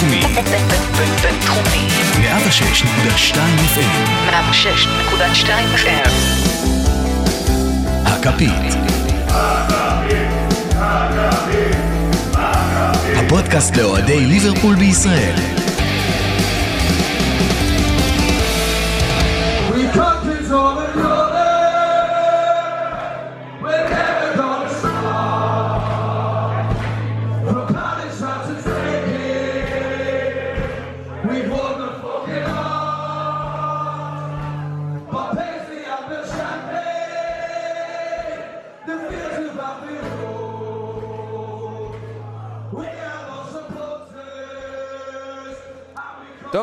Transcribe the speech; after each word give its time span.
בינתחומי. 0.00 0.20
בינתחומי. 1.22 1.88
106.2 2.14 3.36
FM. 3.74 4.30
106.2 4.30 5.50
FM. 5.76 6.10
הכפית. 8.06 8.74
הפודקאסט 13.16 13.76
לאוהדי 13.76 14.26
ליברפול 14.26 14.76
בישראל. 14.76 15.57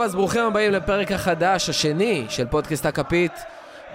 אז 0.05 0.15
ברוכים 0.15 0.43
הבאים 0.43 0.71
לפרק 0.71 1.11
החדש, 1.11 1.69
השני, 1.69 2.25
של 2.29 2.45
פודקאסט 2.47 2.85
הכפית. 2.85 3.31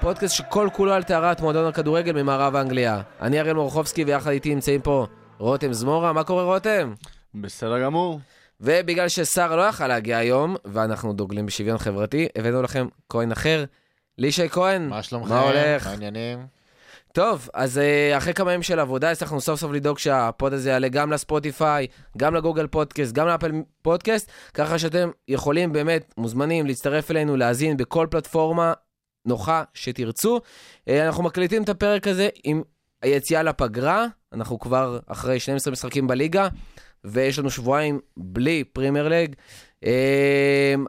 פודקאסט 0.00 0.34
שכל 0.34 0.69
כולו 0.73 0.92
על 0.92 1.02
טהרת 1.02 1.41
מועדון 1.41 1.66
הכדורגל 1.66 2.23
ממערב 2.23 2.56
אנגליה. 2.56 3.00
אני 3.20 3.41
אראל 3.41 3.52
מורחובסקי, 3.52 4.05
ויחד 4.05 4.30
איתי 4.30 4.55
נמצאים 4.55 4.80
פה 4.80 5.06
רותם 5.38 5.73
זמורה. 5.73 6.12
מה 6.12 6.24
קורה, 6.24 6.42
רותם? 6.42 6.95
בסדר 7.34 7.83
גמור. 7.83 8.20
ובגלל 8.61 9.08
ששר 9.08 9.56
לא 9.56 9.62
יכל 9.62 9.86
להגיע 9.86 10.19
היום, 10.19 10.56
ואנחנו 10.64 11.12
דוגלים 11.12 11.47
בשוויון 11.47 11.78
חברתי, 11.78 12.28
הבאנו 12.36 12.62
לכם 12.62 12.86
כהן 13.08 13.33
אחר, 13.33 13.64
לישי 14.19 14.48
כהן. 14.48 14.88
מה 14.88 15.03
שלומכם? 15.03 15.34
מה 15.34 15.41
הולך? 15.41 15.86
מה 15.86 15.92
העניינים? 15.92 16.47
טוב, 17.12 17.48
אז 17.55 17.78
uh, 17.78 18.19
אחרי 18.19 18.34
כמה 18.34 18.53
ימים 18.53 18.62
של 18.62 18.78
עבודה, 18.78 19.11
הצלחנו 19.11 19.41
סוף 19.41 19.61
סוף 19.61 19.72
לדאוג 19.72 19.98
שהפוד 19.98 20.53
הזה 20.53 20.70
יעלה 20.70 20.89
גם 20.89 21.12
לספוטיפיי, 21.12 21.86
גם 22.16 22.34
לגוגל 22.34 22.66
פודקאסט, 22.66 23.12
גם 23.12 23.27
לאפל 23.27 23.53
פודקאסט, 23.83 24.30
ככה 24.55 24.78
שאתם 24.78 25.11
יכולים 25.28 25.72
באמת, 25.72 26.14
מוזמנים 26.16 26.66
להצטרף 26.66 27.11
אלינו, 27.11 27.36
להאזין 27.36 27.77
בכל 27.77 28.06
פלטפורמה 28.11 28.72
נוחה 29.27 29.62
שתרצו. 29.75 30.38
אה, 30.39 30.92
אנחנו 31.06 31.22
מקליטים 31.22 31.62
את 31.62 31.69
הפרק 31.69 32.06
הזה 32.06 32.28
עם 32.44 32.62
היציאה 33.03 33.42
לפגרה, 33.42 34.06
אנחנו 34.33 34.58
כבר 34.58 34.98
אחרי 35.06 35.41
12 35.41 35.72
משחקים 35.72 36.06
בליגה, 36.06 36.48
ויש 37.05 37.39
לנו 37.39 37.51
שבועיים 37.51 38.01
בלי 38.17 38.65
פרימייר 38.65 39.09
ליג. 39.09 39.34
אמ, 39.84 39.91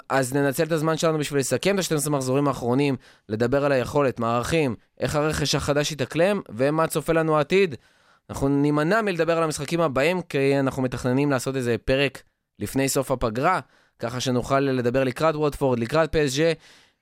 אז 0.10 0.34
ננצל 0.34 0.64
את 0.64 0.72
הזמן 0.72 0.98
שלנו 0.98 1.18
בשביל 1.18 1.40
לסכם 1.40 1.80
את 1.80 1.92
ה-12 1.92 2.10
מחזורים 2.10 2.48
האחרונים, 2.48 2.96
לדבר 3.30 3.66
על 3.66 3.72
היכולת, 3.72 4.20
מערכים, 4.20 4.76
איך 5.00 5.16
הרכש 5.16 5.56
החדש 5.56 5.92
יתאקלם, 5.92 6.42
ומה 6.50 6.88
צופה 6.88 7.14
לנו 7.14 7.38
העתיד. 7.38 7.76
אנחנו 8.30 8.48
נימנע 8.50 9.02
מלדבר 9.02 9.38
על 9.38 9.44
המשחקים 9.44 9.82
הבאים, 9.82 10.22
כי 10.22 10.60
אנחנו 10.60 10.82
מתכננים 10.82 11.32
לעשות 11.32 11.56
איזה 11.56 11.76
פרק 11.86 12.24
לפני 12.60 12.90
סוף 12.90 13.12
הפגרה, 13.12 13.60
ככה 14.00 14.20
שנוכל 14.20 14.60
לדבר 14.60 15.04
לקראת 15.04 15.36
ווטפורד, 15.36 15.80
לקראת 15.80 16.16
PSG. 16.16 16.40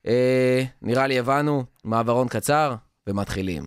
אה, 0.07 0.63
נראה 0.81 1.07
לי 1.07 1.19
הבנו, 1.19 1.63
מעברון 1.83 2.27
קצר, 2.27 2.75
ומתחילים. 3.07 3.63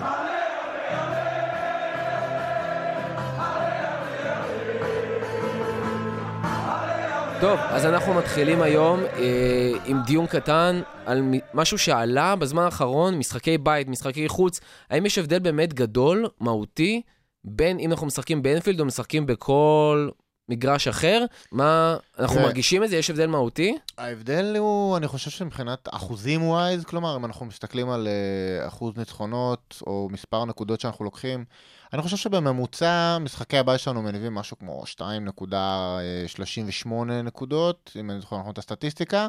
טוב, 7.43 7.59
אז 7.61 7.87
אנחנו 7.87 8.15
מתחילים 8.15 8.63
היום 8.63 9.01
אה, 9.01 9.73
עם 9.85 10.03
דיון 10.07 10.27
קטן 10.27 10.83
על 11.07 11.23
משהו 11.55 11.79
שעלה 11.79 12.37
בזמן 12.37 12.63
האחרון, 12.63 13.19
משחקי 13.19 13.59
בית, 13.59 13.89
משחקי 13.89 14.29
חוץ. 14.29 14.61
האם 14.91 15.07
יש 15.07 15.19
הבדל 15.19 15.39
באמת 15.39 15.75
גדול, 15.75 16.29
מהותי, 16.41 17.03
בין 17.45 17.79
אם 17.79 17.91
אנחנו 17.91 18.07
משחקים 18.07 18.43
באנפילד 18.43 18.81
או 18.81 18.85
משחקים 18.85 19.27
בכל 19.27 20.09
מגרש 20.49 20.89
אחר? 20.89 21.25
מה, 21.53 21.97
אנחנו 22.19 22.37
תראה. 22.37 22.47
מרגישים 22.47 22.85
את 22.85 22.91
זה? 22.91 22.97
יש 22.97 23.11
הבדל 23.11 23.27
מהותי? 23.27 23.77
ההבדל 23.99 24.57
הוא, 24.59 24.97
אני 24.97 25.09
חושב 25.09 25.31
שמבחינת 25.31 25.89
אחוזים 25.93 26.43
ווייז, 26.43 26.85
כלומר, 26.85 27.17
אם 27.17 27.25
אנחנו 27.25 27.47
מסתכלים 27.47 27.91
על 27.91 28.09
אה, 28.09 28.69
אחוז 28.69 28.97
ניצחונות 28.97 29.83
או 29.87 30.09
מספר 30.11 30.45
נקודות 30.45 30.81
שאנחנו 30.81 31.05
לוקחים, 31.05 31.45
אני 31.93 32.03
חושב 32.03 32.17
שבממוצע 32.17 33.19
משחקי 33.21 33.59
הבית 33.59 33.81
שלנו 33.81 34.03
מניבים 34.03 34.35
משהו 34.35 34.59
כמו 34.59 34.83
2.38 34.99 36.89
נקודות, 37.25 37.97
אם 38.01 38.11
אני 38.11 38.21
זוכר 38.21 38.39
נכון 38.39 38.53
את 38.53 38.59
הסטטיסטיקה. 38.59 39.29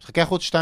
משחקי 0.00 0.20
החוץ 0.20 0.50
2.20, 0.50 0.54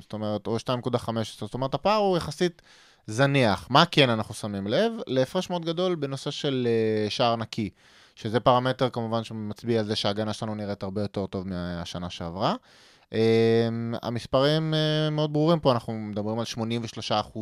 זאת 0.00 0.12
אומרת, 0.12 0.46
או 0.46 0.56
2.15, 0.56 1.10
זאת 1.40 1.54
אומרת, 1.54 1.74
הפער 1.74 1.96
הוא 1.96 2.16
יחסית 2.16 2.62
זניח. 3.06 3.66
מה 3.70 3.84
כן 3.86 4.10
אנחנו 4.10 4.34
שמים 4.34 4.66
לב? 4.66 4.92
להפרש 5.06 5.50
מאוד 5.50 5.64
גדול 5.64 5.94
בנושא 5.94 6.30
של 6.30 6.68
אה, 6.70 7.10
שער 7.10 7.36
נקי. 7.36 7.70
שזה 8.16 8.40
פרמטר 8.40 8.90
כמובן 8.90 9.24
שמצביע 9.24 9.80
על 9.80 9.86
זה 9.86 9.96
שההגנה 9.96 10.32
שלנו 10.32 10.54
נראית 10.54 10.82
הרבה 10.82 11.02
יותר 11.02 11.26
טוב 11.26 11.48
מהשנה 11.48 12.10
שעברה. 12.10 12.54
Um, 13.10 13.14
המספרים 14.02 14.74
uh, 14.74 15.10
מאוד 15.10 15.32
ברורים 15.32 15.60
פה, 15.60 15.72
אנחנו 15.72 15.92
מדברים 15.92 16.38
על 16.38 16.44
83% 17.10 17.38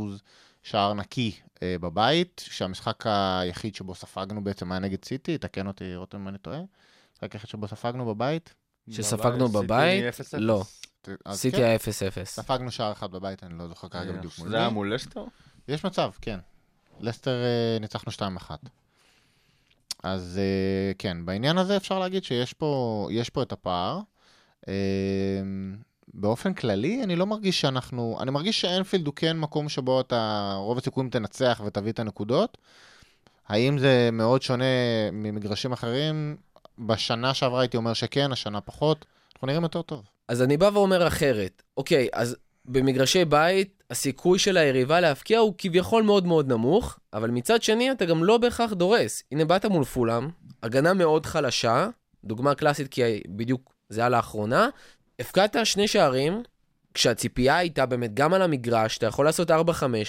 שער 0.67 0.95
נקי 0.95 1.33
uh, 1.55 1.59
בבית, 1.81 2.45
שהמשחק 2.51 3.05
היחיד 3.07 3.75
שבו 3.75 3.95
ספגנו 3.95 4.45
בעצם 4.45 4.73
היה 4.73 4.79
נגד 4.79 5.05
סיטי, 5.05 5.39
תקן 5.39 5.67
אותי 5.67 5.97
רותם 5.97 6.19
אם 6.19 6.29
אני 6.29 6.39
טועה. 6.39 6.59
המשחק 6.59 7.33
היחיד 7.33 7.51
שבו 7.51 7.69
ספגנו 7.69 8.07
בבית. 8.07 8.55
שספגנו 8.91 9.49
בבית? 9.49 10.05
0-0. 10.35 10.39
לא. 10.39 10.65
סיטי 11.33 11.57
כן, 11.57 11.63
היה 11.63 11.77
0-0. 11.77 11.81
ספגנו 12.25 12.71
שער 12.71 12.93
אחד 12.93 13.11
בבית, 13.11 13.45
אני 13.45 13.59
לא 13.59 13.69
זוכר 13.69 13.89
כרגע 13.89 14.13
בדיוק 14.13 14.39
מול 14.39 14.49
זה 14.49 14.57
היה. 14.57 14.69
מול 14.69 14.95
לסטר? 14.95 15.25
יש 15.69 15.85
מצב, 15.85 16.11
כן. 16.21 16.39
לסטר 17.01 17.43
uh, 17.77 17.81
ניצחנו 17.81 18.13
2-1. 18.13 18.51
אז 20.03 20.41
uh, 20.41 20.97
כן, 20.99 21.25
בעניין 21.25 21.59
הזה 21.59 21.77
אפשר 21.77 21.99
להגיד 21.99 22.25
שיש 22.25 22.53
פה, 22.53 23.09
יש 23.11 23.31
פה 23.31 23.43
את 23.43 23.53
הפער. 23.53 24.01
באופן 26.19 26.55
כללי, 26.55 27.03
אני 27.03 27.17
לא 27.17 27.27
מרגיש 27.27 27.61
שאנחנו... 27.61 28.19
אני 28.21 28.31
מרגיש 28.31 28.61
שאנפילד 28.61 29.07
הוא 29.07 29.15
כן 29.15 29.39
מקום 29.39 29.69
שבו 29.69 30.01
אתה, 30.01 30.53
רוב 30.57 30.79
הסיכויים 30.79 31.11
תנצח 31.11 31.61
ותביא 31.67 31.93
את 31.93 31.99
הנקודות. 31.99 32.59
האם 33.49 33.79
זה 33.79 34.09
מאוד 34.13 34.43
שונה 34.43 34.65
ממגרשים 35.13 35.73
אחרים? 35.73 36.37
בשנה 36.79 37.35
שעברה 37.35 37.61
הייתי 37.61 37.77
אומר 37.77 37.93
שכן, 37.93 38.33
השנה 38.33 38.61
פחות. 38.61 39.05
אנחנו 39.35 39.47
נראים 39.47 39.63
יותר 39.63 39.83
טוב. 39.83 40.03
אז 40.29 40.43
אני 40.43 40.57
בא 40.57 40.71
ואומר 40.73 41.07
אחרת. 41.07 41.63
אוקיי, 41.77 42.09
אז 42.13 42.37
במגרשי 42.65 43.25
בית, 43.25 43.83
הסיכוי 43.91 44.39
של 44.39 44.57
היריבה 44.57 45.01
להבקיע 45.01 45.39
הוא 45.39 45.55
כביכול 45.59 46.03
מאוד 46.03 46.27
מאוד 46.27 46.49
נמוך, 46.49 46.99
אבל 47.13 47.31
מצד 47.31 47.63
שני 47.63 47.93
אתה 47.93 48.05
גם 48.05 48.25
לא 48.25 48.39
בהכרח 48.39 48.73
דורס. 48.73 49.23
הנה 49.33 49.45
באת 49.45 49.65
מול 49.65 49.85
פולאם, 49.85 50.29
הגנה 50.63 50.95
מאוד 50.95 51.27
חלשה, 51.27 51.89
דוגמה 52.25 52.55
קלאסית 52.55 52.89
כי 52.89 53.03
בדיוק 53.29 53.75
זה 53.89 54.01
היה 54.01 54.09
לאחרונה, 54.09 54.69
הפקעת 55.21 55.57
שני 55.65 55.89
שערים, 55.89 56.43
כשהציפייה 56.95 57.57
הייתה 57.57 57.87
באמת 57.87 58.15
גם 58.15 58.35
על 58.35 58.43
המגרש, 58.43 58.99
אתה 58.99 59.07
יכול 59.07 59.25
לעשות 59.25 59.51
4-5 59.51 59.55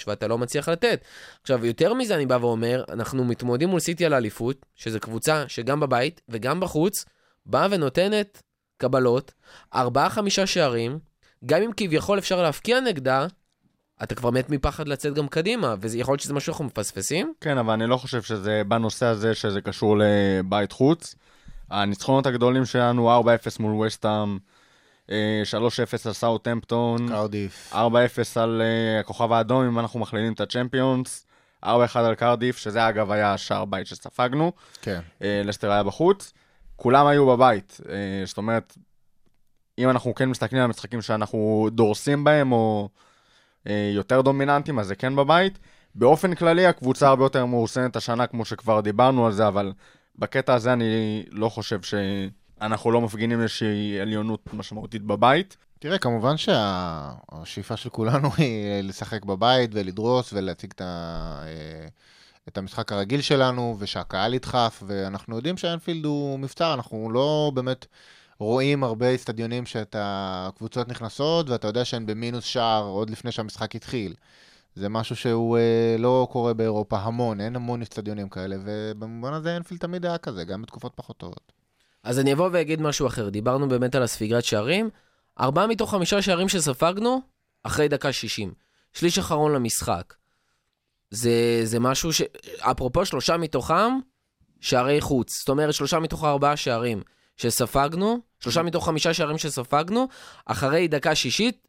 ואתה 0.07 0.27
לא 0.27 0.37
מצליח 0.37 0.69
לתת. 0.69 1.05
עכשיו, 1.41 1.65
יותר 1.65 1.93
מזה 1.93 2.15
אני 2.15 2.25
בא 2.25 2.37
ואומר, 2.41 2.83
אנחנו 2.89 3.23
מתמודדים 3.25 3.69
מול 3.69 3.79
סיטי 3.79 4.05
על 4.05 4.13
האליפות, 4.13 4.65
שזו 4.75 4.99
קבוצה 4.99 5.43
שגם 5.47 5.79
בבית 5.79 6.21
וגם 6.29 6.59
בחוץ, 6.59 7.05
באה 7.45 7.67
ונותנת 7.71 8.41
קבלות, 8.77 9.33
ארבעה 9.75 10.09
חמישה 10.09 10.45
שערים, 10.45 10.99
גם 11.45 11.61
אם 11.61 11.71
כביכול 11.77 12.17
אפשר 12.17 12.41
להפקיע 12.41 12.79
נגדה, 12.79 13.27
אתה 14.03 14.15
כבר 14.15 14.29
מת 14.29 14.49
מפחד 14.49 14.87
לצאת 14.87 15.13
גם 15.13 15.27
קדימה, 15.27 15.75
ויכול 15.79 16.11
להיות 16.11 16.21
שזה 16.21 16.33
משהו 16.33 16.45
שאנחנו 16.45 16.65
מפספסים. 16.65 17.33
כן, 17.41 17.57
אבל 17.57 17.73
אני 17.73 17.87
לא 17.87 17.97
חושב 17.97 18.21
שזה 18.21 18.61
בנושא 18.67 19.05
הזה 19.05 19.35
שזה 19.35 19.61
קשור 19.61 19.97
לבית 19.99 20.71
חוץ. 20.71 21.15
הניצחונות 21.69 22.25
הגדולים 22.25 22.65
שלנו, 22.65 23.21
4-0 23.21 23.25
מול 23.59 23.85
וסטאם, 23.85 24.37
3-0 25.07 25.11
על 26.05 26.13
סאוטהמפטון, 26.13 27.09
קרדיף. 27.09 27.73
4-0 27.73 27.75
על 28.35 28.61
אה, 28.61 28.99
הכוכב 28.99 29.31
האדום, 29.31 29.65
אם 29.65 29.79
אנחנו 29.79 29.99
מכלילים 29.99 30.33
את 30.33 30.41
הצ'מפיונס, 30.41 31.25
4-1 31.65 31.67
על 31.95 32.15
קרדיף, 32.15 32.57
שזה 32.57 32.89
אגב 32.89 33.11
היה 33.11 33.33
השער 33.33 33.65
בית 33.65 33.87
שספגנו, 33.87 34.51
כן. 34.81 34.99
אה, 35.21 35.41
לסטר 35.45 35.71
היה 35.71 35.83
בחוץ. 35.83 36.33
כולם 36.75 37.07
היו 37.07 37.27
בבית, 37.27 37.81
אה, 37.89 37.95
זאת 38.25 38.37
אומרת, 38.37 38.77
אם 39.77 39.89
אנחנו 39.89 40.15
כן 40.15 40.29
מסתכלים 40.29 40.61
על 40.61 40.65
המשחקים 40.65 41.01
שאנחנו 41.01 41.69
דורסים 41.71 42.23
בהם, 42.23 42.51
או 42.51 42.89
אה, 43.67 43.91
יותר 43.95 44.21
דומיננטיים, 44.21 44.79
אז 44.79 44.87
זה 44.87 44.95
כן 44.95 45.15
בבית. 45.15 45.59
באופן 45.95 46.35
כללי, 46.35 46.65
הקבוצה 46.65 47.07
הרבה 47.07 47.25
יותר 47.25 47.45
מאורסנת 47.45 47.95
השנה, 47.95 48.27
כמו 48.27 48.45
שכבר 48.45 48.81
דיברנו 48.81 49.25
על 49.25 49.31
זה, 49.31 49.47
אבל 49.47 49.73
בקטע 50.15 50.53
הזה 50.53 50.73
אני 50.73 51.23
לא 51.31 51.49
חושב 51.49 51.81
שאנחנו 52.59 52.91
לא 52.91 53.01
מפגינים 53.01 53.41
איזושהי 53.41 53.99
עליונות 54.01 54.53
משמעותית 54.53 55.01
בבית. 55.01 55.57
תראה, 55.79 55.97
כמובן 55.97 56.37
שהשאיפה 56.37 57.77
של 57.77 57.89
כולנו 57.89 58.29
היא 58.37 58.81
לשחק 58.83 59.25
בבית 59.25 59.69
ולדרוס 59.73 60.33
ולהציג 60.33 60.71
את, 60.75 60.81
ה... 60.81 61.43
אה, 61.45 61.87
את 62.47 62.57
המשחק 62.57 62.91
הרגיל 62.91 63.21
שלנו, 63.21 63.75
ושהקהל 63.79 64.33
ידחף, 64.33 64.83
ואנחנו 64.87 65.35
יודעים 65.35 65.57
שאנפילד 65.57 66.05
הוא 66.05 66.39
מבצר, 66.39 66.73
אנחנו 66.73 67.11
לא 67.11 67.51
באמת 67.53 67.85
רואים 68.39 68.83
הרבה 68.83 69.15
אצטדיונים 69.15 69.65
שאתה, 69.65 70.49
קבוצות 70.57 70.87
נכנסות, 70.87 71.49
ואתה 71.49 71.67
יודע 71.67 71.85
שהן 71.85 72.05
במינוס 72.05 72.43
שער 72.43 72.83
עוד 72.83 73.09
לפני 73.09 73.31
שהמשחק 73.31 73.75
התחיל. 73.75 74.13
זה 74.75 74.89
משהו 74.89 75.15
שהוא 75.15 75.57
אה, 75.57 75.95
לא 75.99 76.27
קורה 76.31 76.53
באירופה 76.53 76.97
המון, 76.97 77.41
אין 77.41 77.55
המון 77.55 77.81
אצטדיונים 77.81 78.29
כאלה, 78.29 78.55
ובמובן 78.65 79.33
הזה 79.33 79.57
אנפילד 79.57 79.81
תמיד 79.81 80.05
היה 80.05 80.17
כזה, 80.17 80.43
גם 80.43 80.61
בתקופות 80.61 80.91
פחות 80.95 81.17
טובות. 81.17 81.51
אז 82.07 82.19
אני 82.19 82.33
אבוא 82.33 82.49
ואגיד 82.51 82.81
משהו 82.81 83.07
אחר. 83.07 83.29
דיברנו 83.29 83.69
באמת 83.69 83.95
על 83.95 84.03
הספיגת 84.03 84.45
שערים. 84.45 84.89
ארבעה 85.39 85.67
מתוך 85.67 85.91
חמישה 85.91 86.21
שערים 86.21 86.49
שספגנו, 86.49 87.21
אחרי 87.63 87.87
דקה 87.87 88.11
60. 88.11 88.53
שליש 88.93 89.19
אחרון 89.19 89.53
למשחק. 89.53 90.13
זה, 91.11 91.61
זה 91.63 91.79
משהו 91.79 92.13
ש... 92.13 92.21
אפרופו, 92.59 93.05
שלושה 93.05 93.37
מתוכם, 93.37 93.99
שערי 94.61 95.01
חוץ. 95.01 95.39
זאת 95.39 95.49
אומרת, 95.49 95.73
שלושה 95.73 95.99
מתוך 95.99 96.23
ארבעה 96.23 96.57
שערים 96.57 97.01
שספגנו, 97.37 98.19
שלושה 98.39 98.63
מתוך 98.63 98.85
חמישה 98.85 99.13
שערים 99.13 99.37
שספגנו, 99.37 100.07
אחרי 100.45 100.87
דקה 100.87 101.15
שישית, 101.15 101.67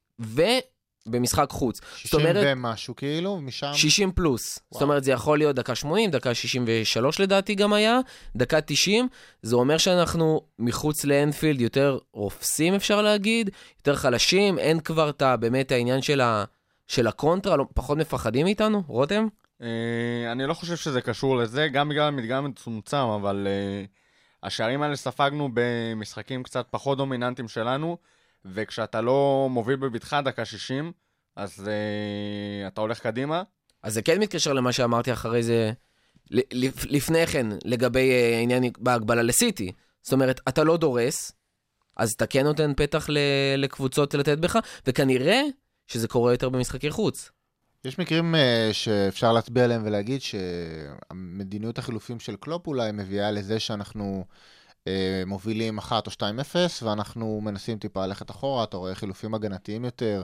ובמשחק 1.09 1.47
חוץ. 1.51 1.81
זאת 1.81 1.87
60 1.99 2.21
אומרת, 2.21 2.45
ומשהו 2.47 2.97
כאילו, 2.97 3.41
משם... 3.41 3.71
60 3.75 4.13
פלוס. 4.13 4.59
זאת 4.71 4.83
אומרת, 4.83 5.05
זה 5.05 5.13
יכול 5.13 5.39
להיות 5.39 5.57
דקה 5.57 5.75
80, 5.75 6.11
דקה 6.11 6.35
63 6.35 7.21
לדעתי 7.21 7.55
גם 7.55 7.73
היה, 7.73 7.99
דקה 8.37 8.61
90. 8.61 9.09
זה 9.43 9.57
אומר 9.57 9.79
שאנחנו 9.79 10.41
מחוץ 10.59 11.05
לאנפילד 11.05 11.61
יותר 11.61 11.99
רופסים, 12.13 12.75
אפשר 12.75 13.03
להגיד, 13.03 13.51
יותר 13.79 13.97
חלשים, 13.97 14.59
אין 14.59 14.81
כבר 14.81 15.11
את 15.11 15.23
באמת 15.41 15.73
העניין 15.73 16.03
של, 16.03 16.21
ה, 16.21 16.45
של 16.87 17.07
הקונטרה, 17.07 17.57
לא, 17.57 17.67
פחות 17.75 17.99
מפחדים 17.99 18.45
מאיתנו, 18.45 18.83
רותם? 18.87 19.27
אה, 19.63 20.33
אני 20.33 20.47
לא 20.47 20.55
חושב 20.55 20.77
שזה 20.77 21.01
קשור 21.01 21.37
לזה, 21.37 21.69
גם 21.69 21.89
בגלל 21.89 22.09
המדגם 22.09 22.45
המצומצם, 22.45 22.97
אבל 22.97 23.47
אה, 23.51 23.85
השערים 24.43 24.83
האלה 24.83 24.97
ספגנו 24.97 25.49
במשחקים 25.55 26.43
קצת 26.43 26.67
פחות 26.71 26.99
דומיננטיים 26.99 27.49
שלנו, 27.49 27.97
וכשאתה 28.53 29.01
לא 29.01 29.49
מוביל 29.51 29.77
בבטחה 29.77 30.23
דקה 30.23 30.45
60, 30.45 30.93
אז 31.37 31.69
אה, 31.69 32.69
אתה 32.69 32.81
הולך 32.81 33.01
קדימה. 33.01 33.43
אז 33.83 33.95
זה 33.95 34.03
כן 34.03 34.21
מתקשר 34.21 34.53
למה 34.53 34.73
שאמרתי 34.73 35.13
אחרי 35.13 35.43
זה, 35.43 35.73
לפני 36.91 37.27
כן, 37.27 37.47
לגבי 37.65 38.11
אה, 38.11 38.39
העניין 38.39 38.65
בהגבלה 38.79 39.23
לסיטי. 39.23 39.73
זאת 40.03 40.13
אומרת, 40.13 40.41
אתה 40.49 40.65
לא 40.65 40.77
דורס, 40.77 41.33
אז 41.97 42.13
אתה 42.13 42.27
כן 42.27 42.45
נותן 42.45 42.73
פתח 42.77 43.07
ל- 43.09 43.19
לקבוצות 43.57 44.15
לתת 44.15 44.39
בך, 44.39 44.59
וכנראה 44.87 45.43
שזה 45.87 46.09
קורה 46.09 46.33
יותר 46.33 46.49
במשחקי 46.49 46.91
חוץ. 46.91 47.31
יש 47.85 47.99
מקרים 47.99 48.35
uh, 48.35 48.39
שאפשר 48.73 49.33
להצביע 49.33 49.65
עליהם 49.65 49.83
ולהגיד 49.85 50.21
שהמדיניות 50.23 51.79
החילופים 51.79 52.21
של 52.21 52.37
קלופ 52.37 52.67
אולי 52.67 52.93
מביאה 52.93 53.31
לזה 53.31 53.61
שאנחנו 53.61 54.25
uh, 54.27 54.33
מובילים 55.27 55.79
1 55.79 56.07
או 56.07 56.13
2-0, 56.13 56.25
ואנחנו 56.83 57.41
מנסים 57.43 57.79
טיפה 57.79 58.07
ללכת 58.07 58.31
אחורה, 58.31 58.65
אתה 58.65 58.77
רואה 58.77 58.95
חילופים 58.95 59.35
הגנתיים 59.35 59.85
יותר, 59.85 60.23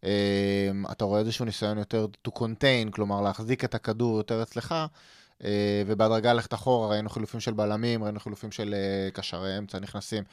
uh, 0.00 0.06
אתה 0.92 1.04
רואה 1.04 1.20
איזשהו 1.20 1.44
ניסיון 1.44 1.78
יותר 1.78 2.06
to 2.28 2.30
contain, 2.38 2.90
כלומר 2.90 3.20
להחזיק 3.20 3.64
את 3.64 3.74
הכדור 3.74 4.16
יותר 4.16 4.42
אצלך, 4.42 4.74
uh, 5.40 5.44
ובהדרגה 5.86 6.32
ללכת 6.32 6.54
אחורה, 6.54 6.88
ראינו 6.88 7.10
חילופים 7.10 7.40
של 7.40 7.52
בלמים, 7.52 8.04
ראינו 8.04 8.20
חילופים 8.20 8.52
של 8.52 8.74
קשרי 9.12 9.58
אמצע 9.58 9.78
נכנסים. 9.78 10.24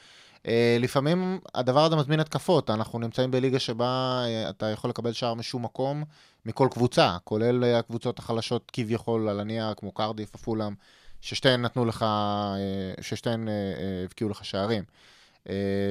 לפעמים 0.80 1.38
הדבר 1.54 1.84
הזה 1.84 1.96
מזמין 1.96 2.20
התקפות, 2.20 2.70
אנחנו 2.70 2.98
נמצאים 2.98 3.30
בליגה 3.30 3.58
שבה 3.58 4.24
אתה 4.50 4.66
יכול 4.66 4.90
לקבל 4.90 5.12
שער 5.12 5.34
משום 5.34 5.64
מקום, 5.64 6.04
מכל 6.46 6.68
קבוצה, 6.70 7.16
כולל 7.24 7.64
אה, 7.64 7.78
הקבוצות 7.78 8.18
החלשות 8.18 8.70
כביכול 8.72 9.28
על 9.28 9.40
הנייר, 9.40 9.74
כמו 9.76 9.92
קרדיף, 9.92 10.34
עפולאם, 10.34 10.74
ששתיהן 11.24 11.62
נתנו 11.62 11.84
לך, 11.84 12.02
אה, 12.02 12.56
ששתיהן 13.00 13.48
אה, 13.48 13.52
אה, 13.52 14.04
הבקיעו 14.04 14.30
לך 14.30 14.44
שערים. 14.44 14.84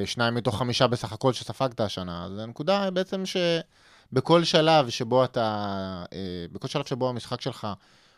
שניים 0.05 0.35
מתוך 0.35 0.57
חמישה 0.57 0.87
בסך 0.87 1.13
הכל 1.13 1.33
שספגת 1.33 1.79
השנה. 1.79 2.25
אז 2.25 2.39
הנקודה 2.39 2.83
היא 2.83 2.89
בעצם 2.89 3.23
שבכל 3.25 4.43
שלב 4.43 4.89
שבו 4.89 5.23
אתה, 5.23 6.05
בכל 6.51 6.67
שלב 6.67 6.85
שבו 6.85 7.09
המשחק 7.09 7.41
שלך 7.41 7.67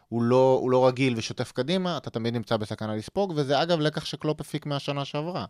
הוא 0.09 0.23
לא, 0.23 0.57
הוא 0.61 0.71
לא 0.71 0.87
רגיל 0.87 1.13
ושוטף 1.17 1.51
קדימה, 1.51 1.97
אתה 1.97 2.09
תמיד 2.09 2.33
נמצא 2.33 2.57
בסכנה 2.57 2.95
לספוג, 2.95 3.33
וזה 3.35 3.61
אגב 3.61 3.79
לקח 3.79 4.05
שקלופ 4.05 4.41
הפיק 4.41 4.65
מהשנה 4.65 5.05
שעברה. 5.05 5.45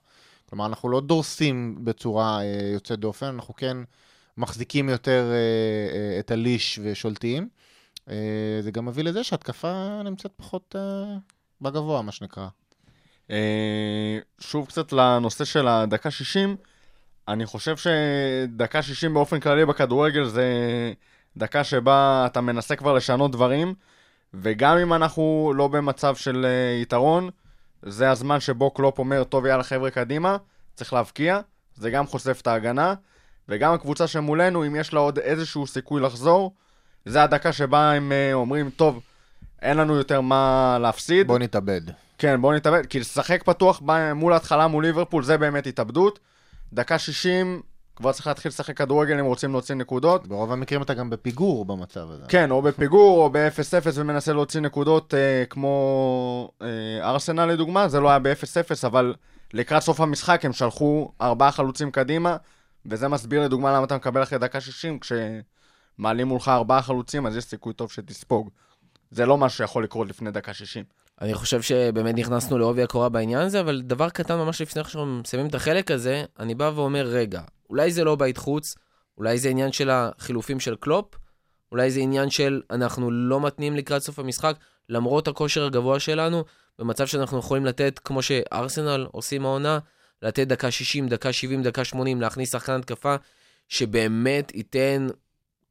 כלומר, 0.50 0.66
אנחנו 0.66 0.90
לא 0.90 1.02
דורסים 1.02 1.86
בצורה 1.86 2.40
יוצאת 2.74 3.00
דופן, 3.00 3.26
אנחנו 3.26 3.56
כן 3.56 3.78
מחזיקים 4.38 4.90
יותר 4.90 5.32
את 6.20 6.32
הליש 6.32 6.80
ושולטים. 6.84 7.50
זה 8.62 8.72
גם 8.72 8.86
מביא 8.86 9.04
לזה 9.04 9.24
שהתקפה 9.24 10.02
נמצאת 10.04 10.32
פחות 10.36 10.76
בגבוה, 11.62 12.02
מה 12.02 12.12
שנקרא. 12.12 12.48
אה, 13.32 14.18
שוב 14.40 14.68
קצת 14.68 14.94
לנושא 14.94 15.46
של 15.46 15.68
הדקה 15.68 16.12
60, 16.12 16.56
אני 17.28 17.46
חושב 17.46 17.76
שדקה 17.78 18.82
60 18.82 19.14
באופן 19.14 19.40
כללי 19.40 19.66
בכדורגל 19.66 20.26
זה 20.26 20.46
דקה 21.38 21.64
שבה 21.64 22.24
אתה 22.26 22.42
מנסה 22.42 22.76
כבר 22.76 22.94
לשנות 22.94 23.32
דברים, 23.32 23.74
וגם 24.34 24.78
אם 24.78 24.94
אנחנו 24.94 25.54
לא 25.56 25.68
במצב 25.68 26.16
של 26.16 26.46
אה, 26.46 26.82
יתרון, 26.82 27.30
זה 27.82 28.12
הזמן 28.12 28.40
שבו 28.40 28.72
קלופ 28.72 29.00
אומר, 29.00 29.24
טוב 29.24 29.46
יאללה 29.46 29.64
חבר'ה 29.64 29.92
קדימה, 29.92 30.38
צריך 30.76 30.94
להבקיע, 30.94 31.40
זה 31.76 31.92
גם 31.92 32.08
חושף 32.08 32.40
את 32.42 32.48
ההגנה, 32.48 32.94
וגם 33.50 33.74
הקבוצה 33.74 34.08
שמולנו, 34.08 34.68
אם 34.68 34.76
יש 34.76 34.94
לה 34.94 35.00
עוד 35.00 35.20
איזשהו 35.20 35.68
סיכוי 35.68 36.02
לחזור, 36.02 36.54
זה 37.06 37.24
הדקה 37.24 37.54
שבה 37.54 37.92
הם 37.92 38.12
אה, 38.12 38.34
אומרים, 38.34 38.70
טוב, 38.70 39.02
אין 39.66 39.78
לנו 39.78 39.96
יותר 39.96 40.22
מה 40.22 40.78
להפסיד. 40.82 41.28
בוא 41.28 41.40
נתאבד. 41.40 41.82
כן, 42.18 42.42
בוא 42.42 42.54
נתאבד, 42.54 42.86
כי 42.86 43.00
לשחק 43.00 43.44
פתוח 43.44 43.82
מול 44.16 44.34
ההתחלה 44.34 44.68
מול 44.68 44.86
ליברפול 44.86 45.24
זה 45.24 45.38
באמת 45.38 45.68
התאבדות. 45.68 46.20
דקה 46.74 47.00
60, 47.00 47.62
כבר 47.96 48.12
צריך 48.12 48.28
להתחיל 48.28 48.50
לשחק 48.50 48.78
כדורגל 48.78 49.20
אם 49.20 49.26
רוצים 49.26 49.52
להוציא 49.52 49.76
נקודות. 49.76 50.28
ברוב 50.28 50.52
המקרים 50.52 50.82
אתה 50.82 50.94
גם 50.94 51.10
בפיגור 51.10 51.66
במצב 51.66 52.12
הזה. 52.12 52.24
כן, 52.28 52.52
או 52.52 52.62
בפיגור 52.62 53.24
או 53.24 53.30
ב-0-0 53.30 53.88
ומנסה 53.94 54.34
להוציא 54.34 54.60
נקודות 54.60 55.14
אה, 55.14 55.46
כמו 55.50 56.52
אה, 56.62 56.68
ארסנל 57.10 57.46
לדוגמה, 57.46 57.88
זה 57.88 58.00
לא 58.00 58.10
היה 58.10 58.20
ב-0-0, 58.20 58.88
אבל 58.88 59.16
לקראת 59.54 59.84
סוף 59.84 60.00
המשחק 60.00 60.46
הם 60.46 60.54
שלחו 60.54 61.12
ארבעה 61.22 61.52
חלוצים 61.52 61.92
קדימה, 61.92 62.38
וזה 62.86 63.08
מסביר 63.08 63.44
לדוגמה 63.44 63.74
למה 63.74 63.86
אתה 63.86 63.96
מקבל 63.96 64.24
אחרי 64.24 64.40
דקה 64.40 64.62
60, 64.62 65.00
כשמעלים 65.00 66.28
מולך 66.28 66.48
ארבעה 66.48 66.82
חלוצים, 66.82 67.26
אז 67.26 67.38
יש 67.38 67.44
סיכוי 67.44 67.74
טוב 67.74 67.92
שתספוג. 67.92 68.50
זה 69.12 69.26
לא 69.26 69.38
משהו 69.38 69.58
שיכול 69.58 69.84
לקרות 69.84 70.08
לפני 70.08 70.32
דקה 70.32 70.54
60. 70.54 70.84
אני 71.22 71.34
חושב 71.34 71.62
שבאמת 71.62 72.16
נכנסנו 72.16 72.58
לעובי 72.58 72.84
הקורה 72.84 73.10
בעניין 73.10 73.42
הזה, 73.42 73.60
אבל 73.60 73.82
דבר 73.82 74.10
קטן 74.10 74.36
ממש 74.36 74.62
לפני 74.62 74.84
שאנחנו 74.84 75.06
מסיימים 75.06 75.48
את 75.50 75.56
החלק 75.56 75.92
הזה, 75.92 76.24
אני 76.40 76.56
בא 76.56 76.72
ואומר, 76.76 77.08
רגע, 77.08 77.42
אולי 77.70 77.92
זה 77.92 78.04
לא 78.04 78.16
בית 78.16 78.38
חוץ, 78.38 78.76
אולי 79.18 79.38
זה 79.38 79.50
עניין 79.50 79.72
של 79.72 79.90
החילופים 79.90 80.60
של 80.60 80.76
קלופ, 80.76 81.16
אולי 81.72 81.92
זה 81.92 82.00
עניין 82.00 82.30
של 82.30 82.62
אנחנו 82.72 83.12
לא 83.12 83.42
מתנים 83.42 83.76
לקראת 83.76 84.02
סוף 84.02 84.20
המשחק, 84.20 84.56
למרות 84.90 85.28
הכושר 85.28 85.66
הגבוה 85.66 86.00
שלנו, 86.00 86.44
במצב 86.80 87.08
שאנחנו 87.08 87.40
יכולים 87.40 87.66
לתת, 87.66 88.00
כמו 88.00 88.22
שארסנל 88.22 89.08
עושים 89.12 89.46
העונה, 89.46 89.80
לתת 90.22 90.48
דקה 90.48 90.72
60, 90.72 91.08
דקה 91.08 91.34
70, 91.34 91.64
דקה 91.64 91.84
80, 91.84 92.22
להכניס 92.22 92.52
שחקן 92.52 92.74
התקפה, 92.74 93.16
שבאמת 93.68 94.52
ייתן 94.56 95.08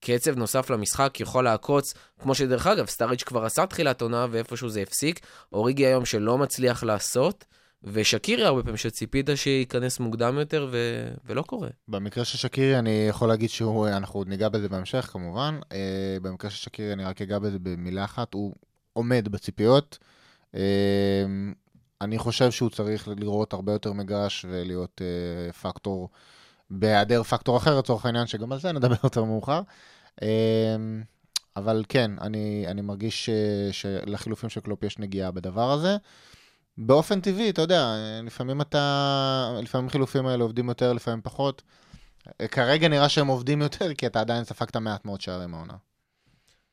קצב 0.05 0.39
נוסף 0.39 0.71
למשחק, 0.71 1.21
יכול 1.21 1.45
לעקוץ, 1.45 1.95
כמו 2.23 2.35
שדרך 2.35 2.67
אגב, 2.67 2.87
סטאריץ' 2.87 3.23
כבר 3.23 3.45
עשה 3.45 3.67
תחילת 3.67 4.03
עונה 4.03 4.27
ואיפשהו 4.31 4.69
זה 4.69 4.81
הפסיק, 4.81 5.27
אוריגי 5.53 5.87
היום 5.87 6.05
שלא 6.05 6.39
מצליח 6.39 6.85
לעשות, 6.85 7.45
ושקירי 7.85 8.45
הרבה 8.45 8.63
פעמים 8.63 8.77
שציפית 8.77 9.31
שייכנס 9.35 10.01
מוקדם 10.01 10.39
יותר, 10.39 10.69
ו... 10.73 11.09
ולא 11.25 11.43
קורה. 11.43 11.69
במקרה 11.89 12.25
של 12.25 12.39
שקירי 12.39 12.79
אני 12.79 13.07
יכול 13.09 13.29
להגיד 13.29 13.51
שהוא, 13.51 13.89
אנחנו 13.89 14.21
עוד 14.21 14.29
ניגע 14.29 14.49
בזה 14.49 14.69
בהמשך 14.69 15.09
כמובן, 15.13 15.59
אה, 15.73 16.17
במקרה 16.23 16.51
של 16.51 16.57
שקירי 16.57 16.93
אני 16.93 17.05
רק 17.05 17.23
אגע 17.23 17.39
בזה 17.39 17.59
במילה 17.63 18.05
אחת, 18.05 18.35
הוא 18.35 18.55
עומד 18.93 19.29
בציפיות. 19.29 19.99
אה, 20.55 21.25
אני 22.01 22.19
חושב 22.19 22.51
שהוא 22.51 22.71
צריך 22.71 23.09
לראות 23.17 23.53
הרבה 23.53 23.73
יותר 23.73 23.93
מגרש 23.93 24.47
ולהיות 24.49 25.03
אה, 25.03 25.53
פקטור, 25.53 26.09
בהיעדר 26.71 27.23
פקטור 27.23 27.57
אחר 27.57 27.79
לצורך 27.79 28.07
העניין, 28.07 28.27
שגם 28.27 28.53
על 28.53 28.61
זה 28.61 28.73
נדבר 28.73 28.97
יותר 29.05 29.25
מאוחר. 29.25 29.61
אה, 30.23 30.77
אבל 31.57 31.85
כן, 31.89 32.11
אני, 32.21 32.65
אני 32.69 32.81
מרגיש 32.81 33.27
ש, 33.27 33.31
שלחילופים 33.73 34.49
של 34.49 34.61
קלופ 34.61 34.83
יש 34.83 34.99
נגיעה 34.99 35.31
בדבר 35.31 35.71
הזה. 35.71 35.97
באופן 36.79 37.21
טבעי, 37.21 37.51
אתה 37.51 37.63
יודע, 37.63 37.95
לפעמים 38.23 38.61
אתה, 38.61 39.59
לפעמים 39.63 39.87
החילופים 39.87 40.27
האלה 40.27 40.43
עובדים 40.43 40.69
יותר, 40.69 40.93
לפעמים 40.93 41.21
פחות. 41.23 41.63
כרגע 42.51 42.89
נראה 42.89 43.09
שהם 43.09 43.27
עובדים 43.27 43.63
יותר, 43.63 43.95
כי 43.95 44.07
אתה 44.07 44.21
עדיין 44.21 44.45
ספגת 44.45 44.77
מעט 44.77 45.05
מאוד 45.05 45.21
שערים 45.21 45.55
העונה. 45.55 45.75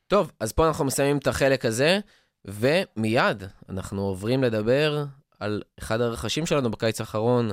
טוב, 0.06 0.32
אז 0.40 0.52
פה 0.52 0.68
אנחנו 0.68 0.84
מסיימים 0.84 1.18
את 1.18 1.26
החלק 1.26 1.64
הזה, 1.64 1.98
ומיד 2.44 3.42
אנחנו 3.68 4.02
עוברים 4.02 4.42
לדבר 4.42 5.04
על 5.40 5.62
אחד 5.78 6.00
הרכשים 6.00 6.46
שלנו 6.46 6.70
בקיץ 6.70 7.00
האחרון, 7.00 7.50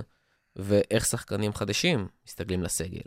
ואיך 0.55 1.05
שחקנים 1.05 1.53
חדשים 1.53 2.08
מסתגלים 2.27 2.63
לסגל. 2.63 3.01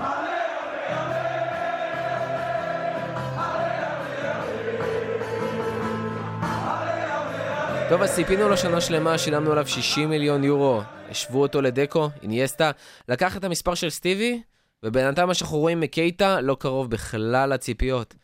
טוב, 7.93 8.03
אז 8.03 8.15
ציפינו 8.15 8.49
לו 8.49 8.57
שנה 8.57 8.81
שלמה, 8.81 9.19
שילמנו 9.19 9.53
עליו 9.53 9.69
60 9.69 10.11
מיליון 10.11 10.45
יורו, 10.45 10.83
השוו 11.11 11.43
אותו 11.43 11.63
לדקו, 11.63 12.09
אינייסטה, 12.23 12.71
לקח 13.09 13.37
את 13.37 13.45
המספר 13.45 13.75
של 13.75 13.91
סטיבי, 13.91 14.43
ובינתיים 14.83 15.29
מה 15.29 15.35
שאנחנו 15.35 15.59
רואים 15.59 15.81
מקייטה 15.81 16.41
לא 16.41 16.57
קרוב 16.61 16.91
בכלל 16.91 17.55
לציפיות. 17.55 18.15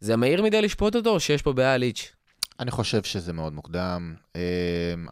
זה 0.00 0.16
מהיר 0.16 0.42
מדי 0.42 0.62
לשפוט 0.62 0.96
אותו, 0.96 1.10
או 1.10 1.20
שיש 1.20 1.42
פה 1.42 1.52
בעיה 1.52 1.76
ליץ'? 1.76 2.12
אני 2.60 2.70
חושב 2.70 3.02
שזה 3.02 3.32
מאוד 3.32 3.52
מוקדם. 3.52 4.14
אה, 4.36 4.40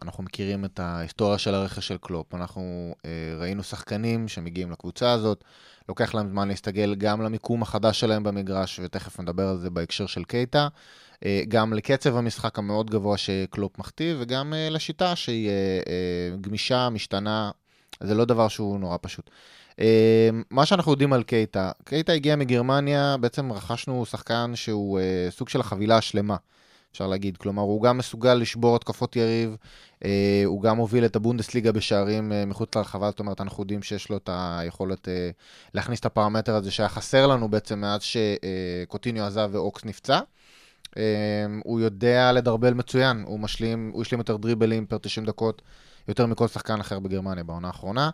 אנחנו 0.01 0.23
מכירים 0.23 0.65
את 0.65 0.79
ההיסטוריה 0.79 1.37
של 1.37 1.55
הרכש 1.55 1.87
של 1.87 1.97
קלופ. 1.97 2.35
אנחנו 2.35 2.95
אה, 3.05 3.11
ראינו 3.39 3.63
שחקנים 3.63 4.27
שמגיעים 4.27 4.71
לקבוצה 4.71 5.11
הזאת, 5.11 5.43
לוקח 5.89 6.13
להם 6.13 6.29
זמן 6.29 6.47
להסתגל 6.47 6.95
גם 6.95 7.21
למיקום 7.21 7.61
החדש 7.61 7.99
שלהם 7.99 8.23
במגרש, 8.23 8.79
ותכף 8.83 9.19
נדבר 9.19 9.47
על 9.47 9.57
זה 9.57 9.69
בהקשר 9.69 10.05
של 10.05 10.23
קייטה. 10.23 10.67
אה, 11.25 11.41
גם 11.47 11.73
לקצב 11.73 12.17
המשחק 12.17 12.59
המאוד 12.59 12.89
גבוה 12.89 13.17
שקלופ 13.17 13.79
מכתיב, 13.79 14.17
וגם 14.19 14.53
אה, 14.53 14.69
לשיטה 14.69 15.15
שהיא 15.15 15.49
אה, 15.49 16.37
גמישה, 16.41 16.89
משתנה. 16.89 17.51
זה 18.03 18.15
לא 18.15 18.25
דבר 18.25 18.47
שהוא 18.47 18.79
נורא 18.79 18.97
פשוט. 19.01 19.29
מה 20.51 20.65
שאנחנו 20.65 20.91
יודעים 20.91 21.13
על 21.13 21.23
קייטה, 21.23 21.71
קייטה 21.83 22.13
הגיע 22.13 22.35
מגרמניה, 22.35 23.15
בעצם 23.19 23.51
רכשנו 23.51 24.05
שחקן 24.05 24.51
שהוא 24.55 24.99
סוג 25.29 25.49
של 25.49 25.59
החבילה 25.59 25.97
השלמה. 25.97 26.35
אפשר 26.95 27.07
להגיד. 27.07 27.37
כלומר, 27.37 27.61
הוא 27.61 27.81
גם 27.81 27.97
מסוגל 27.97 28.33
לשבור 28.33 28.75
התקפות 28.75 29.15
יריב, 29.15 29.55
אה, 30.05 30.41
הוא 30.45 30.61
גם 30.61 30.77
הוביל 30.77 31.05
את 31.05 31.15
הבונדסליגה 31.15 31.71
בשערים 31.71 32.31
אה, 32.31 32.45
מחוץ 32.45 32.75
לרחבה, 32.75 33.09
זאת 33.09 33.19
אומרת, 33.19 33.41
אנחנו 33.41 33.63
יודעים 33.63 33.83
שיש 33.83 34.09
לו 34.09 34.17
את 34.17 34.29
היכולת 34.33 35.07
אה, 35.07 35.29
להכניס 35.73 35.99
את 35.99 36.05
הפרמטר 36.05 36.55
הזה 36.55 36.71
שהיה 36.71 36.89
חסר 36.89 37.27
לנו 37.27 37.49
בעצם 37.49 37.79
מאז 37.79 38.01
שקוטיניו 38.01 39.23
עזב 39.23 39.49
ואוקס 39.51 39.85
נפצע. 39.85 40.13
אה, 40.13 40.21
הוא 41.63 41.79
יודע 41.79 42.31
לדרבל 42.31 42.73
מצוין, 42.73 43.23
הוא 43.27 43.39
משלים, 43.39 43.91
הוא 43.93 44.01
השלים 44.01 44.19
יותר 44.19 44.37
דריבלים 44.37 44.85
פר 44.85 44.97
90 44.97 45.25
דקות, 45.25 45.61
יותר 46.07 46.25
מכל 46.25 46.47
שחקן 46.47 46.79
אחר 46.79 46.99
בגרמניה 46.99 47.43
בעונה 47.43 47.67
האחרונה. 47.67 48.09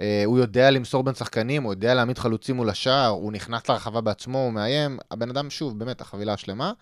אה, 0.00 0.22
הוא 0.26 0.38
יודע 0.38 0.70
למסור 0.70 1.02
בין 1.02 1.14
שחקנים, 1.14 1.62
הוא 1.62 1.72
יודע 1.72 1.94
להעמיד 1.94 2.18
חלוצים 2.18 2.56
מול 2.56 2.70
השער, 2.70 3.08
הוא 3.08 3.32
נכנס 3.32 3.68
לרחבה 3.68 4.00
בעצמו, 4.00 4.38
הוא 4.38 4.52
מאיים. 4.52 4.98
הבן 5.10 5.30
אדם, 5.30 5.50
שוב, 5.50 5.78
באמת, 5.78 6.00
החבילה 6.00 6.32
השלמה. 6.32 6.72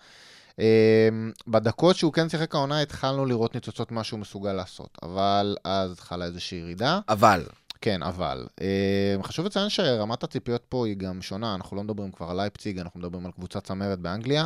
אה, 0.59 1.09
בדקות 1.47 1.95
שהוא 1.95 2.13
כן 2.13 2.29
שיחק 2.29 2.55
העונה, 2.55 2.81
התחלנו 2.81 3.25
לראות 3.25 3.55
ניצוצות 3.55 3.91
מה 3.91 4.03
שהוא 4.03 4.19
מסוגל 4.19 4.53
לעשות, 4.53 4.97
אבל 5.03 5.57
אז 5.63 5.99
חלה 5.99 6.25
איזושהי 6.25 6.57
ירידה. 6.57 6.99
אבל, 7.09 7.43
כן, 7.81 8.03
אבל. 8.03 8.45
אה, 8.61 9.15
חשוב 9.23 9.45
לציין 9.45 9.69
שרמת 9.69 10.23
הציפיות 10.23 10.63
פה 10.69 10.85
היא 10.87 10.97
גם 10.97 11.21
שונה, 11.21 11.55
אנחנו 11.55 11.77
לא 11.77 11.83
מדברים 11.83 12.11
כבר 12.11 12.29
על 12.29 12.37
לייפציג, 12.37 12.79
אנחנו 12.79 12.99
מדברים 12.99 13.25
על 13.25 13.31
קבוצת 13.31 13.63
צמרת 13.63 13.99
באנגליה, 13.99 14.45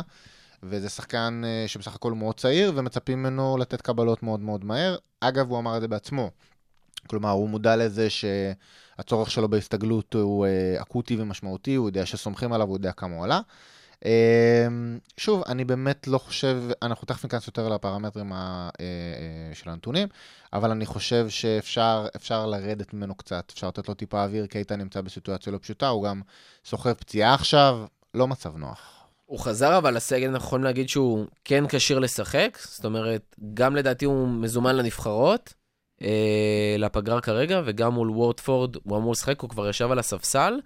וזה 0.62 0.88
שחקן 0.88 1.42
אה, 1.44 1.64
שבסך 1.68 1.94
הכל 1.94 2.10
הוא 2.10 2.18
מאוד 2.18 2.34
צעיר, 2.34 2.72
ומצפים 2.74 3.18
ממנו 3.18 3.56
לתת 3.56 3.82
קבלות 3.82 4.22
מאוד 4.22 4.40
מאוד 4.40 4.64
מהר. 4.64 4.96
אגב, 5.20 5.50
הוא 5.50 5.58
אמר 5.58 5.76
את 5.76 5.80
זה 5.80 5.88
בעצמו. 5.88 6.30
כלומר, 7.06 7.30
הוא 7.30 7.48
מודע 7.48 7.76
לזה 7.76 8.08
שהצורך 8.10 9.30
שלו 9.30 9.48
בהסתגלות 9.48 10.14
הוא 10.14 10.46
אה, 10.46 10.82
אקוטי 10.82 11.16
ומשמעותי, 11.16 11.74
הוא 11.74 11.88
יודע 11.88 12.06
שסומכים 12.06 12.52
עליו, 12.52 12.66
הוא 12.66 12.76
יודע 12.76 12.92
כמה 12.92 13.16
הוא 13.16 13.24
עלה. 13.24 13.40
אה, 14.04 14.66
שוב, 15.16 15.42
אני 15.46 15.64
באמת 15.64 16.08
לא 16.08 16.18
חושב, 16.18 16.62
אנחנו 16.82 17.06
תכף 17.06 17.24
ניכנס 17.24 17.46
יותר 17.46 17.68
לפרמטרים 17.68 18.32
של 19.54 19.70
הנתונים, 19.70 20.08
אבל 20.52 20.70
אני 20.70 20.86
חושב 20.86 21.28
שאפשר 21.28 22.06
אפשר 22.16 22.46
לרדת 22.46 22.94
ממנו 22.94 23.14
קצת, 23.14 23.52
אפשר 23.54 23.68
לתת 23.68 23.88
לו 23.88 23.94
טיפה 23.94 24.24
אוויר, 24.24 24.46
קייטה 24.46 24.76
נמצא 24.76 25.00
בסיטואציה 25.00 25.52
לא 25.52 25.58
פשוטה, 25.58 25.88
הוא 25.88 26.04
גם 26.04 26.20
סוחב 26.64 26.92
פציעה 26.92 27.34
עכשיו, 27.34 27.86
לא 28.14 28.28
מצב 28.28 28.56
נוח. 28.56 28.97
הוא 29.28 29.38
חזר 29.38 29.78
אבל 29.78 29.96
לסגל, 29.96 30.28
אנחנו 30.28 30.46
יכולים 30.46 30.64
להגיד 30.64 30.88
שהוא 30.88 31.26
כן 31.44 31.64
כשיר 31.68 31.98
לשחק, 31.98 32.58
זאת 32.60 32.84
אומרת, 32.84 33.36
גם 33.54 33.76
לדעתי 33.76 34.04
הוא 34.04 34.28
מזומן 34.28 34.76
לנבחרות, 34.76 35.54
אה, 36.02 36.76
לפגרה 36.78 37.20
כרגע, 37.20 37.62
וגם 37.64 37.92
מול 37.92 38.10
וורדפורד 38.10 38.76
הוא 38.82 38.98
אמור 38.98 39.12
לשחק, 39.12 39.40
הוא 39.40 39.50
כבר 39.50 39.68
ישב 39.68 39.90
על 39.90 39.98
הספסל. 39.98 40.60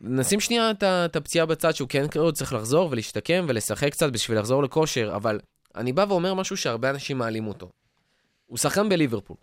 נשים 0.00 0.40
שנייה 0.40 0.70
את 0.80 1.16
הפציעה 1.16 1.46
בצד, 1.46 1.74
שהוא 1.74 1.88
כן 1.88 2.06
עוד 2.18 2.34
צריך 2.34 2.52
לחזור 2.52 2.88
ולהשתקם 2.90 3.44
ולשחק 3.48 3.92
קצת 3.92 4.12
בשביל 4.12 4.38
לחזור 4.38 4.62
לכושר, 4.62 5.12
אבל 5.16 5.40
אני 5.74 5.92
בא 5.92 6.04
ואומר 6.08 6.34
משהו 6.34 6.56
שהרבה 6.56 6.90
אנשים 6.90 7.18
מעלים 7.18 7.46
אותו. 7.46 7.70
הוא 8.46 8.58
שחקן 8.58 8.88
בליברפול, 8.88 9.36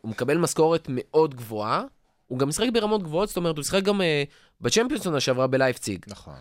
הוא 0.00 0.10
מקבל 0.10 0.38
משכורת 0.38 0.86
מאוד 0.88 1.34
גבוהה, 1.34 1.84
הוא 2.26 2.38
גם 2.38 2.48
משחק 2.48 2.66
ברמות 2.72 3.02
גבוהות, 3.02 3.28
זאת 3.28 3.36
אומרת, 3.36 3.56
הוא 3.56 3.64
שיחק 3.64 3.82
גם 3.82 4.02
אה, 4.02 4.22
בצ'מפיונס 4.60 5.06
עונה 5.06 5.20
שעברה 5.20 5.46
בלייפציג. 5.46 6.04
נכון. 6.08 6.34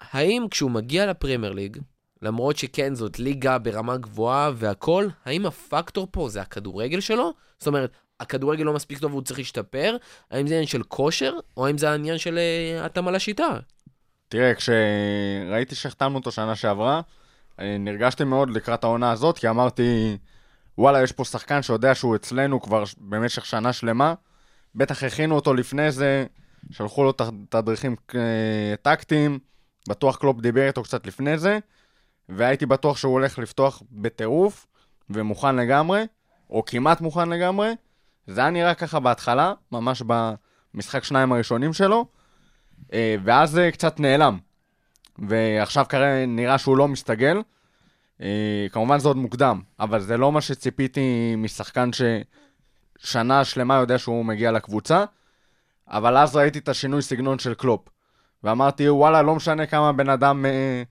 האם 0.00 0.46
כשהוא 0.50 0.70
מגיע 0.70 1.06
לפרמייר 1.06 1.52
ליג, 1.52 1.78
למרות 2.22 2.56
שכן 2.56 2.94
זאת 2.94 3.18
ליגה 3.18 3.58
ברמה 3.58 3.96
גבוהה 3.96 4.50
והכל, 4.54 5.06
האם 5.24 5.46
הפקטור 5.46 6.08
פה 6.10 6.28
זה 6.28 6.42
הכדורגל 6.42 7.00
שלו? 7.00 7.32
זאת 7.58 7.66
אומרת, 7.66 7.92
הכדורגל 8.20 8.64
לא 8.64 8.72
מספיק 8.72 8.98
טוב 8.98 9.10
והוא 9.10 9.22
צריך 9.22 9.38
להשתפר? 9.38 9.96
האם 10.30 10.46
זה 10.46 10.54
עניין 10.54 10.66
של 10.66 10.82
כושר, 10.82 11.34
או 11.56 11.66
האם 11.66 11.78
זה 11.78 11.90
העניין 11.90 12.18
של 12.18 12.38
אה, 12.38 12.86
התאמה 12.86 13.10
לשיטה? 13.10 13.58
תראה, 14.28 14.52
כשראיתי 14.54 15.74
שהחתמנו 15.74 16.18
אותו 16.18 16.30
שנה 16.30 16.56
שעברה, 16.56 17.00
אה, 17.60 17.76
נרגשתי 17.78 18.24
מאוד 18.24 18.50
לקראת 18.50 18.84
העונה 18.84 19.10
הזאת, 19.10 19.38
כי 19.38 19.48
אמרתי, 19.48 20.16
וואלה, 20.78 21.02
יש 21.02 21.12
פה 21.12 21.24
שחקן 21.24 21.62
שיודע 21.62 21.94
שהוא 21.94 22.16
אצלנו 22.16 22.60
כבר 22.60 22.84
במשך 22.98 23.46
שנה 23.46 23.72
שלמה, 23.72 24.14
בטח 24.74 25.02
הכינו 25.02 25.34
אותו 25.34 25.54
לפני 25.54 25.92
זה, 25.92 26.26
שלחו 26.70 27.04
לו 27.04 27.12
תדריכים 27.48 27.96
אה, 28.14 28.74
טקטיים, 28.82 29.38
בטוח 29.88 30.16
קלופ 30.16 30.40
דיבר 30.40 30.66
איתו 30.66 30.82
קצת 30.82 31.06
לפני 31.06 31.38
זה, 31.38 31.58
והייתי 32.28 32.66
בטוח 32.66 32.96
שהוא 32.96 33.12
הולך 33.12 33.38
לפתוח 33.38 33.82
בטירוף, 33.92 34.66
ומוכן 35.10 35.56
לגמרי, 35.56 36.02
או 36.50 36.64
כמעט 36.64 37.00
מוכן 37.00 37.28
לגמרי. 37.28 37.72
זה 38.26 38.40
היה 38.40 38.50
נראה 38.50 38.74
ככה 38.74 39.00
בהתחלה, 39.00 39.52
ממש 39.72 40.02
במשחק 40.06 41.04
שניים 41.04 41.32
הראשונים 41.32 41.72
שלו, 41.72 42.06
אה, 42.92 43.16
ואז 43.24 43.50
זה 43.50 43.70
קצת 43.72 44.00
נעלם. 44.00 44.38
ועכשיו 45.18 45.84
כרגע 45.88 46.26
נראה 46.26 46.58
שהוא 46.58 46.76
לא 46.76 46.88
מסתגל. 46.88 47.42
אה, 48.20 48.66
כמובן 48.72 48.98
זה 48.98 49.08
עוד 49.08 49.16
מוקדם, 49.16 49.60
אבל 49.80 50.00
זה 50.00 50.16
לא 50.16 50.32
מה 50.32 50.40
שציפיתי 50.40 51.34
משחקן 51.38 51.90
ששנה 53.00 53.44
שלמה 53.44 53.74
יודע 53.74 53.98
שהוא 53.98 54.24
מגיע 54.24 54.52
לקבוצה. 54.52 55.04
אבל 55.88 56.16
אז 56.16 56.36
ראיתי 56.36 56.58
את 56.58 56.68
השינוי 56.68 57.02
סגנון 57.02 57.38
של 57.38 57.54
קלופ. 57.54 57.88
ואמרתי, 58.44 58.88
וואלה, 58.88 59.22
לא 59.22 59.34
משנה 59.34 59.66
כמה 59.66 59.92
בן 59.92 60.08
אדם 60.08 60.46
אה, 60.46 60.82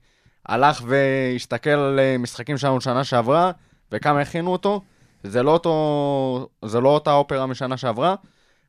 הלך 0.46 0.82
והסתכל 0.86 1.70
על 1.70 1.98
אה, 1.98 2.18
משחקים 2.18 2.58
שלנו 2.58 2.80
שנה 2.80 3.04
שעברה, 3.04 3.52
וכמה 3.92 4.20
הכינו 4.20 4.52
אותו, 4.52 4.80
זה 5.22 5.42
לא, 5.42 5.50
אותו, 5.50 6.48
זה 6.64 6.80
לא 6.80 6.88
אותה 6.88 7.12
אופרה 7.12 7.46
משנה 7.46 7.76
שעברה, 7.76 8.14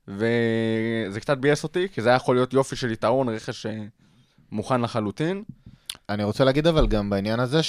וזה 0.07 1.19
קצת 1.19 1.37
ביאס 1.37 1.63
אותי, 1.63 1.87
כי 1.89 2.01
זה 2.01 2.09
היה 2.09 2.15
יכול 2.15 2.35
להיות 2.35 2.53
יופי 2.53 2.75
של 2.75 2.91
יתרון, 2.91 3.29
רכש 3.29 3.65
אה, 3.65 3.83
מוכן 4.51 4.81
לחלוטין. 4.81 5.43
אני 6.09 6.23
רוצה 6.23 6.43
להגיד 6.43 6.67
אבל 6.67 6.87
גם 6.87 7.09
בעניין 7.09 7.39
הזה 7.39 7.59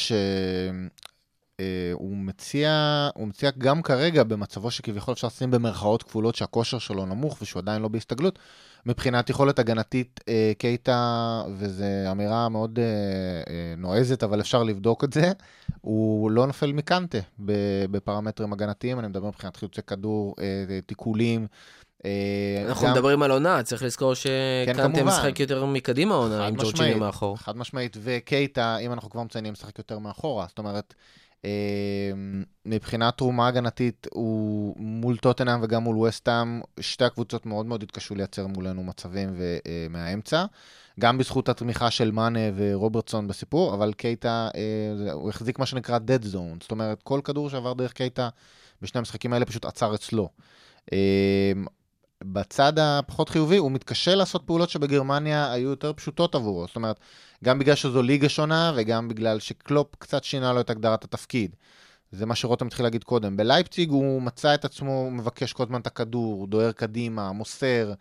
שהוא 1.61 2.17
מציע, 2.17 2.71
הוא 3.15 3.29
מציע 3.29 3.51
גם 3.59 3.83
כרגע 3.83 4.23
במצבו 4.25 4.71
שכביכול 4.71 5.15
אפשר 5.15 5.27
לשים 5.27 5.51
במרכאות 5.51 6.03
כפולות 6.03 6.35
שהכושר 6.35 6.79
שלו 6.79 7.07
נמוך 7.07 7.39
ושהוא 7.43 7.61
עדיין 7.61 7.83
לא 7.83 7.89
בהסתגלות, 7.89 8.39
מבחינת 8.87 9.31
יכולת 9.31 9.59
הגנתית 9.59 10.21
אה, 10.29 10.53
קייטה, 10.59 10.99
וזו 11.59 11.85
אמירה 12.11 12.49
מאוד 12.49 12.79
אה, 12.79 12.85
אה, 12.85 13.75
נועזת, 13.77 14.23
אבל 14.23 14.41
אפשר 14.41 14.63
לבדוק 14.63 15.05
את 15.05 15.13
זה, 15.13 15.33
הוא 15.81 16.31
לא 16.31 16.47
נופל 16.47 16.73
מקנטה 16.73 17.19
בפרמטרים 17.91 18.53
הגנתיים, 18.53 18.99
אני 18.99 19.09
מדבר 19.09 19.29
מבחינת 19.29 19.57
חילוצי 19.57 19.83
כדור, 19.83 20.35
אה, 20.39 20.45
תיקולים. 20.87 21.47
אה, 22.05 22.11
אנחנו 22.69 22.87
גם- 22.87 22.93
מדברים 22.93 23.23
על 23.23 23.31
עונה, 23.31 23.63
צריך 23.63 23.83
לזכור 23.83 24.15
שקנטה 24.15 24.83
כמובן. 24.83 25.03
משחק 25.03 25.41
יותר 25.41 25.65
מקדימה 25.67 26.15
עונה, 26.15 26.47
עם 26.47 26.55
ג'ורג'יני 26.57 26.95
מאחור. 26.95 27.37
חד 27.39 27.57
משמעית, 27.57 27.97
וקייטה, 28.03 28.77
אם 28.79 28.93
אנחנו 28.93 29.11
כבר 29.11 29.23
מציינים, 29.23 29.53
משחק 29.53 29.79
יותר 29.79 29.99
מאחורה. 29.99 30.47
זאת 30.49 30.59
אומרת, 30.59 30.95
אה, 30.99 31.26
מבחינת 32.67 33.19
תרומה 33.19 33.49
הגנתית, 33.49 34.07
הוא 34.15 34.75
מול 34.79 35.17
טוטנאם 35.17 35.61
וגם 35.63 35.83
מול 35.83 35.99
וסטאם, 35.99 36.61
שתי 36.81 37.05
הקבוצות 37.05 37.47
מאוד 37.47 37.67
מאוד 37.67 37.83
התקשו 37.83 38.15
לייצר 38.15 38.47
מולנו 38.47 38.85
מצבים 38.85 39.29
אה, 39.41 39.87
מהאמצע. 39.91 40.45
גם 41.01 41.19
בזכות 41.19 41.49
התמיכה 41.49 41.91
של 41.91 42.11
מאנה 42.11 42.41
ורוברטסון 42.57 43.29
בסיפור, 43.29 43.75
אבל 43.75 43.93
קייטה, 43.93 44.49
אה, 44.55 45.13
הוא 45.13 45.29
החזיק 45.29 45.59
מה 45.59 45.67
שנקרא 45.67 45.99
dead 45.99 46.25
zone. 46.35 46.61
זאת 46.61 46.71
אומרת, 46.71 47.03
כל 47.03 47.21
כדור 47.25 47.51
שעבר 47.51 47.73
דרך 47.73 47.93
קייטה 47.93 48.29
בשני 48.83 48.99
המשחקים 48.99 49.33
האלה 49.33 49.45
פשוט 49.45 49.65
עצר 49.65 49.95
אצלו. 49.95 50.29
בצד 52.33 52.79
הפחות 52.79 53.29
חיובי, 53.29 53.57
הוא 53.57 53.73
מתקשה 53.73 54.15
לעשות 54.15 54.43
פעולות 54.47 54.71
שבגרמניה 54.71 55.53
היו 55.53 55.69
יותר 55.69 55.93
פשוטות 55.93 56.35
עבורו. 56.35 56.67
זאת 56.67 56.77
אומרת, 56.77 57.01
גם 57.45 57.59
בגלל 57.59 57.75
שזו 57.75 58.03
ליגה 58.03 58.29
שונה, 58.29 58.73
וגם 58.77 59.09
בגלל 59.09 59.39
שקלופ 59.39 59.87
קצת 59.99 60.25
שינה 60.25 60.53
לו 60.53 60.61
את 60.61 60.71
הגדרת 60.71 61.05
התפקיד. 61.05 61.57
זה 62.13 62.27
מה 62.27 62.35
שרותם 62.35 62.67
התחיל 62.67 62.87
להגיד 62.87 63.05
קודם. 63.05 63.37
בלייפציג 63.37 63.91
הוא 63.91 64.23
מצא 64.23 64.55
את 64.55 64.65
עצמו 64.65 65.11
מבקש 65.11 65.53
כל 65.53 65.63
הזמן 65.63 65.81
את 65.81 65.87
הכדור, 65.87 66.47
דוהר 66.47 66.73
קדימה, 66.73 67.33
מוסר, 67.33 67.93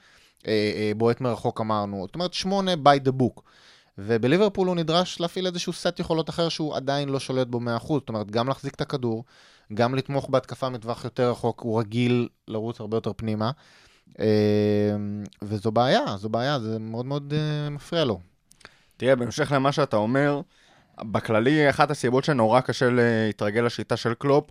אה, 0.47 0.71
אה, 0.75 0.91
בועט 0.97 1.21
מרחוק 1.21 1.61
אמרנו. 1.61 2.03
זאת 2.05 2.15
אומרת, 2.15 2.33
שמונה 2.33 2.73
by 2.73 3.07
the 3.07 3.11
book. 3.21 3.41
ובליברפול 3.97 4.67
הוא 4.67 4.75
נדרש 4.75 5.19
להפעיל 5.19 5.47
איזשהו 5.47 5.73
סט 5.73 5.99
יכולות 5.99 6.29
אחר 6.29 6.49
שהוא 6.49 6.75
עדיין 6.75 7.09
לא 7.09 7.19
שולט 7.19 7.47
בו 7.47 7.59
100%. 7.59 7.99
זאת 7.99 8.09
אומרת, 8.09 8.31
גם 8.31 8.47
להחזיק 8.47 8.75
את 8.75 8.81
הכדור, 8.81 9.23
גם 9.73 9.95
לתמוך 9.95 10.29
בהתקפה 10.29 10.69
מטווח 10.69 11.03
יותר 11.03 11.31
רחוק, 11.31 11.61
הוא 11.61 11.79
רגיל 11.79 12.27
לרוץ 12.47 12.79
הרבה 12.79 12.97
יותר 12.97 13.11
פנימה. 13.15 13.51
אה, 14.19 14.95
וזו 15.41 15.71
בעיה, 15.71 16.17
זו 16.17 16.29
בעיה, 16.29 16.59
זה 16.59 16.79
מאוד 16.79 17.05
מאוד 17.05 17.33
אה, 17.37 17.69
מפריע 17.69 18.05
לו. 18.05 18.19
תראה, 18.97 19.15
בהמשך 19.15 19.51
למה 19.51 19.71
שאתה 19.71 19.95
אומר, 19.95 20.41
בכללי, 21.01 21.69
אחת 21.69 21.91
הסיבות 21.91 22.23
שנורא 22.23 22.61
קשה 22.61 22.89
להתרגל 22.91 23.61
לשיטה 23.61 23.97
של 23.97 24.13
קלופ, 24.13 24.49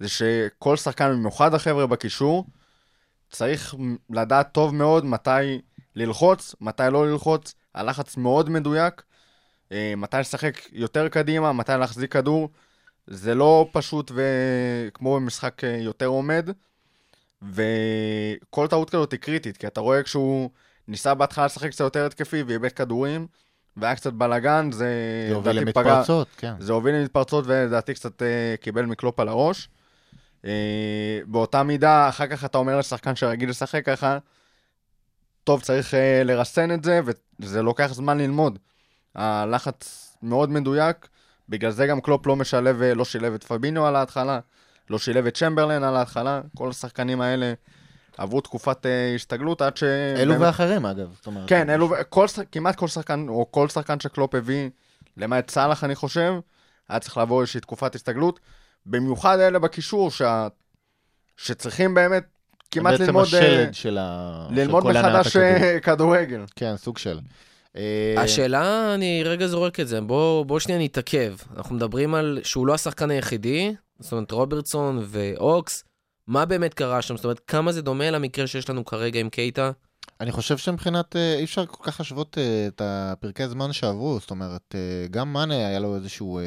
זה 0.00 0.08
שכל 0.08 0.76
שחקן, 0.76 1.12
במיוחד 1.12 1.54
החבר'ה 1.54 1.86
בקישור, 1.86 2.46
צריך 3.30 3.74
לדעת 4.10 4.52
טוב 4.52 4.74
מאוד 4.74 5.04
מתי 5.04 5.60
ללחוץ, 5.96 6.54
מתי 6.60 6.82
לא 6.92 7.10
ללחוץ, 7.10 7.54
הלחץ 7.74 8.16
מאוד 8.16 8.50
מדויק, 8.50 9.02
אה, 9.72 9.94
מתי 9.96 10.16
לשחק 10.16 10.60
יותר 10.72 11.08
קדימה, 11.08 11.52
מתי 11.52 11.72
להחזיק 11.78 12.12
כדור. 12.12 12.48
זה 13.06 13.34
לא 13.34 13.68
פשוט 13.72 14.12
וכמו 14.14 15.14
במשחק 15.14 15.64
אה, 15.64 15.76
יותר 15.76 16.06
עומד, 16.06 16.50
וכל 17.42 18.66
טעות 18.66 18.90
כזאת 18.90 19.12
היא 19.12 19.20
קריטית, 19.20 19.56
כי 19.56 19.66
אתה 19.66 19.80
רואה 19.80 20.02
כשהוא 20.02 20.50
ניסה 20.88 21.14
בהתחלה 21.14 21.46
לשחק 21.46 21.70
קצת 21.70 21.84
יותר 21.84 22.06
התקפי 22.06 22.42
ואיבד 22.42 22.72
כדורים, 22.72 23.26
והיה 23.76 23.96
קצת 23.96 24.12
בלאגן, 24.12 24.72
זה... 24.72 24.86
זה 25.28 25.34
הוביל 25.34 25.52
לדעתי 25.56 25.72
פגע- 25.72 25.88
למתפרצות, 25.90 26.28
כן. 26.36 26.54
זה 26.58 26.72
הוביל 26.72 26.94
למתפרצות 26.94 27.44
ולדעתי 27.46 27.94
קצת 27.94 28.22
אה, 28.22 28.54
קיבל 28.60 28.84
מקלופ 28.84 29.20
על 29.20 29.28
הראש. 29.28 29.68
אה, 30.44 31.20
באותה 31.26 31.62
מידה, 31.62 32.08
אחר 32.08 32.26
כך 32.26 32.44
אתה 32.44 32.58
אומר 32.58 32.78
לשחקן 32.78 33.16
שרגיל 33.16 33.50
לשחק 33.50 33.86
ככה, 33.86 34.18
טוב, 35.44 35.62
צריך 35.62 35.94
אה, 35.94 36.22
לרסן 36.24 36.74
את 36.74 36.84
זה, 36.84 37.00
וזה 37.40 37.62
לוקח 37.62 37.90
זמן 37.92 38.18
ללמוד. 38.18 38.58
הלחץ 39.14 40.16
מאוד 40.22 40.50
מדויק, 40.50 41.08
בגלל 41.48 41.70
זה 41.70 41.86
גם 41.86 42.00
קלופ 42.00 42.26
לא 42.26 42.36
משלב, 42.36 42.82
לא 42.82 43.04
שילב 43.04 43.34
את 43.34 43.44
פביניו 43.44 43.86
על 43.86 43.96
ההתחלה, 43.96 44.40
לא 44.90 44.98
שילב 44.98 45.26
את 45.26 45.36
צ'מברלן 45.36 45.82
על 45.82 45.96
ההתחלה, 45.96 46.40
כל 46.56 46.70
השחקנים 46.70 47.20
האלה 47.20 47.52
עברו 48.18 48.40
תקופת 48.40 48.86
אה, 48.86 49.14
הסתגלות 49.14 49.62
עד 49.62 49.76
ש... 49.76 49.82
אלו 50.16 50.34
באמת- 50.34 50.46
ואחרים, 50.46 50.86
אגב. 50.86 51.12
זאת 51.16 51.26
אומרת, 51.26 51.48
כן, 51.48 51.70
אלו, 51.70 51.90
כל, 52.08 52.26
כמעט 52.52 52.76
כל 52.76 52.88
שחקן, 52.88 53.26
או 53.28 53.46
כל 53.50 53.68
שחקן 53.68 54.00
שקלופ 54.00 54.34
הביא, 54.34 54.70
למעט 55.16 55.50
סאלח, 55.50 55.84
אני 55.84 55.94
חושב, 55.94 56.34
היה 56.88 56.98
צריך 56.98 57.16
לעבור 57.16 57.40
איזושהי 57.40 57.60
תקופת 57.60 57.94
הסתגלות. 57.94 58.40
במיוחד 58.86 59.38
אלה 59.38 59.58
בקישור, 59.58 60.10
שה... 60.10 60.48
שצריכים 61.36 61.94
באמת 61.94 62.24
כמעט 62.70 62.92
בעצם 62.92 63.04
ללמוד, 63.04 63.26
אה, 63.34 63.38
השלד 63.38 63.74
של 63.74 63.98
ה... 64.00 64.46
של 64.48 64.54
ללמוד 64.54 64.86
הנעת 64.86 65.04
מחדש. 65.04 65.36
אה, 65.36 65.80
כדורגל. 65.80 66.44
כן, 66.56 66.76
סוג 66.76 66.98
של. 66.98 67.18
אה, 67.76 68.14
השאלה, 68.22 68.94
אני 68.94 69.22
רגע 69.24 69.46
זורק 69.46 69.80
את 69.80 69.88
זה, 69.88 70.00
בוא, 70.00 70.44
בוא 70.44 70.58
שנייה 70.58 70.80
נתעכב. 70.80 71.34
אנחנו 71.56 71.74
מדברים 71.74 72.14
על 72.14 72.40
שהוא 72.44 72.66
לא 72.66 72.74
השחקן 72.74 73.10
היחידי, 73.10 73.74
זאת 74.00 74.12
אומרת 74.12 74.30
רוברטסון 74.30 74.98
ואוקס, 75.06 75.84
מה 76.26 76.44
באמת 76.44 76.74
קרה 76.74 77.02
שם? 77.02 77.16
זאת 77.16 77.24
אומרת, 77.24 77.40
כמה 77.40 77.72
זה 77.72 77.82
דומה 77.82 78.10
למקרה 78.10 78.46
שיש 78.46 78.70
לנו 78.70 78.84
כרגע 78.84 79.20
עם 79.20 79.28
קייטה? 79.28 79.70
אני 80.20 80.32
חושב 80.32 80.56
שמבחינת, 80.56 81.16
אה, 81.16 81.34
אי 81.34 81.44
אפשר 81.44 81.66
כל 81.66 81.90
כך 81.90 82.00
להשוות 82.00 82.38
אה, 82.38 82.66
את 82.66 82.82
הפרקי 82.84 83.48
זמן 83.48 83.72
שעברו, 83.72 84.18
זאת 84.20 84.30
אומרת, 84.30 84.74
גם 85.10 85.32
מאנה 85.32 85.54
היה 85.54 85.78
לו 85.78 85.96
איזשהו 85.96 86.40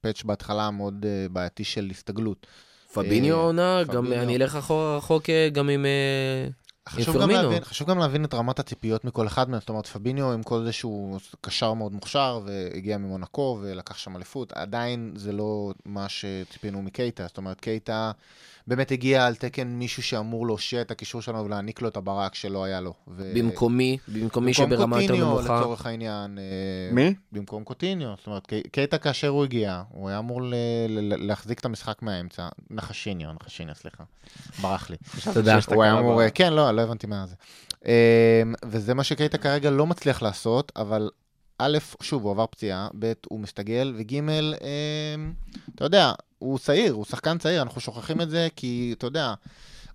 פאץ' 0.00 0.22
בהתחלה 0.22 0.70
מאוד 0.70 1.06
בעייתי 1.30 1.64
של 1.64 1.88
הסתגלות. 1.90 2.46
פביניו 2.94 3.36
העונה, 3.36 3.82
גם. 3.84 4.12
אני 4.12 4.36
אלך 4.36 4.56
אחורה 4.56 4.96
רחוק 4.96 5.30
גם 5.52 5.68
עם... 5.68 5.86
חשוב 6.90 7.22
גם. 7.22 7.30
להבין, 7.30 7.64
חשוב 7.64 7.88
גם 7.88 7.98
להבין 7.98 8.24
את 8.24 8.34
רמת 8.34 8.58
הציפיות 8.58 9.04
מכל 9.04 9.26
אחד 9.26 9.50
מהם, 9.50 9.60
זאת 9.60 9.68
אומרת, 9.68 9.86
פביניו 9.86 10.32
עם 10.32 10.42
כל 10.42 10.64
זה 10.64 10.72
שהוא 10.72 11.18
קשר 11.40 11.74
מאוד 11.74 11.92
מוכשר 11.92 12.40
והגיע 12.44 12.98
ממונקו 12.98 13.58
ולקח 13.60 13.98
שם 13.98 14.16
אליפות, 14.16 14.52
עדיין 14.52 15.12
זה 15.16 15.32
לא 15.32 15.72
מה 15.84 16.08
שציפינו 16.08 16.82
מקייטה, 16.82 17.26
זאת 17.26 17.36
אומרת, 17.36 17.60
קייטה 17.60 18.12
באמת 18.70 18.92
הגיע 18.92 19.26
על 19.26 19.34
תקן 19.34 19.68
מישהו 19.68 20.02
שאמור 20.02 20.46
להושיע 20.46 20.80
את 20.80 20.90
הקישור 20.90 21.22
שלנו 21.22 21.44
ולהעניק 21.44 21.82
לו 21.82 21.88
את 21.88 21.96
הברק 21.96 22.34
שלא 22.34 22.64
היה 22.64 22.80
לו. 22.80 22.94
ו... 23.08 23.32
במקומי, 23.36 23.98
במקומי 24.08 24.52
במקום 24.52 24.52
שברמה 24.52 25.02
יותר 25.02 25.14
קוטיניו, 25.14 25.34
נמוכה. 25.38 25.60
לצורך 25.60 25.86
העניין. 25.86 26.38
אה, 26.38 26.44
מי? 26.92 27.14
במקום 27.32 27.64
קוטיניו. 27.64 28.08
זאת 28.18 28.26
אומרת, 28.26 28.52
קייטה 28.72 28.98
כאשר 28.98 29.28
הוא 29.28 29.44
הגיע, 29.44 29.82
הוא 29.88 30.08
היה 30.08 30.18
אמור 30.18 30.42
ל- 30.42 30.54
ל- 30.88 31.26
להחזיק 31.26 31.60
את 31.60 31.64
המשחק 31.64 32.02
מהאמצע. 32.02 32.48
נחשיניו, 32.70 33.28
נחשיניו, 33.32 33.74
סליחה. 33.74 34.04
ברח 34.62 34.90
לי. 34.90 34.96
תודה. 35.34 35.58
הוא 35.74 35.82
היה 35.82 35.98
אמור, 35.98 36.28
כן, 36.34 36.52
לא, 36.52 36.70
לא 36.70 36.80
הבנתי 36.82 37.06
מה 37.06 37.26
זה. 37.26 37.34
אמ, 37.86 37.90
וזה 38.64 38.94
מה 38.94 39.04
שקייטה 39.04 39.38
כרגע 39.38 39.70
לא 39.70 39.86
מצליח 39.86 40.22
לעשות, 40.22 40.72
אבל 40.76 41.10
א', 41.58 41.78
שוב, 42.02 42.22
הוא 42.22 42.32
עבר 42.32 42.46
פציעה, 42.46 42.88
ב', 42.98 43.12
הוא 43.28 43.40
מסתגל, 43.40 43.94
וג', 43.96 44.14
אמ, 44.14 45.32
אתה 45.74 45.84
יודע, 45.84 46.12
הוא 46.40 46.58
צעיר, 46.58 46.92
הוא 46.92 47.04
שחקן 47.04 47.38
צעיר, 47.38 47.62
אנחנו 47.62 47.80
שוכחים 47.80 48.20
את 48.20 48.30
זה 48.30 48.48
כי, 48.56 48.94
אתה 48.98 49.06
יודע, 49.06 49.34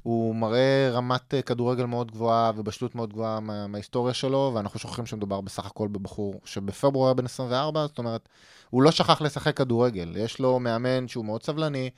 הוא 0.03 0.36
מראה 0.36 0.89
רמת 0.91 1.34
אה, 1.34 1.41
כדורגל 1.41 1.86
מאוד 1.86 2.12
גבוהה 2.12 2.51
ובשלות 2.55 2.95
מאוד 2.95 3.13
גבוהה 3.13 3.39
מה, 3.39 3.67
מההיסטוריה 3.67 4.13
שלו, 4.13 4.51
ואנחנו 4.55 4.79
שוכחים 4.79 5.05
שמדובר 5.05 5.41
בסך 5.41 5.65
הכל 5.65 5.88
בבחור 5.88 6.41
שבפברואר 6.45 7.13
בן 7.13 7.25
24, 7.25 7.88
זאת 7.88 7.97
אומרת, 7.97 8.29
הוא 8.69 8.84
לא 8.84 8.91
שכח 8.91 9.21
לשחק 9.21 9.58
כדורגל. 9.58 10.13
יש 10.17 10.39
לו 10.39 10.60
מאמן 10.60 11.08
שהוא 11.08 11.25
מאוד 11.25 11.43
סבלני, 11.43 11.89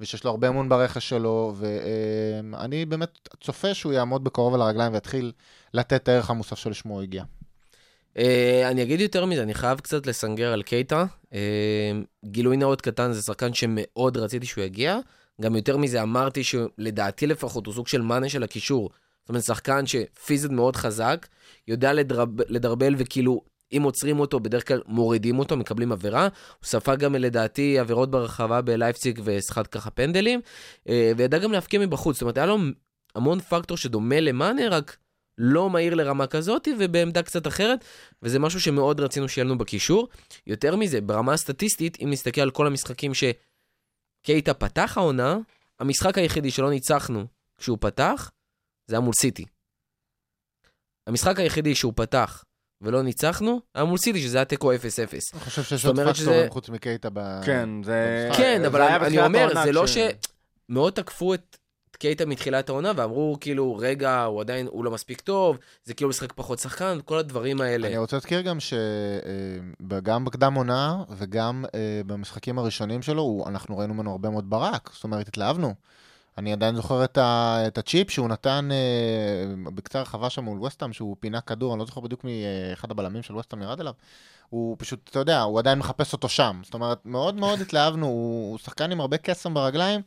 ושיש 0.00 0.24
לו 0.24 0.30
הרבה 0.30 0.48
אמון 0.48 0.68
ברכש 0.68 1.08
שלו, 1.08 1.54
ואני 1.56 2.84
באמת 2.84 3.28
צופה 3.40 3.74
שהוא 3.74 3.92
יעמוד 3.92 4.24
בקרוב 4.24 4.54
על 4.54 4.62
הרגליים 4.62 4.92
ויתחיל 4.92 5.32
לתת 5.74 6.02
את 6.02 6.08
הערך 6.08 6.30
המוסף 6.30 6.58
שלשמו 6.58 6.94
הוא 6.94 7.02
הגיע. 7.02 7.24
אה, 8.18 8.68
אני 8.70 8.82
אגיד 8.82 9.00
יותר 9.00 9.24
מזה, 9.24 9.42
אני 9.42 9.54
חייב 9.54 9.80
קצת 9.80 10.06
לסנגר 10.06 10.52
על 10.52 10.62
קייטה. 10.62 11.04
אה, 11.34 11.92
גילוי 12.24 12.56
נאות 12.56 12.80
קטן, 12.80 13.12
זה 13.12 13.22
שחקן 13.22 13.54
שמאוד 13.54 14.16
רציתי 14.16 14.46
שהוא 14.46 14.64
יגיע. 14.64 14.98
גם 15.40 15.56
יותר 15.56 15.76
מזה, 15.76 16.02
אמרתי 16.02 16.44
שלדעתי 16.44 17.26
לפחות, 17.26 17.66
הוא 17.66 17.74
סוג 17.74 17.88
של 17.88 18.02
מאנה 18.02 18.28
של 18.28 18.42
הקישור. 18.42 18.90
זאת 19.22 19.28
אומרת, 19.28 19.44
שחקן 19.44 19.84
שפיזית 19.86 20.50
מאוד 20.50 20.76
חזק, 20.76 21.26
יודע 21.68 21.92
לדרב, 21.92 22.28
לדרבל 22.48 22.94
וכאילו, 22.98 23.40
אם 23.76 23.82
עוצרים 23.82 24.20
אותו, 24.20 24.40
בדרך 24.40 24.68
כלל 24.68 24.80
מורידים 24.86 25.38
אותו, 25.38 25.56
מקבלים 25.56 25.92
עבירה. 25.92 26.22
הוא 26.22 26.66
ספג 26.66 26.98
גם 26.98 27.14
לדעתי 27.14 27.78
עבירות 27.78 28.10
ברחבה 28.10 28.60
בלייפציג 28.60 29.20
וסחט 29.24 29.68
ככה 29.70 29.90
פנדלים, 29.90 30.40
אה, 30.88 31.12
וידע 31.16 31.38
גם 31.38 31.52
להפקיע 31.52 31.80
מבחוץ. 31.80 32.16
זאת 32.16 32.22
אומרת, 32.22 32.36
היה 32.36 32.46
לו 32.46 32.58
המון 33.14 33.40
פקטור 33.40 33.76
שדומה 33.76 34.20
למאנה, 34.20 34.68
רק 34.68 34.96
לא 35.38 35.70
מהיר 35.70 35.94
לרמה 35.94 36.26
כזאת 36.26 36.68
ובעמדה 36.78 37.22
קצת 37.22 37.46
אחרת, 37.46 37.84
וזה 38.22 38.38
משהו 38.38 38.60
שמאוד 38.60 39.00
רצינו 39.00 39.28
שיהיה 39.28 39.44
לנו 39.44 39.58
בקישור. 39.58 40.08
יותר 40.46 40.76
מזה, 40.76 41.00
ברמה 41.00 41.32
הסטטיסטית, 41.32 41.98
אם 42.02 42.10
נסתכל 42.10 42.40
על 42.40 42.50
כל 42.50 42.66
המשחקים 42.66 43.12
שקייטה 43.14 44.54
פתח 44.54 44.94
העונה, 44.96 45.38
המשחק 45.80 46.18
היחידי 46.18 46.50
שלא 46.50 46.70
ניצחנו 46.70 47.26
כשהוא 47.58 47.78
פתח, 47.80 48.30
זה 48.86 48.94
היה 48.96 49.00
מול 49.00 49.12
סיטי. 49.20 49.44
המשחק 51.06 51.38
היחידי 51.38 51.74
שהוא 51.74 51.92
פתח 51.96 52.44
ולא 52.80 53.02
ניצחנו, 53.02 53.60
היה 53.74 53.84
מול 53.84 53.98
סיטי, 53.98 54.20
שזה 54.22 54.38
היה 54.38 54.44
תיקו 54.44 54.72
0-0. 54.72 54.76
אני 55.32 55.40
חושב 55.40 55.62
שיש 55.62 55.86
עוד 55.86 55.94
פקטורים 55.96 56.14
שזה- 56.14 56.46
חוץ 56.50 56.68
מקייטה 56.68 57.08
ב... 57.12 57.40
כן, 57.46 57.68
זה... 57.82 58.28
כן, 58.36 58.58
זה 58.60 58.66
אבל 58.66 58.82
אני, 58.82 59.06
אני 59.06 59.26
אומר, 59.26 59.48
זה 59.64 59.72
לא 59.72 59.82
כש- 59.86 59.98
ש... 59.98 59.98
מאוד 60.68 60.92
תקפו 60.92 61.34
את 61.34 61.56
קייטה 61.96 62.26
מתחילת 62.26 62.68
העונה, 62.68 62.92
ואמרו 62.96 63.36
כאילו, 63.40 63.76
רגע, 63.76 64.22
הוא 64.22 64.40
עדיין, 64.40 64.66
הוא 64.70 64.84
לא 64.84 64.90
מספיק 64.90 65.20
טוב, 65.20 65.58
זה 65.84 65.94
כאילו 65.94 66.10
משחק 66.10 66.32
פחות 66.32 66.58
שחקן, 66.58 66.98
כל 67.04 67.18
הדברים 67.18 67.60
האלה. 67.60 67.88
אני 67.88 67.98
רוצה 67.98 68.16
להזכיר 68.16 68.40
גם 68.40 68.58
שגם 68.60 70.24
בקדם 70.24 70.54
עונה 70.54 71.02
וגם 71.16 71.64
אה, 71.74 72.00
במשחקים 72.06 72.58
הראשונים 72.58 73.02
שלו, 73.02 73.44
אנחנו 73.46 73.78
ראינו 73.78 73.94
ממנו 73.94 74.10
הרבה 74.10 74.30
מאוד 74.30 74.50
ברק, 74.50 74.90
זאת 74.94 75.04
אומרת, 75.04 75.28
התלהבנו. 75.28 75.74
אני 76.38 76.52
עדיין 76.52 76.74
זוכר 76.74 77.04
את, 77.04 77.18
ה, 77.18 77.58
את 77.66 77.78
הצ'יפ 77.78 78.10
שהוא 78.10 78.28
נתן 78.28 78.68
אה, 78.72 79.70
בקצה 79.74 79.98
הרחבה 79.98 80.30
שם 80.30 80.44
מול 80.44 80.62
וסטאם, 80.62 80.92
שהוא 80.92 81.16
פינה 81.20 81.40
כדור, 81.40 81.72
אני 81.72 81.78
לא 81.78 81.84
זוכר 81.84 82.00
בדיוק 82.00 82.24
מאחד 82.24 82.90
הבלמים 82.90 83.22
של 83.22 83.36
וסטאם 83.36 83.62
ירד 83.62 83.80
אליו. 83.80 83.92
הוא 84.48 84.76
פשוט, 84.78 85.08
אתה 85.10 85.18
יודע, 85.18 85.40
הוא 85.40 85.58
עדיין 85.58 85.78
מחפש 85.78 86.12
אותו 86.12 86.28
שם. 86.28 86.60
זאת 86.64 86.74
אומרת, 86.74 86.98
מאוד 87.04 87.34
מאוד 87.34 87.60
התלהבנו, 87.60 88.06
הוא, 88.06 88.50
הוא 88.50 88.58
שחקן 88.58 88.92
עם 88.92 89.00
הרבה 89.00 89.16
קסם 89.16 89.54
ברגליים, 89.54 90.00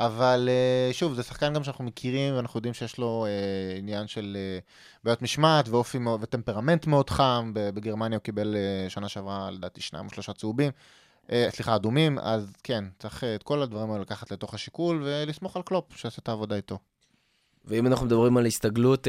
אבל 0.00 0.48
אה, 0.48 0.92
שוב, 0.92 1.14
זה 1.14 1.22
שחקן 1.22 1.54
גם 1.54 1.64
שאנחנו 1.64 1.84
מכירים, 1.84 2.36
ואנחנו 2.36 2.58
יודעים 2.58 2.74
שיש 2.74 2.98
לו 2.98 3.26
אה, 3.28 3.78
עניין 3.78 4.06
של 4.06 4.36
אה, 4.40 4.58
בעיות 5.04 5.22
משמעת 5.22 5.68
ואופי 5.68 5.98
וטמפרמנט 6.20 6.86
מאוד 6.86 7.10
חם. 7.10 7.52
בגרמניה 7.54 8.18
הוא 8.18 8.22
קיבל 8.22 8.56
שנה 8.88 9.08
שעברה, 9.08 9.50
לדעתי, 9.50 9.80
שניים 9.80 10.06
או 10.06 10.10
שלושה 10.10 10.32
צהובים. 10.32 10.70
סליחה, 11.48 11.76
אדומים, 11.76 12.18
אז 12.18 12.52
כן, 12.62 12.84
צריך 12.98 13.24
את 13.24 13.42
כל 13.42 13.62
הדברים 13.62 13.90
האלה 13.90 14.02
לקחת 14.02 14.32
לתוך 14.32 14.54
השיקול 14.54 15.02
ולסמוך 15.04 15.56
על 15.56 15.62
קלופ, 15.62 15.96
שיעשה 15.96 16.18
את 16.22 16.28
העבודה 16.28 16.56
איתו. 16.56 16.78
ואם 17.64 17.86
אנחנו 17.86 18.06
מדברים 18.06 18.36
על 18.36 18.46
הסתגלות 18.46 19.06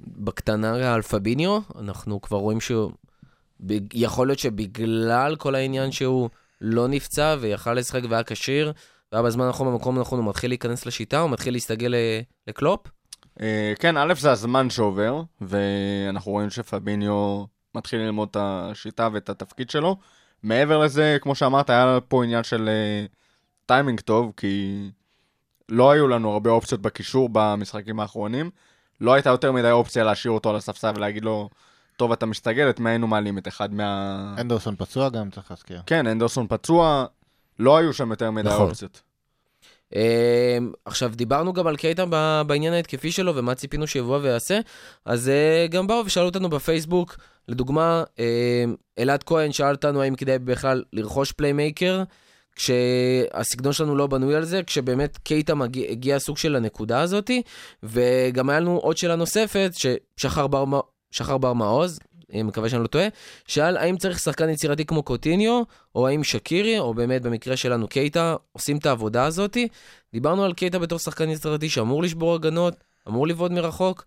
בקטנה 0.00 0.94
על 0.94 1.02
פביניו, 1.02 1.60
אנחנו 1.78 2.20
כבר 2.20 2.38
רואים 2.38 2.60
שהוא... 2.60 2.92
יכול 3.94 4.26
להיות 4.26 4.38
שבגלל 4.38 5.36
כל 5.36 5.54
העניין 5.54 5.92
שהוא 5.92 6.30
לא 6.60 6.88
נפצע 6.88 7.36
ויכל 7.40 7.74
לשחק 7.74 8.02
והיה 8.08 8.24
כשיר, 8.24 8.72
והיה 9.12 9.22
בזמן 9.22 9.44
הנכון 9.44 9.66
במקום 9.66 9.98
הנכון, 9.98 10.18
הוא 10.18 10.28
מתחיל 10.28 10.50
להיכנס 10.50 10.86
לשיטה, 10.86 11.20
הוא 11.20 11.30
מתחיל 11.30 11.54
להסתגל 11.54 11.94
לקלופ. 12.48 12.80
אה, 13.40 13.72
כן, 13.78 13.96
א', 13.96 14.14
זה 14.14 14.30
הזמן 14.30 14.70
שעובר, 14.70 15.22
ואנחנו 15.40 16.32
רואים 16.32 16.50
שפביניו 16.50 17.44
מתחיל 17.74 18.00
ללמוד 18.00 18.28
את 18.30 18.36
השיטה 18.40 19.08
ואת 19.12 19.28
התפקיד 19.30 19.70
שלו. 19.70 19.96
מעבר 20.42 20.78
לזה, 20.78 21.16
כמו 21.20 21.34
שאמרת, 21.34 21.70
היה 21.70 21.98
פה 22.08 22.24
עניין 22.24 22.44
של 22.44 22.68
אה, 22.68 23.06
טיימינג 23.66 24.00
טוב, 24.00 24.32
כי 24.36 24.84
לא 25.68 25.90
היו 25.90 26.08
לנו 26.08 26.32
הרבה 26.32 26.50
אופציות 26.50 26.80
בקישור 26.80 27.28
במשחקים 27.32 28.00
האחרונים. 28.00 28.50
לא 29.00 29.14
הייתה 29.14 29.30
יותר 29.30 29.52
מדי 29.52 29.70
אופציה 29.70 30.04
להשאיר 30.04 30.32
אותו 30.32 30.50
על 30.50 30.56
הספסל 30.56 30.92
ולהגיד 30.96 31.24
לו, 31.24 31.48
טוב, 31.96 32.12
אתה 32.12 32.26
מסתגל, 32.26 32.70
את 32.70 32.80
מי 32.80 32.90
היינו 32.90 33.06
מעלים? 33.06 33.38
את 33.38 33.48
אחד 33.48 33.74
מה... 33.74 34.34
אנדרסון 34.38 34.76
פצוע 34.76 35.08
גם, 35.08 35.30
צריך 35.30 35.50
להזכיר. 35.50 35.82
כן, 35.86 36.06
אנדרסון 36.06 36.46
פצוע, 36.48 37.06
לא 37.60 37.76
היו 37.78 37.92
שם 37.92 38.10
יותר 38.10 38.30
מדי 38.30 38.48
נכון. 38.48 38.68
אופציות. 38.68 39.02
אמ, 39.94 40.72
עכשיו, 40.84 41.12
דיברנו 41.14 41.52
גם 41.52 41.66
על 41.66 41.76
קייטה 41.76 42.04
בעניין 42.46 42.72
ההתקפי 42.72 43.12
שלו 43.12 43.36
ומה 43.36 43.54
ציפינו 43.54 43.86
שיבוא 43.86 44.18
ויעשה, 44.22 44.60
אז 45.04 45.28
אה, 45.28 45.66
גם 45.70 45.86
באו 45.86 46.02
ושאלו 46.06 46.26
אותנו 46.26 46.50
בפייסבוק, 46.50 47.16
לדוגמה, 47.48 48.04
אמ, 48.18 48.74
אלעד 48.98 49.22
כהן 49.22 49.52
שאל 49.52 49.74
אותנו 49.74 50.02
האם 50.02 50.14
כדאי 50.14 50.38
בכלל 50.38 50.84
לרכוש 50.92 51.32
playmaker, 51.32 52.02
כשהסגנון 52.56 53.72
שלנו 53.72 53.96
לא 53.96 54.06
בנוי 54.06 54.34
על 54.34 54.44
זה, 54.44 54.62
כשבאמת 54.62 55.16
קייטה 55.16 55.54
מגיע, 55.54 55.90
הגיע 55.90 56.18
סוג 56.18 56.36
של 56.36 56.56
הנקודה 56.56 57.00
הזאתי, 57.00 57.42
וגם 57.82 58.50
היה 58.50 58.60
לנו 58.60 58.76
עוד 58.76 58.96
שאלה 58.96 59.16
נוספת, 59.16 59.70
ששחר 59.74 60.46
בר, 60.46 60.80
שחר 61.10 61.38
בר 61.38 61.52
מעוז, 61.52 61.98
מקווה 62.32 62.68
שאני 62.68 62.82
לא 62.82 62.86
טועה, 62.86 63.06
שאל 63.46 63.76
האם 63.76 63.96
צריך 63.96 64.18
שחקן 64.18 64.48
יצירתי 64.48 64.84
כמו 64.84 65.02
קוטיניו, 65.02 65.62
או 65.94 66.08
האם 66.08 66.24
שקירי, 66.24 66.78
או 66.78 66.94
באמת 66.94 67.22
במקרה 67.22 67.56
שלנו 67.56 67.88
קייטה, 67.88 68.36
עושים 68.52 68.76
את 68.76 68.86
העבודה 68.86 69.24
הזאתי. 69.24 69.68
דיברנו 70.12 70.44
על 70.44 70.52
קייטה 70.52 70.78
בתור 70.78 70.98
שחקן 70.98 71.28
יצירתי 71.28 71.68
שאמור 71.68 72.02
לשבור 72.02 72.34
הגנות, 72.34 72.74
אמור 73.08 73.26
לבעוט 73.26 73.52
מרחוק. 73.52 74.04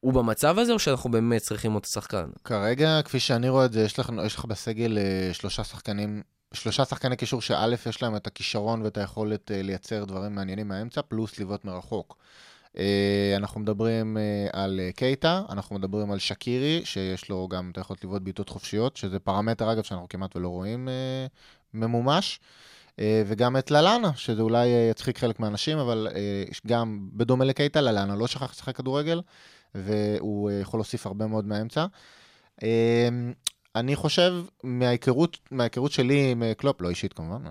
הוא 0.00 0.12
במצב 0.12 0.58
הזה, 0.58 0.72
או 0.72 0.78
שאנחנו 0.78 1.10
באמת 1.10 1.42
צריכים 1.42 1.74
אותו 1.74 1.88
שחקן? 1.88 2.26
כרגע, 2.44 3.00
כפי 3.04 3.20
שאני 3.20 3.48
רואה 3.48 3.64
את 3.64 3.72
זה, 3.72 3.82
יש 3.82 3.98
לך, 3.98 4.12
יש 4.26 4.34
לך 4.34 4.44
בסגל 4.44 4.98
אה, 4.98 5.34
שלושה 5.34 5.64
שחקנים, 5.64 6.22
שלושה 6.54 6.84
שחקני 6.84 7.16
קישור 7.16 7.40
שא', 7.40 7.66
יש 7.88 8.02
להם 8.02 8.16
את 8.16 8.26
הכישרון 8.26 8.82
ואת 8.82 8.96
היכולת 8.96 9.50
אה, 9.50 9.62
לייצר 9.62 10.04
דברים 10.04 10.34
מעניינים 10.34 10.68
מהאמצע, 10.68 11.02
פלוס 11.02 11.38
לבעוט 11.38 11.64
מרחוק. 11.64 12.16
אה, 12.78 13.36
אנחנו 13.36 13.60
מדברים 13.60 14.16
אה, 14.16 14.46
על 14.52 14.80
אה, 14.80 14.92
קייטה, 14.92 15.42
אנחנו 15.48 15.76
מדברים 15.76 16.10
על 16.10 16.18
שקירי, 16.18 16.80
שיש 16.84 17.28
לו 17.28 17.48
גם 17.48 17.70
את 17.72 17.78
היכולת 17.78 18.04
לבעוט 18.04 18.22
בעיטות 18.22 18.48
חופשיות, 18.48 18.96
שזה 18.96 19.18
פרמטר, 19.18 19.72
אגב, 19.72 19.82
שאנחנו 19.82 20.08
כמעט 20.08 20.36
ולא 20.36 20.48
רואים 20.48 20.88
ממומש. 21.74 22.40
וגם 23.26 23.56
את 23.56 23.70
ללאנה, 23.70 24.10
שזה 24.14 24.42
אולי 24.42 24.66
יצחיק 24.90 25.18
חלק 25.18 25.40
מהאנשים, 25.40 25.78
אבל 25.78 26.08
גם 26.66 27.08
בדומה 27.12 27.44
לקייטה, 27.44 27.80
ללאנה 27.80 28.16
לא 28.16 28.26
שכח 28.26 28.50
לשחק 28.50 28.76
כדורגל, 28.76 29.20
והוא 29.74 30.50
יכול 30.50 30.78
להוסיף 30.78 31.06
הרבה 31.06 31.26
מאוד 31.26 31.46
מהאמצע. 31.46 31.86
אני 33.76 33.96
חושב, 33.96 34.32
מההיכרות, 34.62 35.38
מההיכרות 35.50 35.92
שלי 35.92 36.30
עם 36.30 36.42
קלופ, 36.56 36.80
לא 36.80 36.88
אישית 36.88 37.12
כמובן, 37.12 37.42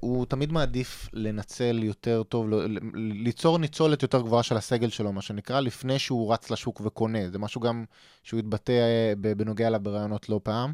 הוא 0.00 0.26
תמיד 0.26 0.52
מעדיף 0.52 1.08
לנצל 1.12 1.80
יותר 1.82 2.22
טוב, 2.22 2.50
ל- 2.50 2.54
ל- 2.54 2.78
ליצור 2.94 3.58
ניצולת 3.58 4.02
יותר 4.02 4.20
גבוהה 4.20 4.42
של 4.42 4.56
הסגל 4.56 4.90
שלו, 4.90 5.12
מה 5.12 5.22
שנקרא, 5.22 5.60
לפני 5.60 5.98
שהוא 5.98 6.32
רץ 6.32 6.50
לשוק 6.50 6.80
וקונה. 6.84 7.30
זה 7.30 7.38
משהו 7.38 7.60
גם 7.60 7.84
שהוא 8.22 8.40
התבטא 8.40 8.72
אה, 8.72 9.12
בנוגע 9.36 9.70
לה 9.70 9.78
בראיונות 9.78 10.28
לא 10.28 10.40
פעם. 10.42 10.72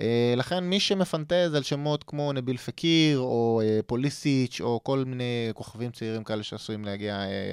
אה, 0.00 0.34
לכן 0.36 0.64
מי 0.64 0.80
שמפנטז 0.80 1.54
על 1.54 1.62
שמות 1.62 2.04
כמו 2.04 2.32
נביל 2.32 2.56
פקיר, 2.56 3.18
או 3.18 3.60
אה, 3.64 3.80
פוליסיץ', 3.86 4.60
או 4.60 4.80
כל 4.82 5.04
מיני 5.06 5.50
כוכבים 5.54 5.90
צעירים 5.90 6.24
כאלה 6.24 6.42
שעשויים 6.42 6.84
להגיע 6.84 7.14
אה, 7.14 7.52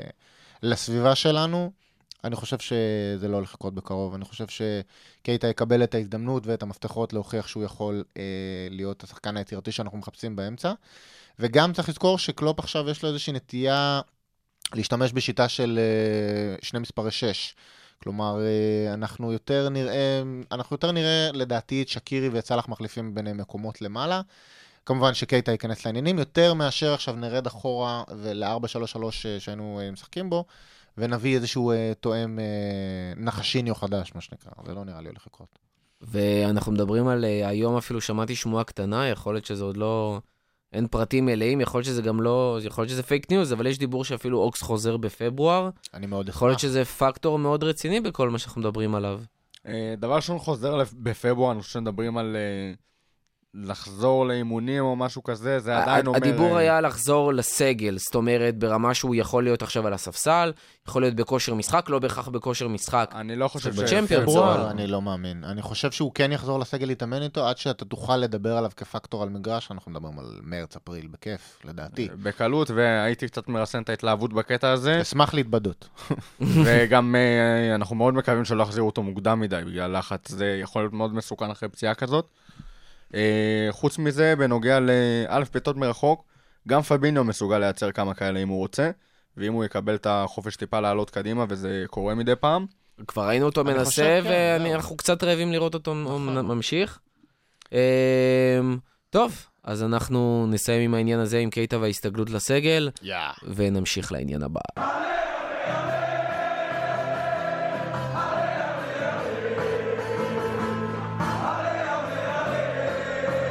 לסביבה 0.64 1.16
שלנו, 1.16 1.72
אני 2.24 2.36
חושב 2.36 2.58
שזה 2.60 3.28
לא 3.28 3.36
הולך 3.36 3.54
לקרות 3.54 3.76
בקרוב. 3.76 4.14
אני 4.14 4.26
חושב 4.26 4.46
שקייטה 4.48 5.48
יקבל 5.48 5.84
את 5.84 5.96
ההזדמנות 5.96 6.48
ואת 6.48 6.64
המפתחות 6.64 7.14
להוכיח 7.14 7.48
שהוא 7.48 7.64
יכול 7.64 8.04
אה, 8.18 8.24
להיות 8.70 9.04
השחקן 9.04 9.38
היצירתי 9.38 9.72
שאנחנו 9.72 9.98
מחפשים 9.98 10.36
באמצע. 10.36 10.74
וגם 11.40 11.74
צריך 11.74 11.90
לזכור 11.90 12.20
שקלופ 12.20 12.60
עכשיו 12.60 12.90
יש 12.90 13.04
לו 13.04 13.10
איזושהי 13.10 13.34
נטייה 13.34 14.02
להשתמש 14.76 15.14
בשיטה 15.14 15.50
של 15.50 15.80
אה, 15.82 16.56
שני 16.62 16.80
מספרי 16.80 17.12
6. 17.12 17.56
כלומר, 18.04 18.40
אה, 18.42 18.94
אנחנו 18.94 19.32
יותר 19.32 19.70
נראה, 19.70 20.22
אנחנו 20.52 20.74
יותר 20.74 20.92
נראה 20.92 21.30
לדעתי 21.34 21.82
את 21.82 21.88
שקירי 21.88 22.30
ואת 22.30 22.46
סאלח 22.46 22.68
מחליפים 22.68 23.16
ביניהם 23.16 23.38
מקומות 23.38 23.82
למעלה. 23.82 24.22
כמובן 24.88 25.14
שקייטה 25.14 25.52
ייכנס 25.52 25.86
לעניינים, 25.86 26.20
יותר 26.20 26.54
מאשר 26.54 26.94
עכשיו 26.94 27.16
נרד 27.16 27.48
אחורה 27.48 28.04
ול-4-3-3 28.18 29.04
אה, 29.26 29.40
שהיינו 29.40 29.80
אה, 29.82 29.92
משחקים 29.92 30.30
בו, 30.30 30.46
ונביא 30.98 31.36
איזשהו 31.36 31.72
אה, 31.72 31.92
תואם 32.00 32.40
אה, 32.40 32.46
נחשיניו 33.18 33.76
חדש, 33.76 34.12
מה 34.16 34.22
שנקרא. 34.22 34.52
זה 34.66 34.74
לא 34.74 34.86
נראה 34.86 35.02
לי 35.02 35.08
הולך 35.08 35.28
לקרות. 35.28 35.60
ואנחנו 36.02 36.72
מדברים 36.72 37.08
על, 37.08 37.26
אה, 37.26 37.48
היום 37.48 37.78
אפילו 37.78 38.02
שמעתי 38.02 38.36
שמועה 38.36 38.64
קטנה, 38.64 39.08
יכול 39.08 39.34
להיות 39.36 39.46
שזה 39.46 39.64
עוד 39.64 39.78
לא, 39.78 40.20
אין 40.74 40.88
פרטים 40.88 41.26
מלאים, 41.26 41.62
יכול 41.62 41.80
להיות 41.80 41.86
שזה 41.86 42.02
גם 42.02 42.22
לא, 42.22 42.60
יכול 42.64 42.82
להיות 42.82 42.92
שזה 42.92 43.04
פייק 43.04 43.32
ניוז, 43.32 43.54
אבל 43.54 43.68
יש 43.68 43.78
דיבור 43.78 44.06
שאפילו 44.06 44.40
אוקס 44.40 44.62
חוזר 44.62 44.98
בפברואר. 44.98 45.70
אני 45.94 46.08
מאוד 46.08 46.30
יכול 46.30 46.50
להיות. 46.50 46.60
שזה 46.60 46.86
פקטור 46.86 47.40
מאוד 47.40 47.64
רציני 47.64 48.00
בכל 48.00 48.30
מה 48.30 48.40
שאנחנו 48.40 48.62
מדברים 48.62 48.96
עליו. 48.96 49.22
אה, 49.68 49.94
דבר 49.98 50.16
ראשון 50.16 50.40
חוזר 50.40 50.84
בפברואר, 50.94 51.52
אני 51.52 51.62
חושב 51.62 51.74
שמדברים 51.74 52.18
על 52.18 52.36
אה, 52.36 52.74
לחזור 53.54 54.28
לאימונים 54.28 54.84
או 54.84 54.96
משהו 54.96 55.24
כזה, 55.24 55.60
זה 55.60 55.78
עדיין 55.78 56.06
ה- 56.06 56.10
אומר... 56.10 56.18
הדיבור 56.18 56.54
אה, 56.56 56.58
היה 56.58 56.82
לחזור 56.82 57.34
לסגל, 57.34 57.98
זאת 57.98 58.16
אומרת, 58.16 58.58
ברמה 58.60 58.94
שהוא 58.94 59.16
יכול 59.16 59.44
להיות 59.44 59.62
עכשיו 59.62 59.88
על 59.88 59.94
הספסל, 59.94 60.52
יכול 60.88 61.02
להיות 61.02 61.16
בכושר 61.16 61.54
משחק, 61.54 61.90
לא 61.90 62.00
בהכרח 62.00 62.28
בכושר 62.28 62.68
משחק. 62.68 63.12
אני 63.16 63.36
לא 63.36 63.48
חושב 63.48 63.74
ש... 63.74 63.78
בצ'מפיונס, 63.80 64.24
פברואר, 64.30 64.56
אבל- 64.62 64.70
אני 64.70 64.88
לא 64.88 65.02
מאמין. 65.02 65.44
אני 65.44 65.62
חושב 65.62 65.92
שהוא 65.92 66.12
כן 66.16 66.32
יחזור 66.32 66.60
לסגל 66.60 66.88
להתאמן 66.88 67.22
איתו, 67.22 67.48
עד 67.48 67.58
שאתה 67.58 67.86
תוכל 67.86 68.18
לדבר 68.18 68.58
עליו 68.58 68.72
כפקטור 68.78 69.24
על 69.24 69.30
מגרש, 69.30 69.72
אנחנו 69.72 69.92
מדברים 69.92 70.20
על 70.20 70.40
מרץ, 70.44 70.76
אפריל, 70.76 71.08
בכיף, 71.08 71.60
לדעתי. 71.66 72.08
בקלות, 72.24 72.72
והייתי 72.72 73.28
קצת 73.28 73.48
מרסן 73.50 73.82
את 73.82 73.90
ההתלהבות 73.90 74.34
בקטע 74.34 74.72
הזה, 74.72 75.02
אשמח 75.02 75.34
להתבדות. 75.34 75.90
וגם 76.66 77.16
אה, 77.16 77.76
אנחנו 77.76 77.96
מאוד 77.96 78.14
מקווים 78.14 78.46
שלא 78.46 78.64
יחזירו 78.64 78.88
אותו 78.88 79.04
מוקדם 79.04 79.40
מדי 79.40 79.62
בגלל 79.68 79.98
לחץ, 79.98 80.30
זה 80.32 80.60
יכול 80.62 80.82
להיות 80.82 80.94
מאוד 80.94 81.14
מסוכן 81.14 81.50
אחרי 81.52 81.70
פציעה 81.70 81.94
כזאת. 81.96 82.28
אה, 83.14 83.68
חוץ 83.72 83.98
מזה, 83.98 84.36
בנוגע 84.36 84.80
לאלף 84.80 85.52
בעיטות 85.52 85.78
מרחוק, 85.78 86.24
גם 86.68 86.82
פביניו 86.82 87.24
מסוגל 87.24 87.58
לייצר 87.58 87.92
כמה 87.92 88.14
כאלה 88.14 88.40
אם 88.40 88.48
הוא 88.48 88.58
רוצה, 88.58 88.92
ואם 89.38 89.54
הוא 89.54 89.66
יקבל 89.66 89.96
את 89.96 90.08
החופש 90.10 90.56
טיפה 90.56 90.80
לעלות 90.80 91.10
קדימה, 91.10 91.46
וזה 91.50 91.84
קורה 91.88 92.16
מדי 92.16 92.36
פעם. 92.36 92.66
כבר 93.08 93.28
ראינו 93.28 93.46
אותו 93.46 93.64
מנסה, 93.64 93.86
חושב, 93.86 94.24
כן. 94.24 94.62
ואנחנו 94.64 94.98
קצת 94.98 95.24
רעבים 95.24 95.52
לראות 95.52 95.74
אותו 95.74 95.94
נכון. 95.94 96.46
ממשיך. 96.48 97.00
אמ, 97.72 97.78
טוב, 99.10 99.46
אז 99.64 99.84
אנחנו 99.84 100.48
נסיים 100.50 100.82
עם 100.82 100.94
העניין 100.94 101.20
הזה, 101.20 101.38
עם 101.38 101.50
קייטה 101.50 101.78
וההסתגלות 101.78 102.30
לסגל, 102.30 102.90
יאה. 103.02 103.32
ונמשיך 103.56 104.12
לעניין 104.12 104.44
הבא. 104.44 104.62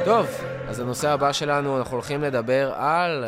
טוב, 0.07 0.27
אז 0.67 0.79
הנושא 0.79 1.09
הבא 1.09 1.33
שלנו, 1.33 1.77
אנחנו 1.77 1.93
הולכים 1.93 2.21
לדבר 2.21 2.73
על 2.73 3.25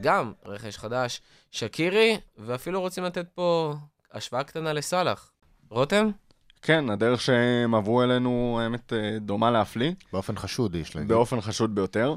גם 0.00 0.32
רכש 0.46 0.76
חדש, 0.76 1.20
שקירי, 1.50 2.18
ואפילו 2.38 2.80
רוצים 2.80 3.04
לתת 3.04 3.26
פה 3.34 3.74
השוואה 4.12 4.44
קטנה 4.44 4.72
לסאלח. 4.72 5.30
רותם? 5.70 6.10
כן, 6.62 6.90
הדרך 6.90 7.20
שהם 7.20 7.74
עברו 7.74 8.02
אלינו, 8.02 8.60
האמת, 8.62 8.92
אה, 8.92 9.18
דומה 9.20 9.50
להפליא. 9.50 9.92
באופן 10.12 10.36
חשוד, 10.36 10.74
יש 10.74 10.96
להגיד. 10.96 11.08
באופן 11.08 11.40
חשוד 11.40 11.74
ביותר. 11.74 12.14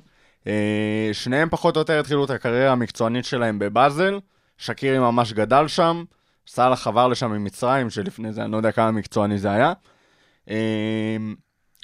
אה, 0.48 1.10
שניהם 1.13 1.50
פחות 1.50 1.76
או 1.76 1.82
יותר 1.82 2.00
התחילו 2.00 2.26
את 2.26 2.30
הקריירה 2.30 2.72
המקצוענית 2.72 3.26
שלהם 3.26 3.60
בבאזל, 3.60 4.20
שקירי 4.58 5.00
ממש 5.00 5.34
גדל 5.34 5.67
שם, 5.67 6.04
סאלח 6.48 6.88
עבר 6.88 7.08
לשם 7.08 7.32
ממצרים, 7.32 7.89
שלפני 7.89 8.34
זה 8.34 8.43
אני 8.43 8.52
לא 8.52 8.58
יודע 8.58 8.72
כמה 8.72 8.91
מקצועני 8.91 9.38
זה 9.38 9.52
היה. 9.52 9.74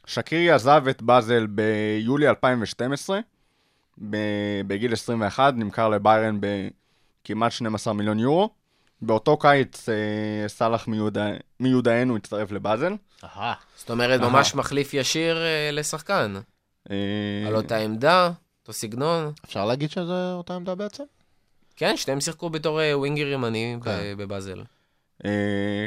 שקירי 0.05 0.51
עזב 0.51 0.83
את 0.89 1.01
באזל 1.01 1.45
ביולי 1.47 2.29
2012, 2.29 3.19
ב- 4.09 4.17
בגיל 4.67 4.93
21, 4.93 5.53
נמכר 5.57 5.89
לביירן 5.89 6.39
בכמעט 6.41 7.51
12 7.51 7.93
מיליון 7.93 8.19
יורו. 8.19 8.49
באותו 9.01 9.37
קיץ 9.37 9.89
אה, 9.89 9.95
סאלח 10.47 10.87
מיודע- 10.87 11.37
מיודענו 11.59 12.15
הצטרף 12.15 12.51
לבאזל. 12.51 12.93
אהה. 13.23 13.53
זאת 13.75 13.89
אומרת, 13.91 14.21
אהה. 14.21 14.29
ממש 14.29 14.55
מחליף 14.55 14.93
ישיר 14.93 15.37
אה, 15.37 15.69
לשחקן. 15.71 16.33
אה, 16.91 16.95
על 17.47 17.55
אותה 17.55 17.77
עמדה, 17.77 18.31
אותו 18.61 18.73
סגנון. 18.73 19.31
אפשר 19.45 19.65
להגיד 19.65 19.91
שזו 19.91 20.33
אותה 20.33 20.55
עמדה 20.55 20.75
בעצם? 20.75 21.03
כן, 21.75 21.97
שניהם 21.97 22.21
שיחקו 22.21 22.49
בתור 22.49 22.81
אה, 22.81 22.97
ווינגר 22.97 23.27
ימני 23.27 23.77
ב- 23.79 23.83
כן. 23.83 24.13
בבאזל. 24.17 24.63
אה, 25.25 25.29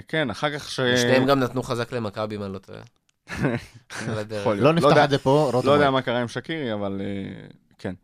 כן, 0.08 0.30
אחר 0.30 0.58
כך 0.58 0.70
ש... 0.70 0.76
שניהם 0.80 1.26
גם 1.26 1.40
נתנו 1.40 1.62
חזק 1.62 1.92
למכבי, 1.92 2.36
אם 2.36 2.42
אני 2.42 2.52
לא 2.52 2.58
טועה. 2.58 2.78
להיות. 4.06 4.46
לא 4.58 4.72
נפתח 4.72 4.88
יודע- 4.88 5.04
את 5.04 5.10
זה 5.10 5.18
פה, 5.18 5.50
רותם. 5.52 5.66
לא 5.66 5.72
יודע. 5.72 5.90
מה 5.90 6.02
קרה 6.02 6.20
עם 6.20 6.28
שקירי, 6.28 6.72
אבל 6.72 7.00
אה, 7.00 7.46
כן. 7.78 7.94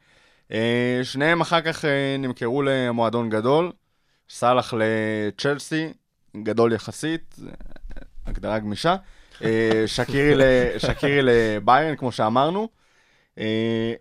אה, 0.53 1.01
שניהם 1.03 1.41
אחר 1.41 1.61
כך 1.61 1.85
אה, 1.85 2.17
נמכרו 2.19 2.63
למועדון 2.63 3.31
גדול, 3.31 3.73
סאלח 4.31 4.75
לצ'לסי, 4.77 5.93
גדול 6.43 6.73
יחסית, 6.73 7.37
הגדרה 8.27 8.59
גמישה. 8.59 8.97
שקירי 10.79 11.23
לביירן, 11.23 11.97
כמו 11.97 12.13
שאמרנו. 12.13 12.69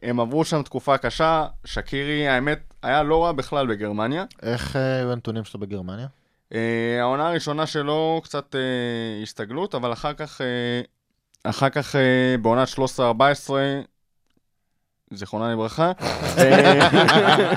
הם 0.02 0.20
עברו 0.20 0.46
שם 0.46 0.62
תקופה 0.64 0.98
קשה, 0.98 1.46
שקירי, 1.66 2.28
האמת, 2.28 2.60
היה 2.84 3.04
לא 3.04 3.24
רע 3.26 3.32
בכלל 3.32 3.68
בגרמניה. 3.68 4.26
איך 4.42 4.76
היו 4.76 5.12
הנתונים 5.12 5.44
שלו 5.44 5.60
בגרמניה? 5.60 6.08
העונה 7.00 7.28
הראשונה 7.28 7.66
שלו 7.66 8.22
קצת 8.24 8.56
הסתגלות, 9.24 9.76
אבל 9.76 9.94
אחר 9.94 10.14
כך, 10.14 10.42
אחר 11.44 11.70
כך 11.70 11.96
אה, 11.96 12.36
בעונת 12.42 12.68
13-14, 12.68 13.52
זיכרונה 15.14 15.52
לברכה, 15.54 15.92
אה, 16.38 17.54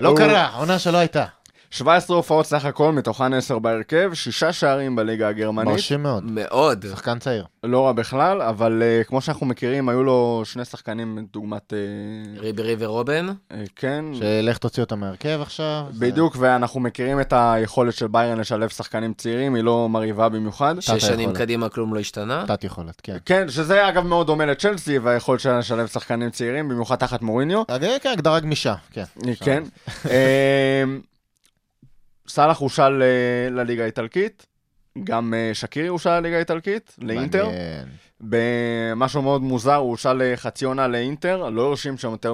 לא 0.00 0.14
קרה, 0.16 0.42
העונה 0.42 0.78
שלא 0.78 0.98
הייתה. 0.98 1.24
17 1.70 2.16
הופעות 2.16 2.46
סך 2.46 2.64
הכל, 2.64 2.92
מתוכן 2.92 3.32
10 3.34 3.58
בהרכב, 3.58 4.10
שישה 4.14 4.52
שערים 4.52 4.96
בליגה 4.96 5.28
הגרמנית. 5.28 5.68
מרשים 5.72 6.02
מאוד. 6.02 6.24
מאוד. 6.24 6.84
שחקן 6.90 7.18
צעיר. 7.18 7.44
לא 7.64 7.86
רע 7.86 7.92
בכלל, 7.92 8.42
אבל 8.42 8.82
uh, 9.02 9.04
כמו 9.04 9.20
שאנחנו 9.20 9.46
מכירים, 9.46 9.88
היו 9.88 10.02
לו 10.04 10.42
שני 10.44 10.64
שחקנים 10.64 11.26
דוגמת... 11.32 11.72
Uh, 11.72 12.40
ריברי 12.40 12.76
ורובן. 12.78 13.26
uh, 13.28 13.54
כן, 13.76 14.04
שלך 14.14 14.58
תוציא 14.58 14.82
אותם 14.82 15.00
מהרכב 15.00 15.38
עכשיו. 15.42 15.84
זה- 15.92 16.00
בדיוק, 16.00 16.36
ואנחנו 16.40 16.80
מכירים 16.80 17.20
את 17.20 17.32
היכולת 17.36 17.94
של 17.94 18.06
ביירן 18.06 18.38
לשלב 18.40 18.68
שחקנים 18.68 19.12
צעירים, 19.14 19.54
היא 19.54 19.64
לא 19.64 19.88
מרהיבה 19.88 20.28
במיוחד. 20.28 20.74
שש 20.80 21.04
שנים. 21.04 21.32
קדימה 21.32 21.68
כלום 21.68 21.94
לא 21.94 22.00
השתנה. 22.00 22.44
תת 22.46 22.64
יכולת, 22.64 23.00
כן. 23.02 23.16
כן, 23.26 23.48
שזה 23.48 23.88
אגב 23.88 24.06
מאוד 24.06 24.26
דומה 24.26 24.46
לצ'לסי, 24.46 24.98
והיכולת 24.98 25.40
שלה 25.40 25.58
לשלב 25.58 25.86
שחקנים 25.86 26.30
צעירים, 26.30 26.68
במיוחד 26.68 26.96
תחת 26.96 27.22
מוריניו. 27.22 27.62
כן, 28.02 28.10
הגדרה 28.12 28.40
גמישה, 28.40 28.74
כן. 28.92 29.04
כן. 29.40 29.62
סאלח 32.28 32.58
הושל 32.58 33.02
אה, 33.02 33.50
לליגה 33.50 33.82
האיטלקית, 33.82 34.46
גם 35.04 35.34
אה, 35.34 35.50
שקירי 35.54 35.88
הושל 35.88 36.20
לליגה 36.20 36.36
האיטלקית, 36.36 36.96
לאינטר. 36.98 37.48
במשהו 38.20 39.22
מאוד 39.22 39.42
מוזר, 39.42 39.74
הוא 39.74 39.90
הושל 39.90 40.22
לחצי 40.22 40.64
עונה 40.64 40.88
לאינטר, 40.88 41.50
לא 41.50 41.68
הרשים 41.68 41.98
שם 41.98 42.10
יותר, 42.10 42.32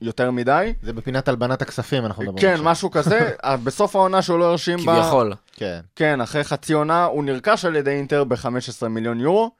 יותר 0.00 0.30
מדי. 0.30 0.72
זה 0.82 0.92
בפינת 0.92 1.28
הלבנת 1.28 1.62
הכספים 1.62 2.06
אנחנו 2.06 2.22
מדברים 2.22 2.40
כן, 2.40 2.52
עכשיו. 2.52 2.64
משהו 2.64 2.90
כזה. 2.90 3.30
אה, 3.44 3.56
בסוף 3.56 3.96
העונה 3.96 4.22
שהוא 4.22 4.38
לא 4.38 4.50
הרשים 4.50 4.78
בה... 4.86 5.00
כביכול. 5.00 5.32
כן. 5.52 5.80
כן, 5.96 6.20
אחרי 6.20 6.44
חצי 6.44 6.72
עונה 6.72 7.04
הוא 7.04 7.24
נרכש 7.24 7.64
על 7.64 7.76
ידי 7.76 7.90
אינטר 7.90 8.24
ב-15 8.24 8.88
מיליון 8.88 9.20
יורו, 9.20 9.50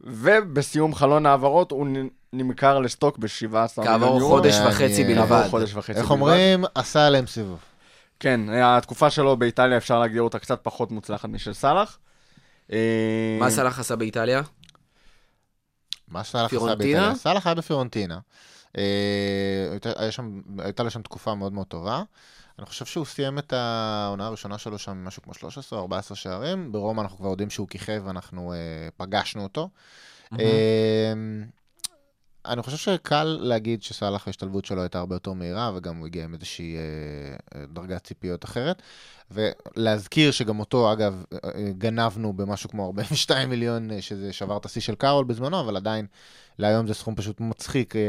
ובסיום 0.00 0.94
חלון 0.94 1.26
העברות 1.26 1.70
הוא 1.70 1.86
נמכר 2.32 2.78
לסטוק 2.78 3.18
ב-17 3.18 3.46
מיליון 3.50 3.66
כעבור 3.76 4.18
יורו. 4.18 4.36
חודש 4.36 4.54
מעניין. 4.54 4.72
וחצי 4.72 5.04
כעבור 5.04 5.26
בלבד. 5.26 5.48
חודש 5.50 5.74
וחצי 5.74 5.92
איך 5.92 6.00
בלבד. 6.00 6.10
אומרים? 6.10 6.64
עשה 6.74 7.06
עליהם 7.06 7.26
סיבוב. 7.26 7.58
כן, 8.20 8.40
התקופה 8.50 9.10
שלו 9.10 9.36
באיטליה 9.36 9.76
אפשר 9.76 9.98
להגדיר 10.00 10.22
אותה 10.22 10.38
קצת 10.38 10.60
פחות 10.62 10.90
מוצלחת 10.90 11.28
משל 11.28 11.52
סאלח. 11.52 11.98
מה 13.40 13.50
סלאח 13.50 13.78
עשה 13.78 13.96
באיטליה? 13.96 14.42
מה 16.08 16.24
סאלח 16.24 16.54
עשה? 16.54 16.74
באיטליה? 16.74 17.14
סאלח 17.14 17.46
היה 17.46 17.54
בפיורנטינה. 17.54 18.18
אה, 18.78 18.82
הייתה- 20.58 20.82
לו 20.82 20.90
שם 20.90 21.02
תקופה 21.02 21.34
מאוד 21.34 21.52
מאוד 21.52 21.66
טובה. 21.66 22.02
אני 22.58 22.66
חושב 22.66 22.84
שהוא 22.84 23.04
סיים 23.04 23.38
את 23.38 23.52
העונה 23.52 24.26
הראשונה 24.26 24.58
שלו 24.58 24.78
שם 24.78 25.04
משהו 25.04 25.22
כמו 25.22 25.34
13 25.34 25.78
או 25.78 25.82
14 25.82 26.16
שערים. 26.16 26.72
ברומא 26.72 27.00
אנחנו 27.00 27.16
כבר 27.18 27.28
יודעים 27.28 27.50
שהוא 27.50 27.68
כיכב 27.68 28.02
ואנחנו 28.04 28.52
אה, 28.52 28.58
פגשנו 28.96 29.42
אותו. 29.42 29.68
אה, 30.40 31.12
אני 32.46 32.62
חושב 32.62 32.76
שקל 32.76 33.24
להגיד 33.24 33.82
שסאלח 33.82 34.26
ההשתלבות 34.26 34.64
שלו 34.64 34.82
הייתה 34.82 34.98
הרבה 34.98 35.16
יותר 35.16 35.32
מהירה, 35.32 35.72
וגם 35.76 35.96
הוא 35.96 36.06
הגיע 36.06 36.24
עם 36.24 36.34
איזושהי 36.34 36.76
אה, 36.76 36.80
אה, 37.60 37.66
דרגת 37.66 38.04
ציפיות 38.04 38.44
אחרת. 38.44 38.82
ולהזכיר 39.30 40.30
שגם 40.30 40.60
אותו, 40.60 40.92
אגב, 40.92 41.24
אה, 41.32 41.38
אה, 41.54 41.70
גנבנו 41.78 42.32
במשהו 42.32 42.70
כמו 42.70 42.86
42 42.86 43.48
מיליון, 43.50 44.00
שזה 44.00 44.32
שבר 44.32 44.56
את 44.56 44.64
השיא 44.64 44.80
של 44.80 44.94
קארול 44.94 45.24
בזמנו, 45.24 45.60
אבל 45.60 45.76
עדיין 45.76 46.06
להיום 46.58 46.86
זה 46.86 46.94
סכום 46.94 47.14
פשוט 47.14 47.40
מצחיק 47.40 47.96
אה, 47.96 48.00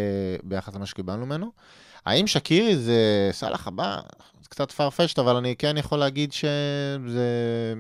ביחס 0.44 0.76
למה 0.76 0.86
שקיבלנו 0.86 1.26
ממנו. 1.26 1.52
האם 2.06 2.28
שקירי 2.28 2.78
זה 2.78 3.30
סאלח 3.32 3.68
הבא? 3.68 4.00
זה 4.42 4.50
קצת 4.50 4.72
farfetched, 4.72 5.22
אבל 5.22 5.36
אני 5.36 5.56
כן 5.56 5.78
יכול 5.78 6.00
להגיד 6.00 6.34
שזה... 6.34 7.74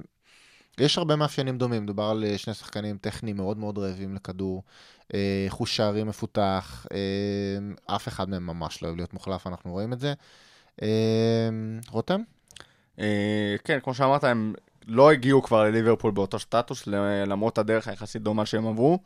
יש 0.79 0.97
הרבה 0.97 1.15
מאפיינים 1.15 1.57
דומים, 1.57 1.83
מדובר 1.83 2.03
על 2.03 2.23
שני 2.37 2.53
שחקנים 2.53 2.97
טכניים 2.97 3.37
מאוד 3.37 3.57
מאוד 3.57 3.77
רעבים 3.77 4.15
לכדור, 4.15 4.63
חוש 5.49 5.77
שערים 5.77 6.07
מפותח, 6.07 6.85
אה, 6.93 7.95
אף 7.95 8.07
אחד 8.07 8.29
מהם 8.29 8.47
ממש 8.47 8.81
לא 8.83 8.87
אוהב 8.87 8.97
להיות 8.97 9.13
מוחלף, 9.13 9.47
אנחנו 9.47 9.71
רואים 9.71 9.93
את 9.93 9.99
זה. 9.99 10.13
אה, 10.81 11.49
רותם? 11.89 12.21
אה, 12.99 13.55
כן, 13.63 13.79
כמו 13.83 13.93
שאמרת, 13.93 14.23
הם 14.23 14.53
לא 14.87 15.11
הגיעו 15.11 15.43
כבר 15.43 15.63
לליברפול 15.63 16.11
באותו 16.11 16.39
סטטוס, 16.39 16.87
למרות 17.27 17.57
הדרך 17.57 17.87
היחסית 17.87 18.21
דומה 18.21 18.45
שהם 18.45 18.67
עברו. 18.67 18.99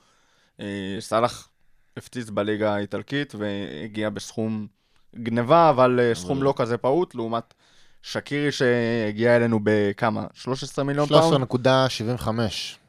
אה, 0.60 0.98
סאלח 1.00 1.50
הפציץ 1.98 2.30
בליגה 2.30 2.76
האיטלקית 2.76 3.36
והגיע 3.36 4.10
בסכום 4.10 4.68
גניבה, 5.16 5.70
אבל 5.70 6.00
אה, 6.00 6.16
סכום 6.16 6.44
לא 6.44 6.54
כזה 6.58 6.78
פעוט, 6.78 7.16
לעומת 7.16 7.54
שקירי 8.02 8.52
שהגיע 8.52 9.36
אלינו 9.36 9.60
בכמה? 9.64 10.26
13 10.34 10.86
מיליון 10.86 11.08
פאונד? 11.08 11.48
13.75, 11.52 12.30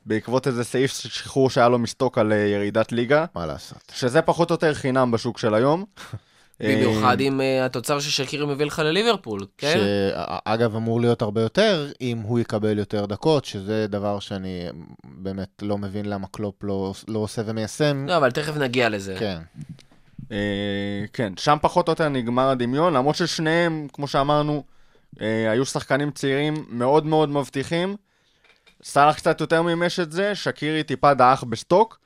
בעקבות 0.06 0.46
איזה 0.46 0.64
סעיף 0.64 0.92
שחרור 0.92 1.50
שהיה 1.50 1.68
לו 1.68 1.78
מסטוק 1.78 2.18
על 2.18 2.32
אה, 2.32 2.38
ירידת 2.38 2.92
ליגה, 2.92 3.24
מה 3.34 3.46
לעשות. 3.46 3.92
שזה 3.94 4.22
פחות 4.22 4.50
או 4.50 4.54
יותר 4.54 4.74
חינם 4.74 5.10
בשוק 5.10 5.38
של 5.38 5.54
היום. 5.54 5.84
במיוחד 6.60 7.20
אה, 7.20 7.26
עם 7.26 7.40
אה, 7.40 7.64
התוצר 7.64 8.00
ששקירי 8.00 8.46
מביא 8.46 8.66
לך 8.66 8.78
לליברפול, 8.78 9.46
כן? 9.58 9.78
שאגב 9.78 10.76
אמור 10.76 11.00
להיות 11.00 11.22
הרבה 11.22 11.40
יותר 11.40 11.90
אם 12.00 12.18
הוא 12.18 12.38
יקבל 12.38 12.78
יותר 12.78 13.06
דקות, 13.06 13.44
שזה 13.44 13.86
דבר 13.86 14.18
שאני 14.18 14.68
באמת 15.04 15.62
לא 15.62 15.78
מבין 15.78 16.06
למה 16.06 16.26
קלופ 16.26 16.54
לא, 16.62 16.94
לא 17.08 17.18
עושה 17.18 17.42
ומיישם. 17.46 18.06
לא, 18.08 18.16
אבל 18.16 18.30
תכף 18.30 18.56
נגיע 18.56 18.88
לזה. 18.88 19.16
כן, 19.18 19.38
כן, 21.12 21.32
שם 21.36 21.56
פחות 21.62 21.88
או 21.88 21.92
יותר 21.92 22.08
נגמר 22.08 22.48
הדמיון, 22.48 22.94
למרות 22.94 23.16
ששניהם, 23.16 23.86
כמו 23.92 24.08
שאמרנו, 24.08 24.64
היו 25.20 25.64
שחקנים 25.64 26.10
צעירים 26.10 26.66
מאוד 26.68 27.06
מאוד 27.06 27.28
מבטיחים. 27.28 27.96
סאלח 28.86 29.16
קצת 29.16 29.40
יותר 29.40 29.62
מימש 29.62 30.00
את 30.00 30.12
זה, 30.12 30.34
שקירי 30.34 30.82
טיפה 30.82 31.14
דעך 31.14 31.44
בסטוק, 31.44 31.98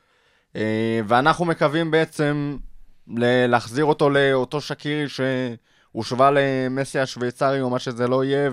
אה, 0.57 1.01
ואנחנו 1.07 1.45
מקווים 1.45 1.90
בעצם 1.90 2.57
להחזיר 3.49 3.85
אותו 3.85 4.11
לאותו 4.11 4.61
שקירי 4.61 5.07
שהושווה 5.09 6.31
למסי 6.31 6.99
השוויצרי 6.99 7.61
או 7.61 7.71
מה 7.71 7.79
שזה 7.79 8.09
לא 8.09 8.25
יהיה, 8.25 8.51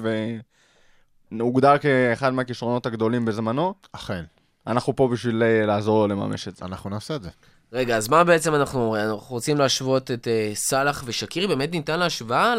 והוגדר 1.31 1.77
כאחד 1.77 2.33
מהכישרונות 2.33 2.85
הגדולים 2.85 3.25
בזמנו. 3.25 3.73
אכן, 3.91 4.23
אנחנו 4.67 4.95
פה 4.95 5.07
בשביל 5.07 5.43
אה, 5.43 5.65
לעזור 5.65 6.07
לו 6.07 6.15
לממש 6.15 6.47
את 6.47 6.55
זה. 6.55 6.65
אנחנו 6.65 6.89
נעשה 6.89 7.15
את 7.15 7.23
זה. 7.23 7.29
רגע, 7.73 7.97
אז 7.97 8.09
מה 8.09 8.23
בעצם 8.23 8.55
אנחנו? 8.55 8.95
אנחנו 8.95 9.35
רוצים 9.35 9.57
להשוות 9.57 10.11
את 10.11 10.27
אה, 10.27 10.51
סאלח 10.53 11.03
ושקירי? 11.05 11.47
באמת 11.47 11.71
ניתן 11.71 11.99
להשוואה? 11.99 12.55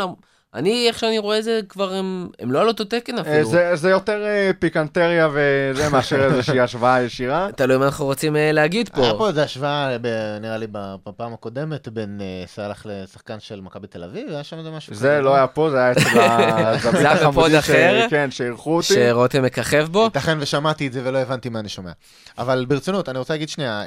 אני, 0.55 0.89
איך 0.89 0.99
שאני 0.99 1.19
רואה 1.19 1.39
את 1.39 1.45
זה, 1.45 1.61
כבר 1.69 1.93
הם, 1.95 2.29
הם 2.39 2.53
לא 2.53 2.61
על 2.61 2.69
אותו 2.69 2.85
תקן 2.85 3.17
אה, 3.17 3.21
אפילו. 3.21 3.45
זה, 3.51 3.71
זה 3.77 3.91
יותר 3.91 4.25
אה, 4.27 4.51
פיקנטריה 4.59 5.29
וזה 5.33 5.89
מאשר 5.89 6.25
איזושהי 6.25 6.61
השוואה 6.61 7.03
ישירה. 7.03 7.49
תלוי 7.57 7.77
מה 7.77 7.85
אנחנו 7.87 8.05
רוצים 8.05 8.37
אה, 8.37 8.53
להגיד 8.53 8.91
היה 8.95 9.11
פה. 9.13 9.19
פה 9.19 9.29
איזו 9.29 9.41
השוואה, 9.41 9.97
ב- 10.03 10.39
נראה 10.41 10.57
לי 10.57 10.67
בפעם 10.73 11.33
הקודמת, 11.35 11.89
בין 11.89 12.21
סאלח 12.47 12.87
לשחקן 12.89 13.41
של 13.41 13.61
מכבי 13.61 13.87
תל 13.87 14.05
אביב, 14.05 14.29
היה 14.29 14.45
שם 14.45 14.59
איזה 14.59 14.71
משהו 14.71 14.95
זה 14.95 15.21
לא 15.21 15.35
היה 15.35 15.47
פה, 15.47 15.71
זה 15.71 15.79
היה 15.79 15.93
אצל 15.93 16.21
הזווית 16.21 17.07
החמודים 17.07 17.51
ש- 17.61 17.65
אחר? 17.65 18.07
כן, 18.11 18.31
שאירחו 18.31 18.77
אותי. 18.77 18.87
שרותם 18.87 19.43
מככב 19.43 19.89
בו? 19.91 20.05
ייתכן 20.05 20.39
ושמעתי 20.41 20.87
את 20.87 20.93
זה 20.93 21.01
ולא 21.05 21.19
הבנתי 21.19 21.49
מה 21.49 21.59
אני 21.61 21.69
שומע. 21.69 21.93
אבל 22.39 22.65
ברצינות, 22.69 23.09
אני 23.09 23.19
רוצה 23.19 23.35
להגיד 23.35 23.49
שנייה, 23.49 23.83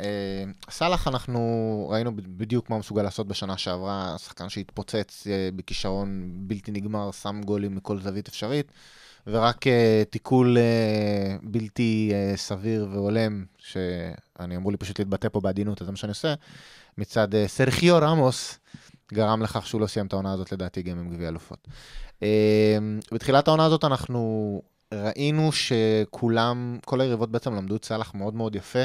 סאלח 0.70 1.08
אנחנו 1.08 1.40
ראינו 1.92 2.12
בדיוק 2.16 2.70
מה 2.70 2.76
הוא 2.76 2.80
מסוגל 2.80 3.02
לעשות 3.04 3.28
בשנה 3.28 3.58
שעברה, 3.58 4.16
שחקן 4.26 4.50
שהתפוצץ 4.50 5.28
בכישרון 5.56 6.22
בלתי 6.52 6.72
נגמר, 6.72 7.12
שם 7.12 7.42
גולים 7.46 7.76
מכל 7.76 8.00
זווית 8.00 8.28
אפשרית, 8.28 8.72
ורק 9.28 9.68
אה, 9.68 10.04
תיקול 10.10 10.58
אה, 10.58 11.36
בלתי 11.44 12.12
אה, 12.14 12.38
סביר 12.38 12.88
והולם, 12.92 13.46
שאני 13.58 14.56
אמור 14.56 14.72
לי 14.72 14.78
פשוט 14.78 15.00
להתבטא 15.00 15.30
פה 15.30 15.42
בעדינות, 15.42 15.82
אז 15.82 15.86
זה 15.86 15.92
מה 15.92 15.98
שאני 15.98 16.10
עושה, 16.10 16.34
מצד 16.98 17.36
אה, 17.36 17.48
סרחיו 17.48 17.98
רמוס, 18.02 18.60
גרם 19.14 19.42
לכך 19.42 19.68
שהוא 19.68 19.82
לא 19.82 19.88
סיים 19.88 20.06
את 20.06 20.14
העונה 20.14 20.34
הזאת 20.34 20.52
לדעתי 20.52 20.82
גם 20.82 21.00
עם 21.00 21.10
גביע 21.10 21.28
אלופות. 21.30 21.68
אה, 22.24 22.78
בתחילת 23.12 23.48
העונה 23.48 23.66
הזאת 23.66 23.84
אנחנו 23.84 24.62
ראינו 24.94 25.50
שכולם, 25.52 26.78
כל 26.86 27.02
היריבות 27.02 27.32
בעצם 27.32 27.54
למדו 27.54 27.76
את 27.76 27.86
סאלח 27.86 28.14
מאוד 28.14 28.34
מאוד 28.34 28.56
יפה. 28.56 28.84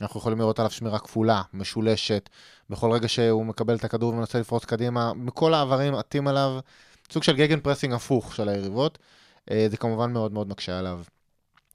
אנחנו 0.00 0.20
יכולים 0.20 0.38
לראות 0.38 0.58
עליו 0.58 0.70
שמירה 0.70 0.98
כפולה, 0.98 1.42
משולשת, 1.54 2.28
בכל 2.70 2.92
רגע 2.92 3.08
שהוא 3.08 3.46
מקבל 3.46 3.76
את 3.76 3.84
הכדור 3.84 4.14
ומנסה 4.14 4.40
לפרוץ 4.40 4.64
קדימה, 4.64 5.12
מכל 5.14 5.54
העברים 5.54 5.94
עטים 5.94 6.28
עליו 6.28 6.58
סוג 7.12 7.22
של 7.22 7.36
gegenpressing 7.36 7.94
הפוך 7.94 8.34
של 8.34 8.48
היריבות. 8.48 8.98
אה, 9.50 9.66
זה 9.70 9.76
כמובן 9.76 10.12
מאוד 10.12 10.32
מאוד 10.32 10.48
מקשה 10.48 10.78
עליו 10.78 11.00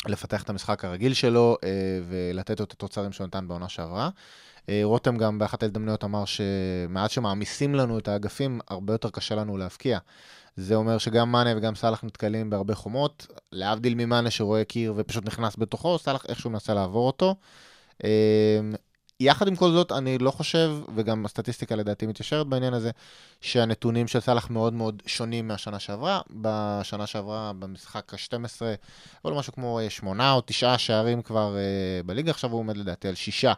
לפתח 0.06 0.44
את 0.44 0.50
המשחק 0.50 0.86
הרגיל 0.86 1.14
שלו 1.14 1.58
אה, 1.64 1.70
ולתת 2.10 2.60
לו 2.60 2.66
את 2.66 2.72
התוצרים 2.72 3.12
שהוא 3.12 3.28
נתן 3.28 3.48
בעונה 3.48 3.70
שעברה. 3.70 4.10
אה, 4.70 4.82
רותם 4.84 5.18
גם 5.18 5.40
באחת 5.40 5.64
ההזדמנויות 5.64 6.04
אמר 6.04 6.24
שמעט 6.26 7.12
שמעמיסים 7.12 7.76
לנו 7.76 7.98
את 7.98 8.08
האגפים, 8.08 8.60
הרבה 8.68 8.94
יותר 8.94 9.10
קשה 9.10 9.36
לנו 9.36 9.58
להבקיע. 9.58 10.00
זה 10.56 10.76
אומר 10.76 10.98
שגם 10.98 11.32
מאנה 11.32 11.58
וגם 11.58 11.76
סאלח 11.76 12.04
נתקלים 12.04 12.50
בהרבה 12.50 12.76
חומות, 12.76 13.28
להבדיל 13.52 13.96
ממאנה 13.96 14.32
שרואה 14.32 14.64
קיר 14.64 14.94
ופשוט 14.98 15.26
נכנס 15.26 15.56
בתוכו, 15.58 15.98
סאלח 15.98 16.26
איכשהו 16.30 16.50
מנסה 16.50 16.74
לעבור 16.74 17.08
אותו. 17.08 17.36
יחד 19.24 19.48
עם 19.48 19.56
כל 19.56 19.72
זאת, 19.72 19.92
אני 19.92 20.18
לא 20.18 20.32
חושב, 20.32 20.72
וגם 20.96 21.26
הסטטיסטיקה 21.26 21.76
לדעתי 21.76 22.06
מתיישרת 22.06 22.48
בעניין 22.48 22.74
הזה, 22.74 22.92
שהנתונים 23.42 24.08
של 24.08 24.20
סאלח 24.20 24.50
מאוד 24.50 24.74
מאוד 24.74 25.02
שונים 25.06 25.48
מהשנה 25.48 25.80
שעברה. 25.80 26.22
בשנה 26.32 27.08
שעברה, 27.08 27.52
במשחק 27.60 28.14
ה-12, 28.14 28.62
היו 29.24 29.32
לו 29.32 29.36
משהו 29.36 29.54
כמו 29.54 29.80
אה, 29.80 29.90
שמונה 29.90 30.32
או 30.32 30.42
תשעה 30.46 30.78
שערים 30.78 31.22
כבר 31.22 31.56
אה, 31.56 32.04
בליגה, 32.06 32.32
עכשיו 32.32 32.52
הוא 32.52 32.60
עומד 32.60 32.78
לדעתי 32.78 33.08
על 33.08 33.16
שישה. 33.16 33.54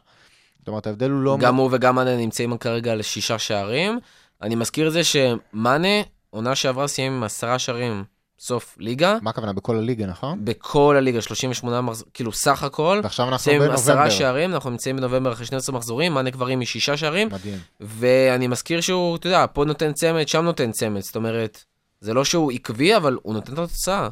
זאת 0.60 0.68
אומרת, 0.68 0.88
ההבדל 0.88 1.10
הוא 1.10 1.22
לא... 1.22 1.38
גם 1.40 1.56
הוא 1.56 1.70
וגם 1.72 1.96
מאנה 1.96 2.18
נמצאים 2.18 2.58
כרגע 2.58 2.92
על 2.92 3.02
שישה 3.02 3.40
שערים. 3.40 4.00
אני 4.42 4.56
מזכיר 4.56 4.88
את 4.88 4.94
זה 4.94 5.02
שמאנה, 5.04 6.02
עונה 6.30 6.56
שעברה 6.56 6.88
סיים 6.88 7.14
עם 7.14 7.24
עשרה 7.24 7.60
שערים 7.60 8.04
סוף 8.40 8.76
ליגה. 8.80 9.18
מה 9.22 9.30
הכוונה? 9.30 9.54
בכל 9.54 9.78
הליגה, 9.78 10.06
נכון? 10.06 10.46
בכל 10.46 10.96
הליגה, 10.98 11.22
38 11.22 11.82
מחזורים, 11.82 12.12
כאילו 12.14 12.32
סך 12.32 12.64
הכל. 12.64 13.00
ועכשיו 13.04 13.30
אנחנו 13.30 13.52
עם 13.52 13.62
עשרה 13.62 13.96
בנובמבר. 13.96 14.10
שערים, 14.10 14.54
אנחנו 14.54 14.70
נמצאים 14.70 14.98
בנובמבר 14.98 15.34
אחרי 15.34 15.46
12 15.46 15.76
מחזורים, 15.76 16.14
מאנה 16.14 16.32
כבר 16.32 16.48
עם 16.48 16.66
שישה 16.66 16.98
שערים. 16.98 17.30
מדהים. 17.32 17.60
ואני 17.80 18.48
מזכיר 18.48 18.82
שהוא, 18.82 19.16
אתה 19.16 19.28
יודע, 19.28 19.46
פה 19.54 19.66
נותן 19.66 19.94
צמד, 19.94 20.28
שם 20.28 20.44
נותן 20.44 20.72
צמד. 20.72 21.02
זאת 21.02 21.16
אומרת, 21.16 21.64
זה 22.02 22.14
לא 22.14 22.26
שהוא 22.26 22.52
עקבי, 22.52 22.96
אבל 22.98 23.18
הוא 23.22 23.34
נותן 23.34 23.54
את 23.54 23.60
התוצאה. 23.60 24.10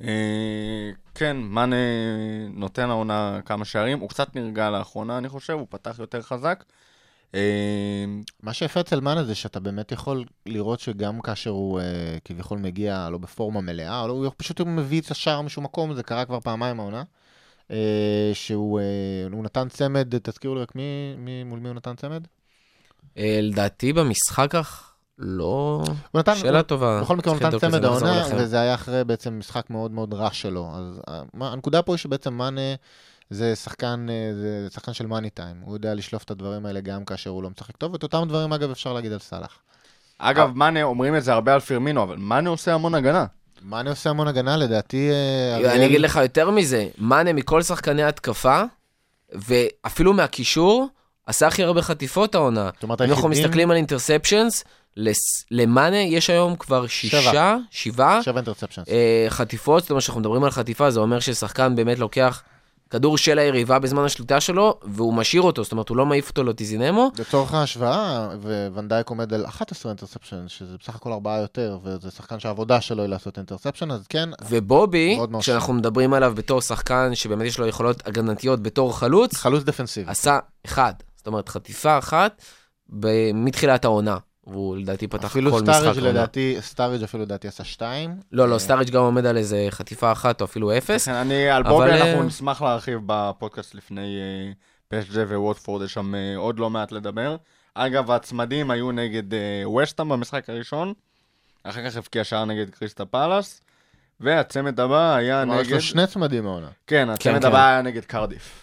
אה, 0.00 0.90
כן, 1.14 1.36
מאנה 1.36 1.76
נותן 2.54 2.90
העונה 2.90 3.40
כמה 3.44 3.64
שערים, 3.64 3.98
הוא 3.98 4.08
קצת 4.08 4.36
נרגע 4.36 4.70
לאחרונה, 4.70 5.18
אני 5.18 5.28
חושב, 5.28 5.52
הוא 5.52 5.66
פתח 5.70 5.96
יותר 5.98 6.22
חזק. 6.22 6.64
אה, 7.34 8.04
מה 8.42 8.52
שיפה 8.52 8.80
אצל 8.80 9.00
מאנה 9.00 9.24
זה 9.24 9.34
שאתה 9.34 9.60
באמת 9.60 9.92
יכול 9.92 10.24
לראות 10.46 10.80
שגם 10.80 11.20
כאשר 11.20 11.50
הוא 11.50 11.80
אה, 11.80 11.84
כביכול 12.24 12.58
מגיע 12.58 13.08
לא 13.10 13.18
בפורמה 13.18 13.60
מלאה, 13.60 14.02
או 14.02 14.08
לא, 14.08 14.12
הוא 14.12 14.30
פשוט 14.36 14.60
מביא 14.60 15.00
את 15.00 15.10
השער 15.10 15.40
משום 15.40 15.64
מקום, 15.64 15.94
זה 15.94 16.02
קרה 16.02 16.24
כבר 16.24 16.40
פעמיים 16.40 16.80
העונה. 16.80 17.02
אה, 17.70 18.30
שהוא 18.34 18.80
אה, 18.80 19.28
נתן 19.42 19.68
צמד, 19.68 20.18
תזכירו 20.22 20.54
לי 20.54 20.62
רק 20.62 20.74
מי, 20.74 21.14
מי, 21.18 21.44
מול 21.44 21.58
מי 21.58 21.68
הוא 21.68 21.76
נתן 21.76 21.96
צמד? 21.96 22.26
לדעתי 23.16 23.92
במשחק 23.92 24.54
לא... 25.24 25.82
הוא 26.10 26.18
נתן, 26.18 26.34
שאלה 26.34 26.62
טובה. 26.62 27.00
בכל 27.02 27.16
מקרה 27.16 27.32
הוא 27.32 27.42
נתן 27.42 27.58
צמד 27.58 27.84
העונה. 27.84 28.24
וזה 28.36 28.60
היה 28.60 28.74
אחרי 28.74 29.04
בעצם 29.04 29.38
משחק 29.38 29.70
מאוד 29.70 29.90
מאוד 29.90 30.14
רע 30.14 30.28
שלו. 30.32 30.70
אז 30.74 31.00
אה, 31.08 31.20
מה- 31.34 31.52
הנקודה 31.52 31.82
פה 31.82 31.92
היא 31.92 31.98
שבעצם 31.98 32.34
מאנה 32.34 32.60
זה 33.30 33.56
שחקן, 33.56 34.06
אה, 34.10 34.30
זה 34.34 34.68
שחקן 34.74 34.92
של 34.92 35.06
מאני 35.06 35.30
טיים. 35.30 35.56
הוא 35.64 35.76
יודע 35.76 35.94
לשלוף 35.94 36.22
את 36.22 36.30
הדברים 36.30 36.66
האלה 36.66 36.80
גם 36.80 37.04
כאשר 37.04 37.30
הוא 37.30 37.42
לא 37.42 37.50
משחק 37.50 37.76
טוב, 37.76 37.92
ואת 37.92 38.02
אותם 38.02 38.24
דברים 38.28 38.52
אגב 38.52 38.70
אפשר 38.70 38.92
להגיד 38.92 39.12
על 39.12 39.18
סאלח. 39.18 39.58
אגב, 40.18 40.50
מאנה, 40.54 40.82
אומרים 40.82 41.16
את 41.16 41.24
זה 41.24 41.32
הרבה 41.32 41.54
על 41.54 41.60
פירמינו, 41.60 42.02
אבל 42.02 42.16
מאנה 42.16 42.50
עושה 42.50 42.74
המון 42.74 42.94
הגנה. 42.94 43.24
מאנה 43.62 43.90
עושה 43.90 44.10
המון 44.10 44.28
הגנה, 44.28 44.56
לדעתי... 44.56 45.10
אה, 45.10 45.56
אני 45.56 45.66
אריאל- 45.68 45.84
אגיד 45.86 46.00
לך 46.00 46.16
יותר 46.22 46.50
מזה, 46.50 46.88
מאנה 46.98 47.32
מכל 47.32 47.62
שחקני 47.62 48.02
התקפה, 48.02 48.62
ואפילו 49.32 50.12
מהקישור, 50.12 50.88
עשה 51.26 51.46
הכי 51.46 51.62
הרבה 51.64 51.82
חטיפות 51.82 52.34
העונה. 52.34 52.70
זאת 52.74 52.82
אומרת, 52.82 53.02
אם 53.02 53.10
אנחנו 53.10 53.28
מסתכלים 53.28 53.70
על 53.70 53.76
אינטרספשנס, 53.76 54.64
למאנה 55.50 55.96
יש 55.96 56.30
היום 56.30 56.56
כבר 56.56 56.86
שישה, 56.86 57.56
שבעה 57.70 58.22
שבע. 58.22 58.22
אה, 58.88 59.26
חטיפות, 59.28 59.82
זאת 59.82 59.90
אומרת 59.90 60.02
שאנחנו 60.02 60.20
מדברים 60.20 60.44
על 60.44 60.50
חטיפה, 60.50 60.90
זה 60.90 61.00
אומר 61.00 61.20
ששחקן 61.20 61.76
באמת 61.76 61.98
לוקח 61.98 62.42
כדור 62.92 63.18
של 63.18 63.38
היריבה 63.38 63.78
בזמן 63.78 64.04
השליטה 64.04 64.40
שלו, 64.40 64.78
והוא 64.82 65.14
משאיר 65.14 65.42
אותו, 65.42 65.62
זאת 65.62 65.72
אומרת, 65.72 65.88
הוא 65.88 65.96
לא 65.96 66.06
מעיף 66.06 66.28
אותו 66.28 66.44
לטיזינמו. 66.44 67.10
לצורך 67.18 67.54
ההשוואה, 67.54 68.28
וונדייק 68.74 69.08
עומד 69.08 69.34
על 69.34 69.46
11 69.46 69.90
interception, 69.92 70.48
שזה 70.48 70.76
בסך 70.80 70.94
הכל 70.94 71.12
ארבעה 71.12 71.40
יותר, 71.40 71.78
וזה 71.84 72.10
שחקן 72.10 72.40
שהעבודה 72.40 72.80
שלו 72.80 73.02
היא 73.02 73.10
לעשות 73.10 73.38
interception, 73.38 73.90
אז 73.90 74.06
כן, 74.06 74.28
ובובי, 74.48 75.18
כשאנחנו 75.40 75.72
מדברים 75.72 76.14
עליו 76.14 76.32
בתור 76.36 76.60
שחקן 76.60 77.14
שבאמת 77.14 77.46
יש 77.46 77.58
לו 77.58 77.66
יכולות 77.66 78.06
הגנתיות 78.06 78.62
בתור 78.62 78.98
חלוץ, 78.98 79.36
חלוץ 79.36 79.64
דפנסיבי. 79.64 80.10
עשה 80.10 80.38
אחד. 80.66 80.94
זאת 81.16 81.26
אומרת, 81.26 81.48
חטיפה 81.48 81.98
אחת 81.98 82.42
מתחילת 83.34 83.84
העונה. 83.84 84.16
והוא 84.46 84.76
לדעתי 84.76 85.08
פתח 85.08 85.24
אפילו 85.24 85.50
כל 85.50 85.60
משחק 85.60 85.74
סטאריג' 85.74 85.98
העונה. 85.98 86.10
לדעתי, 86.10 86.56
סטאריג' 86.60 87.02
אפילו 87.02 87.22
לדעתי 87.22 87.48
עשה 87.48 87.64
שתיים. 87.64 88.16
לא, 88.32 88.48
לא, 88.48 88.54
אה, 88.54 88.58
סטאריג' 88.58 88.90
גם 88.90 89.02
עומד 89.02 89.26
על 89.26 89.36
איזה 89.36 89.66
חטיפה 89.70 90.12
אחת 90.12 90.40
או 90.40 90.46
אפילו 90.46 90.76
אפס. 90.78 91.04
כן, 91.04 91.14
אני, 91.14 91.50
על 91.50 91.62
בובי 91.62 91.90
אה, 91.90 92.08
אנחנו 92.08 92.22
נשמח 92.22 92.62
להרחיב 92.62 93.00
בפודקאסט 93.06 93.74
לפני 93.74 94.16
אה, 94.18 94.52
פסג'ה 94.88 95.22
וווטפורד, 95.22 95.84
יש 95.84 95.94
שם 95.94 96.14
עוד 96.36 96.58
לא 96.58 96.70
מעט 96.70 96.92
לדבר. 96.92 97.36
אגב, 97.74 98.10
הצמדים 98.10 98.70
היו 98.70 98.92
נגד 98.92 99.22
ווסטהאם 99.64 100.08
במשחק 100.08 100.50
הראשון, 100.50 100.92
אחר 101.62 101.90
כך 101.90 101.96
הבקיע 101.96 102.24
שער 102.24 102.44
נגד 102.44 102.70
קריסטל 102.70 103.04
פאלאס, 103.04 103.60
והצמד 104.20 104.80
הבא 104.80 105.14
היה 105.14 105.42
כלומר, 105.42 105.60
יש 105.60 105.66
נגד... 105.66 105.74
לו 105.74 105.82
שני 105.82 106.06
צמדים 106.06 106.44
מהעונה. 106.44 106.68
כן, 106.86 107.10
הצמד 107.10 107.40
כן. 107.40 107.46
הבא 107.46 107.66
היה 107.66 107.82
נגד 107.82 108.04
קרדיף. 108.04 108.61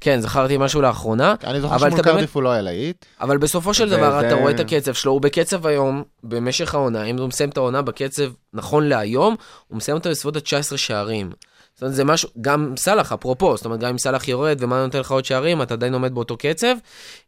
כן, 0.00 0.20
זכרתי 0.20 0.56
משהו 0.56 0.80
לאחרונה. 0.80 1.34
אני 1.44 1.60
זוכר 1.60 1.78
שמול 1.78 2.02
קרדיף 2.02 2.34
הוא 2.34 2.42
לא 2.42 2.48
היה 2.48 2.62
להיט. 2.62 3.04
אבל 3.20 3.38
בסופו 3.38 3.74
של 3.74 3.90
דבר, 3.90 4.26
אתה 4.26 4.34
רואה 4.34 4.52
את 4.52 4.60
הקצב 4.60 4.94
שלו, 4.94 5.12
הוא 5.12 5.20
בקצב 5.20 5.66
היום, 5.66 6.02
במשך 6.22 6.74
העונה, 6.74 7.04
אם 7.04 7.18
הוא 7.18 7.28
מסיים 7.28 7.50
את 7.50 7.56
העונה 7.56 7.82
בקצב 7.82 8.32
נכון 8.52 8.88
להיום, 8.88 9.36
הוא 9.68 9.76
מסיים 9.76 9.96
אותו 9.96 10.10
בסביבות 10.10 10.36
ה-19 10.36 10.76
שערים. 10.76 11.30
זאת 11.74 11.82
אומרת, 11.82 11.94
זה 11.94 12.04
משהו, 12.04 12.28
גם 12.40 12.74
סאלח, 12.76 13.12
אפרופו, 13.12 13.56
זאת 13.56 13.64
אומרת, 13.64 13.80
גם 13.80 13.88
אם 13.88 13.98
סאלח 13.98 14.28
יורד 14.28 14.56
ומה 14.60 14.84
נותן 14.84 14.98
לך 14.98 15.10
עוד 15.10 15.24
שערים, 15.24 15.62
אתה 15.62 15.74
עדיין 15.74 15.94
עומד 15.94 16.14
באותו 16.14 16.36
קצב. 16.36 16.74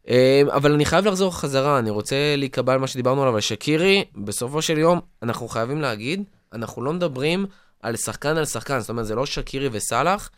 אה, 0.09 0.41
אבל 0.47 0.73
אני 0.73 0.85
חייב 0.85 1.05
לחזור 1.05 1.35
חזרה, 1.39 1.79
אני 1.79 1.89
רוצה 1.89 2.15
להיקבע 2.37 2.73
על 2.73 2.79
מה 2.79 2.87
שדיברנו 2.87 3.21
עליו, 3.21 3.35
על 3.35 3.41
שקירי, 3.41 4.03
בסופו 4.15 4.61
של 4.61 4.77
יום, 4.77 4.99
אנחנו 5.23 5.47
חייבים 5.47 5.81
להגיד, 5.81 6.23
אנחנו 6.53 6.81
לא 6.83 6.93
מדברים 6.93 7.45
על 7.81 7.95
שחקן 7.95 8.37
על 8.37 8.45
שחקן, 8.45 8.79
זאת 8.79 8.89
אומרת, 8.89 9.05
זה 9.05 9.15
לא 9.15 9.25
שקירי 9.25 9.69
וסאלח, 9.71 10.29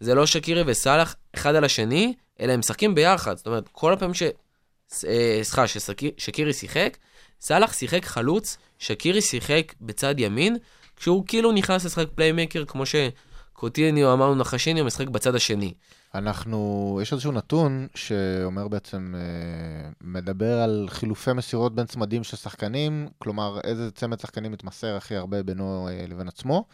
זה 0.00 0.14
לא 0.14 0.26
שקירי 0.26 0.62
וסאלח 0.66 1.16
אחד 1.34 1.54
על 1.54 1.64
השני, 1.64 2.14
אלא 2.40 2.52
הם 2.52 2.60
משחקים 2.60 2.94
ביחד. 2.94 3.36
זאת 3.36 3.46
אומרת, 3.46 3.68
כל 3.72 3.92
הפעמים 3.92 4.14
ש... 4.14 4.22
אה, 5.06 5.40
סליחה, 5.42 5.66
ששקירי 5.66 6.52
שיחק, 6.52 6.96
סאלח 7.40 7.72
שיחק 7.72 8.04
חלוץ, 8.04 8.58
שקירי 8.78 9.20
שיחק 9.20 9.74
בצד 9.80 10.14
ימין, 10.18 10.56
כשהוא 10.96 11.24
כאילו 11.26 11.52
נכנס 11.52 11.84
לשחק 11.84 12.06
פליימקר, 12.14 12.64
כמו 12.64 12.82
שקוטיניו 12.86 14.12
אמרנו 14.12 14.34
נחשיניו, 14.34 14.84
משחק 14.84 15.08
בצד 15.08 15.34
השני. 15.34 15.74
אנחנו, 16.14 16.98
יש 17.02 17.12
איזשהו 17.12 17.32
נתון 17.32 17.86
שאומר 17.94 18.68
בעצם, 18.68 19.14
אה, 19.16 19.90
מדבר 20.00 20.60
על 20.60 20.86
חילופי 20.90 21.32
מסירות 21.32 21.74
בין 21.74 21.86
צמדים 21.86 22.24
של 22.24 22.36
שחקנים, 22.36 23.08
כלומר, 23.18 23.58
איזה 23.64 23.90
צמד 23.90 24.20
שחקנים 24.20 24.52
מתמסר 24.52 24.96
הכי 24.96 25.16
הרבה 25.16 25.42
בינו 25.42 25.88
אה, 25.88 26.06
לבין 26.08 26.28
עצמו. 26.28 26.64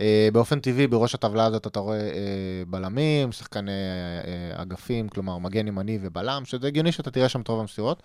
אה, 0.00 0.28
באופן 0.32 0.60
טבעי, 0.60 0.86
בראש 0.86 1.14
הטבלה 1.14 1.44
הזאת 1.44 1.66
אתה 1.66 1.80
רואה 1.80 1.98
אה, 2.00 2.62
בלמים, 2.66 3.32
שחקני 3.32 3.70
אה, 3.70 4.62
אגפים, 4.62 5.08
כלומר 5.08 5.38
מגן 5.38 5.68
ימני 5.68 5.98
ובלם, 6.02 6.44
שזה 6.44 6.66
הגיוני 6.66 6.92
שאתה 6.92 7.10
תראה 7.10 7.28
שם 7.28 7.40
את 7.40 7.48
רוב 7.48 7.60
המסירות. 7.60 8.02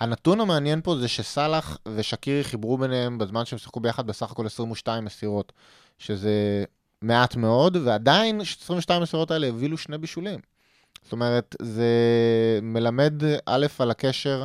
הנתון 0.00 0.40
המעניין 0.40 0.80
פה 0.80 0.96
זה 0.96 1.08
שסאלח 1.08 1.78
ושקירי 1.94 2.44
חיברו 2.44 2.78
ביניהם 2.78 3.18
בזמן 3.18 3.44
שהם 3.44 3.58
שיחקו 3.58 3.80
ביחד 3.80 4.06
בסך 4.06 4.30
הכל 4.30 4.46
22 4.46 5.04
מסירות, 5.04 5.52
שזה 5.98 6.64
מעט 7.02 7.36
מאוד, 7.36 7.76
ועדיין 7.84 8.40
22 8.40 9.00
המסירות 9.00 9.30
האלה 9.30 9.46
הבילו 9.46 9.78
שני 9.78 9.98
בישולים. 9.98 10.40
זאת 11.02 11.12
אומרת, 11.12 11.56
זה 11.62 11.88
מלמד 12.62 13.22
א' 13.46 13.66
על 13.78 13.90
הקשר 13.90 14.44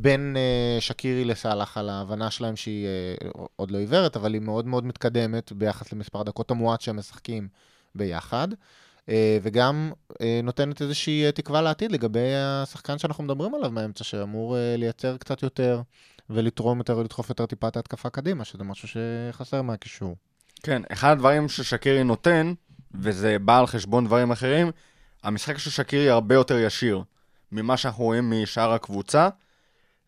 בין 0.00 0.36
uh, 0.36 0.80
שקירי 0.80 1.24
לסאלח, 1.24 1.78
על 1.78 1.88
ההבנה 1.88 2.30
שלהם 2.30 2.56
שהיא 2.56 2.86
uh, 3.24 3.38
עוד 3.56 3.70
לא 3.70 3.78
עיוורת, 3.78 4.16
אבל 4.16 4.34
היא 4.34 4.42
מאוד 4.42 4.66
מאוד 4.66 4.86
מתקדמת 4.86 5.52
ביחס 5.52 5.92
למספר 5.92 6.20
הדקות 6.20 6.50
המועט 6.50 6.80
שהם 6.80 6.96
משחקים 6.96 7.48
ביחד. 7.94 8.48
Uh, 9.06 9.10
וגם 9.42 9.92
uh, 10.12 10.16
נותנת 10.42 10.82
איזושהי 10.82 11.28
uh, 11.28 11.32
תקווה 11.32 11.62
לעתיד 11.62 11.92
לגבי 11.92 12.34
השחקן 12.36 12.98
שאנחנו 12.98 13.24
מדברים 13.24 13.54
עליו 13.54 13.70
מהאמצע, 13.70 14.04
שאמור 14.04 14.56
uh, 14.56 14.58
לייצר 14.78 15.16
קצת 15.16 15.42
יותר 15.42 15.82
ולתרום 16.30 16.78
יותר 16.78 16.98
ולדחוף 16.98 17.28
יותר 17.28 17.46
טיפה 17.46 17.68
את 17.68 17.76
ההתקפה 17.76 18.10
קדימה, 18.10 18.44
שזה 18.44 18.64
משהו 18.64 18.88
שחסר 18.88 19.62
מהקישור. 19.62 20.16
כן, 20.62 20.82
אחד 20.92 21.12
הדברים 21.12 21.48
ששקירי 21.48 22.04
נותן, 22.04 22.52
וזה 22.94 23.38
בא 23.38 23.58
על 23.58 23.66
חשבון 23.66 24.04
דברים 24.06 24.30
אחרים, 24.30 24.70
המשחק 25.22 25.58
של 25.58 25.70
שקירי 25.70 26.10
הרבה 26.10 26.34
יותר 26.34 26.58
ישיר 26.58 27.02
ממה 27.52 27.76
שאנחנו 27.76 28.04
רואים 28.04 28.30
משאר 28.30 28.72
הקבוצה. 28.72 29.28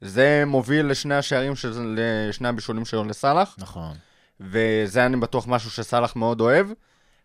זה 0.01 0.43
מוביל 0.47 0.87
לשני 0.87 1.15
השערים, 1.15 1.57
של, 1.57 1.99
לשני 2.29 2.49
הבישולים 2.49 2.85
שלו 2.85 3.05
לסאלח, 3.05 3.57
נכון. 3.59 3.97
וזה 4.41 5.07
אני 5.07 5.17
בטוח 5.17 5.47
משהו 5.49 5.71
שסאלח 5.71 6.17
מאוד 6.17 6.41
אוהב, 6.41 6.67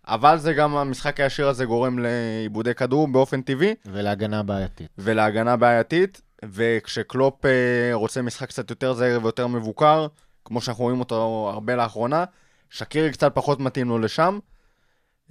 אבל 0.08 0.38
זה 0.38 0.54
גם, 0.54 0.76
המשחק 0.76 1.20
הישיר 1.20 1.48
הזה 1.48 1.66
גורם 1.66 2.00
לאיבודי 2.00 2.74
כדור 2.74 3.08
באופן 3.08 3.42
טבעי, 3.42 3.76
ולהגנה 3.86 4.44
בעייתית. 4.44 4.90
ולהגנה 4.98 5.56
בעייתית, 5.56 6.22
וכשקלופ 6.46 7.46
אה, 7.46 7.52
רוצה 7.94 8.22
משחק 8.22 8.50
קצת 8.50 8.70
יותר 8.70 8.94
זהיר 8.94 9.20
ויותר 9.24 9.48
מבוקר, 9.48 10.08
כמו 10.46 10.62
שאנחנו 10.62 10.84
רואים 10.84 11.00
אותו 11.00 11.50
הרבה 11.54 11.76
לאחרונה, 11.76 12.24
שקירי 12.70 13.12
קצת 13.12 13.36
פחות 13.36 13.60
מתאים 13.60 13.90
לו 13.90 14.00
לשם. 14.00 14.40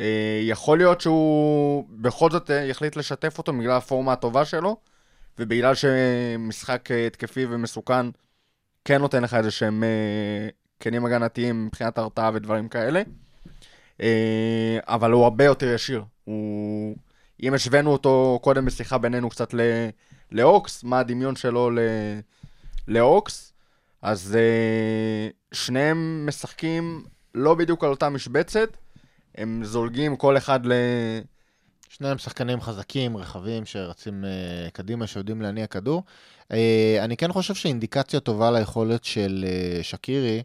אה, 0.00 0.40
יכול 0.42 0.78
להיות 0.78 1.00
שהוא 1.00 1.84
בכל 1.90 2.30
זאת 2.30 2.50
אה, 2.50 2.56
יחליט 2.56 2.96
לשתף 2.96 3.38
אותו 3.38 3.52
בגלל 3.52 3.76
הפורמה 3.76 4.12
הטובה 4.12 4.44
שלו, 4.44 4.76
ובגלל 5.38 5.74
שמשחק 5.74 6.90
אה, 6.90 7.06
התקפי 7.06 7.46
ומסוכן 7.50 8.06
כן 8.84 9.00
נותן 9.00 9.22
לך 9.22 9.34
איזה 9.34 9.50
שהם 9.50 9.84
אה, 9.84 10.48
כנים 10.80 11.06
הגנתיים 11.06 11.66
מבחינת 11.66 11.98
הרתעה 11.98 12.30
ודברים 12.34 12.68
כאלה. 12.68 13.02
אה, 14.00 14.78
אבל 14.82 15.10
הוא 15.12 15.24
הרבה 15.24 15.44
יותר 15.44 15.66
ישיר. 15.74 16.04
הוא 16.24 16.96
אם 17.42 17.54
השווינו 17.54 17.92
אותו 17.92 18.38
קודם 18.42 18.64
בשיחה 18.64 18.98
בינינו 18.98 19.30
קצת 19.30 19.54
ל- 19.54 19.88
לאוקס, 20.32 20.84
מה 20.84 20.98
הדמיון 20.98 21.36
שלו 21.36 21.70
ל- 21.70 21.78
לאוקס, 22.88 23.52
אז 24.02 24.36
אה, 24.36 25.28
שניהם 25.52 26.26
משחקים 26.26 27.04
לא 27.34 27.54
בדיוק 27.54 27.84
על 27.84 27.90
אותה 27.90 28.08
משבצת, 28.08 28.76
הם 29.34 29.64
זולגים 29.64 30.16
כל 30.16 30.36
אחד 30.36 30.66
ל... 30.66 30.72
שניהם 31.96 32.18
שחקנים 32.18 32.60
חזקים, 32.60 33.16
רחבים, 33.16 33.66
שרצים 33.66 34.24
uh, 34.24 34.70
קדימה, 34.70 35.06
שיודעים 35.06 35.42
להניע 35.42 35.66
כדור. 35.66 36.02
Uh, 36.42 36.54
אני 37.00 37.16
כן 37.16 37.32
חושב 37.32 37.54
שאינדיקציה 37.54 38.20
טובה 38.20 38.50
ליכולת 38.50 39.04
של 39.04 39.44
uh, 39.44 39.82
שקירי, 39.82 40.42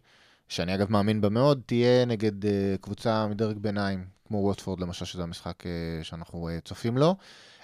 שאני 0.48 0.76
אגב 0.76 0.92
מאמין 0.92 1.22
בה 1.22 1.30
מאוד, 1.30 1.62
תהיה 1.66 2.06
נגד 2.06 2.46
uh, 2.46 2.48
קבוצה 2.82 3.28
מדרג 3.28 3.58
ביניים, 3.58 4.06
כמו 4.28 4.38
ווטפורד 4.38 4.80
למשל, 4.80 5.06
שזה 5.06 5.24
המשחק 5.24 5.64
uh, 5.64 6.04
שאנחנו 6.04 6.50
uh, 6.50 6.68
צופים 6.68 6.98
לו. 6.98 7.16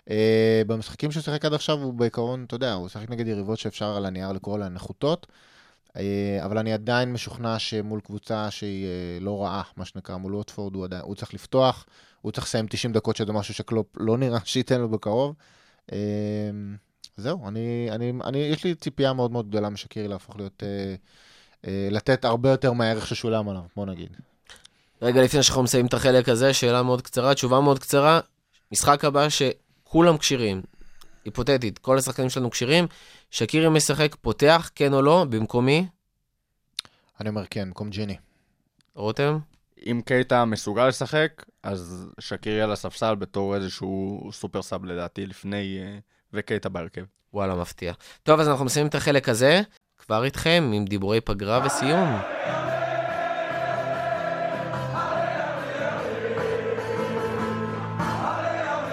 Uh, 0.06 0.12
במשחקים 0.68 1.12
שהוא 1.12 1.24
שיחק 1.24 1.46
עד 1.46 1.54
עכשיו, 1.54 1.82
הוא 1.82 1.94
בעיקרון, 1.94 2.44
אתה 2.44 2.56
יודע, 2.56 2.74
הוא 2.74 2.88
שיחק 2.88 3.10
נגד 3.10 3.28
יריבות 3.28 3.60
שאפשר 3.60 3.96
על 3.96 4.06
הנייר 4.06 4.32
לקרוא 4.32 4.60
להן 4.60 4.74
נחותות. 4.74 5.28
אבל 6.46 6.58
אני 6.58 6.74
עדיין 6.74 7.14
משוכנע 7.14 7.60
שמול 7.60 8.00
קבוצה 8.00 8.52
שהיא 8.52 8.88
לא 9.22 9.44
רעה, 9.44 9.62
מה 9.78 9.86
שנקרא, 9.86 10.18
מול 10.18 10.36
ווטפורד, 10.36 10.76
הוא, 10.76 10.84
עדיין, 10.84 11.02
הוא 11.02 11.16
צריך 11.16 11.34
לפתוח, 11.34 11.86
הוא 12.26 12.32
צריך 12.32 12.48
לסיים 12.48 12.68
90 12.70 12.94
דקות, 12.94 13.16
שזה 13.16 13.34
משהו 13.34 13.54
שקלופ 13.54 13.88
לא 13.98 14.18
נראה 14.18 14.40
שייתן 14.46 14.82
לו 14.82 14.90
בקרוב. 14.90 15.36
אה, 15.92 15.98
זהו, 17.18 17.48
אני, 17.48 17.88
אני, 17.92 18.14
אני, 18.24 18.38
יש 18.38 18.64
לי 18.64 18.76
ציפייה 18.76 19.14
מאוד 19.14 19.32
מאוד 19.32 19.50
גדולה 19.50 19.70
משקירי 19.70 20.08
להפוך 20.08 20.38
להיות, 20.38 20.64
אה, 20.64 20.96
אה, 21.68 21.88
לתת 21.92 22.26
הרבה 22.26 22.50
יותר 22.50 22.74
מהערך 22.74 23.08
ששולם 23.08 23.50
עליו, 23.50 23.62
בוא 23.76 23.86
נגיד. 23.86 24.10
רגע 25.02 25.24
לפני 25.24 25.44
שאנחנו 25.44 25.64
מסיימים 25.64 25.88
את 25.88 25.94
החלק 25.94 26.30
הזה, 26.30 26.54
שאלה 26.54 26.84
מאוד 26.84 27.02
קצרה, 27.02 27.34
תשובה 27.34 27.60
מאוד 27.60 27.80
קצרה. 27.80 28.20
משחק 28.72 29.06
הבא 29.06 29.28
שכולם 29.30 30.18
כשירים, 30.18 30.62
היפותטית, 31.26 31.78
כל 31.78 31.98
השחקנים 31.98 32.30
שלנו 32.30 32.52
כשירים, 32.52 32.88
שקירי 33.32 33.70
משחק, 33.70 34.16
פותח, 34.22 34.72
כן 34.76 34.94
או 34.94 35.02
לא, 35.02 35.26
במקומי, 35.30 35.88
אני 37.22 37.30
אומר 37.30 37.46
כן, 37.50 37.66
במקום 37.68 37.90
ג'יני. 37.90 38.16
רותם? 38.96 39.38
אם 39.86 40.02
קייטה 40.06 40.46
מסוגל 40.46 40.88
לשחק, 40.88 41.46
אז 41.64 42.08
שקירי 42.20 42.62
על 42.62 42.72
הספסל 42.72 43.16
בתור 43.16 43.56
איזשהו 43.56 44.30
סופר 44.34 44.62
סאב 44.62 44.86
לדעתי 44.86 45.26
לפני, 45.26 45.80
אה, 45.82 45.98
וקייטה 46.34 46.70
בהרכב. 46.70 47.04
וואלה, 47.34 47.56
מפתיע. 47.56 47.94
טוב, 48.24 48.40
אז 48.40 48.50
אנחנו 48.50 48.66
מסיימים 48.66 48.90
את 48.90 48.96
החלק 48.96 49.30
הזה, 49.30 49.62
כבר 49.98 50.24
איתכם 50.24 50.72
עם 50.74 50.86
דיבורי 50.86 51.22
פגרה 51.22 51.66
וסיום. 51.66 52.10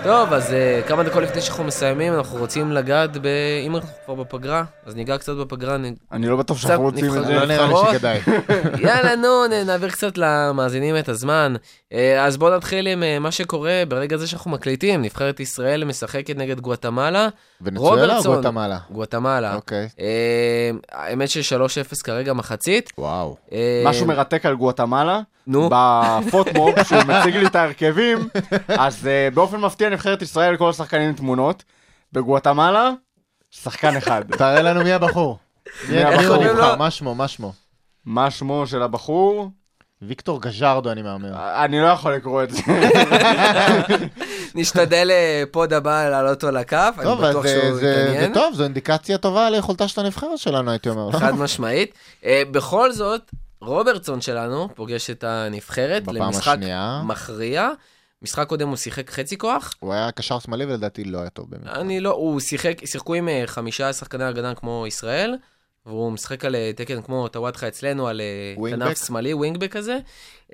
טוב, 0.04 0.32
אז 0.32 0.50
uh, 0.50 0.88
כמה 0.88 1.02
דקות 1.02 1.22
לפני 1.22 1.40
שאנחנו 1.40 1.64
מסיימים, 1.64 2.14
אנחנו 2.14 2.38
רוצים 2.38 2.72
לגעת 2.72 3.16
ב... 3.16 3.26
אם 3.66 3.76
אנחנו 3.76 3.88
כבר 4.04 4.14
בפגרה, 4.14 4.64
אז 4.86 4.96
ניגע 4.96 5.18
קצת 5.18 5.32
בפגרה. 5.32 5.76
נ... 5.76 5.84
אני 6.12 6.26
לא 6.28 6.36
בטוח 6.36 6.58
שאנחנו 6.58 6.82
רוצים 6.82 7.04
את 7.06 7.24
זה. 7.26 7.34
לא 7.34 7.46
נראה 7.46 7.66
לי. 7.66 7.74
שכדאי. 7.92 8.20
יאללה, 8.86 9.16
נו, 9.16 9.46
נעביר 9.66 9.90
קצת 9.90 10.18
למאזינים 10.18 10.96
את 10.98 11.08
הזמן. 11.08 11.54
אה, 11.92 12.24
אז 12.24 12.36
בואו 12.36 12.56
נתחיל 12.56 12.86
עם 12.86 13.02
אה, 13.02 13.18
מה 13.18 13.30
שקורה 13.30 13.82
ברגע 13.88 14.16
זה 14.16 14.26
שאנחנו 14.26 14.50
מקליטים. 14.50 15.02
נבחרת 15.02 15.40
ישראל 15.40 15.84
משחקת 15.84 16.36
נגד 16.36 16.60
גואטמלה. 16.60 17.28
ונצואלה 17.60 18.18
או. 18.18 18.22
גואטמלה? 18.22 18.78
גואטמלה. 18.90 19.54
אוקיי. 19.54 19.88
אה, 20.00 20.70
האמת 20.92 21.28
ש-3-0 21.28 22.02
כרגע 22.04 22.32
מחצית. 22.32 22.92
וואו. 22.98 23.36
אה, 23.52 23.82
משהו 23.86 24.06
מרתק 24.06 24.46
על 24.46 24.54
גואטמלה, 24.54 25.20
נו. 25.46 25.70
בפוטמוב, 25.72 26.82
שהוא 26.82 27.02
מציג 27.02 27.36
לי 27.36 27.46
את 27.46 27.56
ההרכבים, 27.56 28.18
אז 28.68 29.04
uh, 29.04 29.34
באופן 29.34 29.60
מפתיע 29.60 29.88
נבחרת 29.92 30.22
ישראל, 30.22 30.56
כל 30.56 30.70
השחקנים 30.70 31.08
עם 31.08 31.14
תמונות. 31.14 31.64
בגואטמלה, 32.12 32.90
שחקן 33.50 33.96
אחד. 33.96 34.22
תראה 34.38 34.62
לנו 34.62 34.84
מי 34.84 34.92
הבחור. 34.92 35.38
מי 35.88 36.02
הבחור? 36.04 36.44
נבחר? 36.44 36.76
מה 36.76 36.90
שמו? 36.90 37.14
מה 37.14 37.28
שמו? 37.28 37.52
מה 38.04 38.30
שמו 38.30 38.66
של 38.66 38.82
הבחור? 38.82 39.48
ויקטור 40.02 40.42
גז'רדו, 40.42 40.92
אני 40.92 41.02
מהמר. 41.02 41.28
אני 41.64 41.80
לא 41.80 41.86
יכול 41.86 42.14
לקרוא 42.14 42.42
את 42.42 42.50
זה. 42.50 42.60
נשתדל 44.54 45.10
אה, 45.10 45.42
פוד 45.50 45.72
הבא 45.72 46.08
להעלות 46.08 46.44
אותו 46.44 46.50
לכף, 46.56 46.94
אני 46.98 47.14
בטוח 47.16 47.42
זה- 47.46 47.60
שהוא 47.60 47.74
זה 47.74 47.80
זה. 48.20 48.28
טוב, 48.34 48.54
זו 48.54 48.64
אינדיקציה 48.64 49.18
טובה 49.18 49.50
ליכולתה 49.50 49.88
של 49.88 50.00
הנבחרת 50.00 50.38
שלנו, 50.38 50.70
הייתי 50.70 50.88
אומר. 50.88 51.12
חד 51.18 51.34
משמעית. 51.34 51.94
אה, 52.24 52.42
בכל 52.50 52.92
זאת, 52.92 53.30
רוברטסון 53.60 54.20
שלנו 54.20 54.68
פוגש 54.74 55.10
את 55.10 55.24
הנבחרת 55.24 56.02
בפעם 56.02 56.16
למשחק 56.16 56.48
השנייה. 56.48 57.02
מכריע. 57.04 57.70
משחק 58.22 58.48
קודם 58.48 58.68
הוא 58.68 58.76
שיחק 58.76 59.10
חצי 59.10 59.38
כוח. 59.38 59.74
הוא 59.80 59.92
היה 59.92 60.12
קשר 60.12 60.38
שמאלי 60.38 60.64
ולדעתי 60.64 61.04
לא 61.04 61.18
היה 61.18 61.30
טוב 61.30 61.50
באמת. 61.50 61.66
אני 61.66 62.00
לא, 62.00 62.10
הוא 62.10 62.40
שיחק, 62.40 62.86
שיחקו 62.86 63.14
עם 63.14 63.28
אה, 63.28 63.42
חמישה 63.46 63.92
שחקני 63.92 64.24
הגנה 64.24 64.54
כמו 64.54 64.84
ישראל, 64.86 65.36
והוא 65.86 66.12
משחק 66.12 66.44
על 66.44 66.54
אה, 66.54 66.70
תקן 66.76 67.02
כמו 67.02 67.28
טאוואטחה 67.28 67.68
אצלנו, 67.68 68.08
על 68.08 68.20
אה? 68.20 68.70
כנף 68.70 69.06
שמאלי, 69.06 69.34
wingback 69.34 69.72
כזה. 69.72 69.98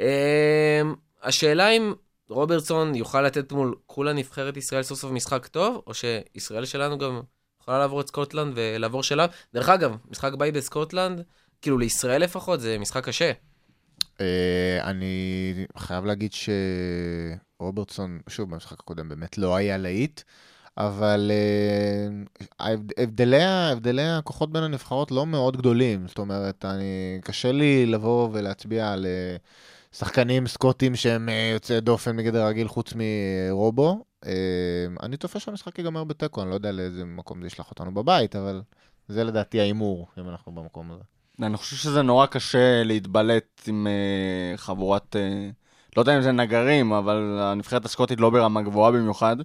אה, 0.00 0.82
השאלה 1.22 1.68
אם 1.68 1.94
רוברטסון 2.30 2.94
יוכל 2.94 3.22
לתת 3.22 3.52
מול 3.52 3.74
כולה 3.86 4.12
נבחרת 4.12 4.56
ישראל 4.56 4.82
סוף 4.82 4.98
סוף 4.98 5.12
משחק 5.12 5.46
טוב, 5.46 5.82
או 5.86 5.92
שישראל 5.94 6.64
שלנו 6.64 6.98
גם 6.98 7.20
יכולה 7.62 7.78
לעבור 7.78 8.00
את 8.00 8.08
סקוטלנד 8.08 8.52
ולעבור 8.56 9.02
שלב. 9.02 9.30
דרך 9.54 9.68
אגב, 9.68 9.96
משחק 10.10 10.32
ביי 10.34 10.52
בסקוטלנד, 10.52 11.22
כאילו 11.62 11.78
לישראל 11.78 12.22
לפחות, 12.22 12.60
זה 12.60 12.78
משחק 12.78 13.04
קשה. 13.04 13.32
אה, 14.20 14.90
אני 14.90 15.66
חייב 15.76 16.04
להגיד 16.04 16.32
שרוברטסון, 17.58 18.20
שוב, 18.28 18.50
במשחק 18.50 18.80
הקודם 18.80 19.08
באמת 19.08 19.38
לא 19.38 19.56
היה 19.56 19.76
להיט, 19.76 20.20
אבל 20.76 21.30
אה, 21.34 22.74
הבדלי, 22.98 23.44
הבדלי 23.44 24.08
הכוחות 24.08 24.52
בין 24.52 24.62
הנבחרות 24.62 25.10
לא 25.10 25.26
מאוד 25.26 25.56
גדולים. 25.56 26.08
זאת 26.08 26.18
אומרת, 26.18 26.64
אני, 26.64 27.20
קשה 27.22 27.52
לי 27.52 27.86
לבוא 27.86 28.28
ולהצביע 28.32 28.92
על 28.92 29.06
אה, 29.06 29.36
שחקנים 29.92 30.46
סקוטים 30.46 30.96
שהם 30.96 31.28
יוצאי 31.52 31.80
דופן 31.80 32.16
מגדר 32.16 32.42
הרגיל 32.42 32.68
חוץ 32.68 32.92
מרובו. 32.96 34.04
אני 35.02 35.16
צופה 35.16 35.40
שהמשחק 35.40 35.78
ייגמר 35.78 36.04
בתיקו, 36.04 36.42
אני 36.42 36.50
לא 36.50 36.54
יודע 36.54 36.72
לאיזה 36.72 37.04
מקום 37.04 37.40
זה 37.40 37.46
ישלח 37.46 37.70
אותנו 37.70 37.94
בבית, 37.94 38.36
אבל 38.36 38.62
זה 39.08 39.24
לדעתי 39.24 39.60
ההימור, 39.60 40.06
אם 40.18 40.28
אנחנו 40.28 40.52
במקום 40.52 40.92
הזה. 40.92 41.17
אני 41.42 41.56
חושב 41.56 41.76
שזה 41.76 42.02
נורא 42.02 42.26
קשה 42.26 42.82
להתבלט 42.84 43.62
עם 43.66 43.86
אה, 43.86 44.56
חבורת, 44.56 45.16
אה, 45.16 45.48
לא 45.96 46.02
יודע 46.02 46.16
אם 46.16 46.22
זה 46.22 46.32
נגרים, 46.32 46.92
אבל 46.92 47.38
הנבחרת 47.42 47.84
הסקוטית 47.84 48.20
לא 48.20 48.30
ברמה 48.30 48.62
גבוהה 48.62 48.92
במיוחד. 48.92 49.36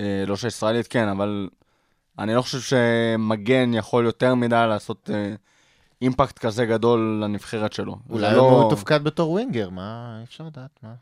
אה, 0.00 0.24
לא 0.26 0.36
שישראלית 0.36 0.86
כן, 0.86 1.08
אבל 1.08 1.48
אני 2.18 2.34
לא 2.34 2.42
חושב 2.42 2.60
שמגן 2.60 3.74
יכול 3.74 4.04
יותר 4.04 4.34
מדי 4.34 4.64
לעשות 4.68 5.10
אה, 5.14 5.34
אימפקט 6.02 6.38
כזה 6.38 6.66
גדול 6.66 7.20
לנבחרת 7.24 7.72
שלו. 7.72 7.96
אולי 8.10 8.36
לא, 8.36 8.40
הוא 8.40 8.70
תופקד 8.70 9.04
בתור 9.04 9.30
ווינגר, 9.30 9.70
מה, 9.70 10.16
אי 10.18 10.24
אפשר 10.24 10.44
לדעת, 10.44 10.78
מה? 10.82 10.94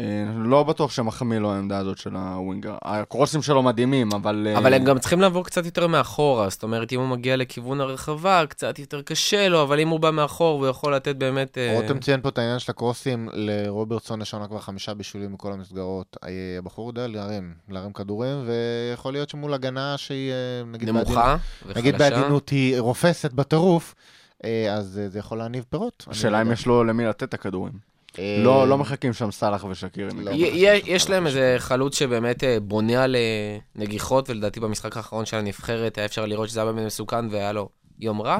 אה, 0.00 0.24
לא 0.36 0.62
בטוח 0.62 0.90
שמחמיא 0.90 1.38
לו 1.38 1.52
העמדה 1.52 1.78
הזאת 1.78 1.98
של 1.98 2.16
הווינגר. 2.16 2.76
הקרוסים 2.82 3.42
שלו 3.42 3.62
מדהימים, 3.62 4.12
אבל... 4.12 4.46
אה, 4.50 4.58
אבל 4.58 4.74
הם 4.74 4.84
גם 4.84 4.98
צריכים 4.98 5.20
לעבור 5.20 5.44
קצת 5.44 5.64
יותר 5.64 5.86
מאחורה, 5.86 6.48
זאת 6.48 6.62
אומרת, 6.62 6.92
אם 6.92 7.00
הוא 7.00 7.08
מגיע 7.08 7.36
לכיוון 7.36 7.80
הרחבה, 7.80 8.44
קצת 8.48 8.78
יותר 8.78 9.02
קשה 9.02 9.48
לו, 9.48 9.62
אבל 9.62 9.80
אם 9.80 9.88
הוא 9.88 10.00
בא 10.00 10.10
מאחור, 10.10 10.58
הוא 10.60 10.66
יכול 10.66 10.94
לתת 10.94 11.16
באמת... 11.16 11.58
אה, 11.58 11.78
רותם 11.80 11.98
ציין 11.98 12.20
פה 12.20 12.28
את 12.28 12.38
העניין 12.38 12.58
של 12.58 12.70
הקרוסים, 12.70 13.28
לרוברטסון 13.32 14.22
יש 14.22 14.34
עונה 14.34 14.46
כבר 14.46 14.58
חמישה 14.58 14.94
בישולים 14.94 15.32
מכל 15.32 15.52
המסגרות. 15.52 16.16
הבחור 16.58 16.88
יודע 16.88 17.06
להרים, 17.06 17.54
להרים 17.68 17.92
כדורים, 17.92 18.44
ויכול 18.46 19.12
להיות 19.12 19.28
שמול 19.28 19.54
הגנה 19.54 19.94
שהיא, 19.96 20.32
נגיד, 20.66 20.88
נמוכה 20.88 21.36
נגיד 21.76 21.94
וחלשה. 21.94 22.10
בעדינות 22.10 22.48
היא 22.48 22.80
רופסת 22.80 23.32
בטירוף, 23.32 23.94
אז 24.70 25.00
זה 25.08 25.18
יכול 25.18 25.38
להניב 25.38 25.64
פירות. 25.70 26.04
אני 26.06 26.16
השאלה 26.16 26.42
לא 26.42 26.48
אם. 26.48 26.52
יש 26.52 26.66
לו 26.66 26.84
למי 26.84 27.04
לתת 27.04 27.22
את 27.22 27.34
הכדורים. 27.34 27.95
אה, 28.18 28.36
לא 28.44 28.68
לא 28.68 28.78
מחכים 28.78 29.12
שם 29.12 29.30
סאלח 29.30 29.64
ושקירים. 29.64 30.20
לא. 30.20 30.30
יש 30.86 31.10
להם 31.10 31.26
איזה 31.26 31.56
חלוץ 31.58 31.98
שבאמת 31.98 32.44
אה, 32.44 32.60
בונה 32.60 33.04
על 33.04 33.16
אה, 33.16 33.58
נגיחות, 33.74 34.30
ולדעתי 34.30 34.60
במשחק 34.60 34.96
האחרון 34.96 35.26
של 35.26 35.36
הנבחרת 35.36 35.98
היה 35.98 36.04
אפשר 36.04 36.26
לראות 36.26 36.48
שזה 36.48 36.60
היה 36.62 36.72
באמת 36.72 36.86
מסוכן 36.86 37.28
והיה 37.30 37.52
לו 37.52 37.68
יום 37.98 38.22
רע, 38.22 38.38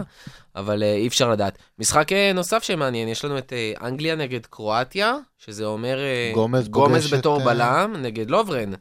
אבל 0.57 0.83
אי 0.83 1.07
אפשר 1.07 1.31
לדעת. 1.31 1.59
משחק 1.79 2.09
נוסף 2.35 2.63
שמעניין, 2.63 3.09
יש 3.09 3.25
לנו 3.25 3.39
את 3.39 3.53
אנגליה 3.83 4.15
נגד 4.15 4.47
קרואטיה, 4.47 5.15
שזה 5.39 5.65
אומר 5.65 5.99
גומז 6.35 6.69
גומז 6.69 7.15
בתור 7.15 7.39
בלם 7.45 7.95
נגד 7.99 8.31
לוברן. 8.31 8.73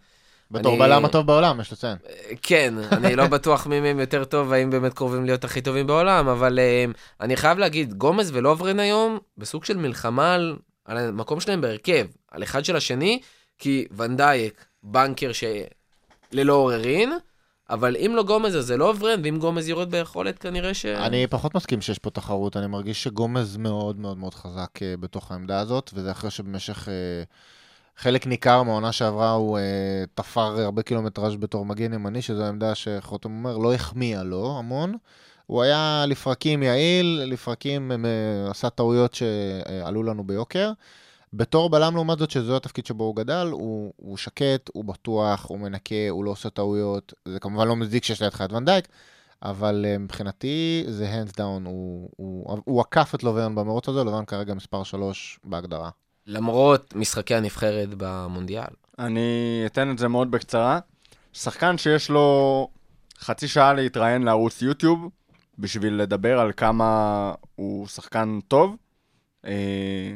בתור 0.52 0.72
אני- 0.72 0.80
בלם 0.80 1.06
הטוב 1.06 1.28
בעולם, 1.28 1.62
יש 1.62 1.72
לציין. 1.74 1.98
כן, 2.42 2.74
אני 2.92 3.16
לא 3.16 3.28
בטוח 3.28 3.68
מי 3.68 3.80
מהם 3.80 4.00
יותר 4.00 4.24
טוב, 4.24 4.54
האם 4.54 4.70
באמת 4.70 4.94
קרובים 4.94 5.26
להיות 5.26 5.44
הכי 5.44 5.62
טובים 5.62 5.88
בעולם, 5.88 6.28
אבל 6.28 6.60
um, 6.60 6.98
אני 7.22 7.36
חייב 7.36 7.58
להגיד, 7.58 7.94
גומז 7.94 8.32
ולוברן 8.34 8.80
היום, 8.80 9.18
בסוג 9.38 9.66
של 9.66 9.78
מלחמה 9.78 10.34
על, 10.34 10.56
על 10.86 10.98
המקום 10.98 11.40
שלהם 11.40 11.62
בהרכב, 11.62 12.08
על 12.32 12.44
אחד 12.44 12.66
של 12.66 12.76
השני, 12.76 13.20
כי 13.58 13.86
ונדייק, 13.98 14.66
בנקר 14.84 15.32
שללא 15.34 16.54
עוררין, 16.54 17.14
אבל 17.70 17.98
אם 17.98 18.14
לא 18.16 18.24
גומז 18.24 18.58
אז 18.58 18.66
זה 18.66 18.78
לוברן, 18.78 19.22
ואם 19.24 19.38
גומז 19.40 19.70
יורד 19.70 19.92
ביכולת 19.92 20.40
כנראה 20.40 20.74
ש... 20.74 20.86
אני 20.86 21.28
פחות 21.28 21.56
מסכים 21.56 21.82
שיש 21.82 22.00
פה 22.00 22.10
תחרות, 22.10 22.58
אני 22.58 22.68
מרגיש 22.68 23.04
שגומז 23.04 23.58
מאוד 23.58 24.00
מאוד 24.00 24.18
מאוד 24.18 24.34
חזק 24.34 24.70
אה, 24.82 24.98
בתוך 25.00 25.32
העמדה 25.32 25.60
הזאת, 25.60 25.92
וזה 25.94 26.12
אחרי 26.12 26.32
שבמשך 26.32 26.90
אה, 26.90 27.24
חלק 27.98 28.28
ניכר 28.28 28.64
מהעונה 28.64 28.92
שעברה 28.92 29.32
הוא 29.32 29.58
אה, 29.58 30.04
תפר 30.14 30.42
הרבה 30.42 30.82
קילומטראז' 30.82 31.36
בתור 31.36 31.66
מגן 31.66 31.94
ימני, 31.94 32.22
שזו 32.22 32.44
העמדה 32.44 32.76
שחותם 32.76 33.30
אומר, 33.30 33.58
לא 33.58 33.74
החמיאה 33.74 34.24
לו 34.24 34.56
המון. 34.60 34.98
הוא 35.46 35.62
היה 35.64 36.06
לפרקים 36.08 36.64
יעיל, 36.64 37.22
לפרקים 37.26 37.92
אה, 37.92 38.52
עשה 38.52 38.70
טעויות 38.70 39.14
שעלו 39.14 40.04
לנו 40.04 40.24
ביוקר. 40.24 40.72
בתור 41.34 41.70
בלם 41.70 41.96
לעומת 41.96 42.20
זאת, 42.20 42.32
שזו 42.32 42.58
התפקיד 42.58 42.86
שבו 42.86 43.04
הוא 43.04 43.16
גדל, 43.16 43.48
הוא, 43.52 43.94
הוא 43.96 44.18
שקט, 44.18 44.70
הוא 44.74 44.86
בטוח, 44.86 45.46
הוא 45.50 45.60
מנקה, 45.60 46.10
הוא 46.10 46.26
לא 46.26 46.32
עושה 46.32 46.50
טעויות. 46.50 47.14
זה 47.28 47.40
כמובן 47.40 47.68
לא 47.68 47.76
מזיק 47.76 48.04
שיש 48.04 48.22
לידך 48.22 48.42
את 48.42 48.54
ונדייק, 48.54 48.88
אבל 49.44 49.86
אה, 49.88 49.98
מבחינתי 49.98 50.84
זה 50.88 51.14
hands 51.14 51.34
down, 51.34 51.66
הוא, 51.66 52.10
הוא, 52.16 52.58
הוא 52.66 52.82
עקף 52.82 53.16
את 53.16 53.24
לוברן 53.24 53.56
במרוץ 53.56 53.90
הזה, 53.90 54.04
לוברן 54.04 54.26
כרגע 54.26 54.54
מספר 54.54 54.84
3 54.84 55.40
בהגדרה. 55.44 55.90
למרות 56.28 56.96
משחקי 56.96 57.36
הנבחרת 57.36 57.90
במונדיאל. 57.98 58.74
אני 59.00 59.64
אתן 59.66 59.92
את 59.92 59.98
זה 59.98 60.08
מאוד 60.08 60.32
בקצרה. 60.32 60.80
שחקן 61.34 61.78
שיש 61.78 62.10
לו 62.10 62.68
חצי 63.20 63.48
שעה 63.48 63.74
להתראיין 63.74 64.24
לערוץ 64.24 64.62
יוטיוב 64.62 65.10
בשביל 65.60 65.94
לדבר 65.94 66.40
על 66.40 66.52
כמה 66.58 67.34
הוא 67.56 67.88
שחקן 67.88 68.40
טוב. 68.48 68.76
אה, 69.46 70.16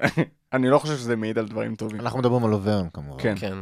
אני 0.52 0.68
לא 0.68 0.78
חושב 0.78 0.96
שזה 0.96 1.16
מעיד 1.16 1.38
על 1.38 1.48
דברים 1.48 1.74
טובים. 1.74 2.00
אנחנו 2.00 2.18
מדברים 2.18 2.44
על 2.44 2.50
לוברן 2.50 2.88
כמובן. 2.92 3.22
כן. 3.22 3.34
כן. 3.38 3.58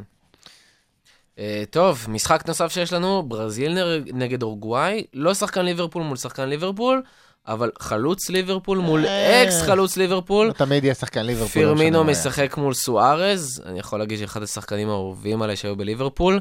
אה, 1.37 1.41
טוב, 1.71 2.07
משחק 2.09 2.49
נוסף 2.49 2.73
שיש 2.73 2.93
לנו, 2.93 3.23
ברזיל 3.23 3.79
נגד 4.13 4.43
אורוגוואי, 4.43 5.05
לא 5.15 5.35
שחקן 5.35 5.65
ליברפול 5.65 6.03
מול 6.03 6.17
שחקן 6.17 6.49
ליברפול, 6.49 7.03
אבל 7.47 7.71
חלוץ 7.79 8.31
ליברפול 8.31 8.79
מול 8.79 9.07
אה. 9.07 9.43
אקס 9.43 9.63
חלוץ 9.63 9.97
ליברפול. 9.97 10.53
תמיד 10.53 10.85
יהיה 10.85 10.95
שחקן 10.95 11.27
ליברפול. 11.27 11.63
לא 11.63 11.69
פירמינו. 11.75 12.05
משחק 12.05 12.57
מול 12.57 12.75
סוארז, 12.75 13.63
אני 13.67 13.79
יכול 13.79 13.99
להגיד 13.99 14.19
שאחד 14.19 14.43
השחקנים 14.43 14.89
האהובים 14.89 15.43
עליי 15.43 15.57
שהיו 15.57 15.77
בליברפול. 15.77 16.41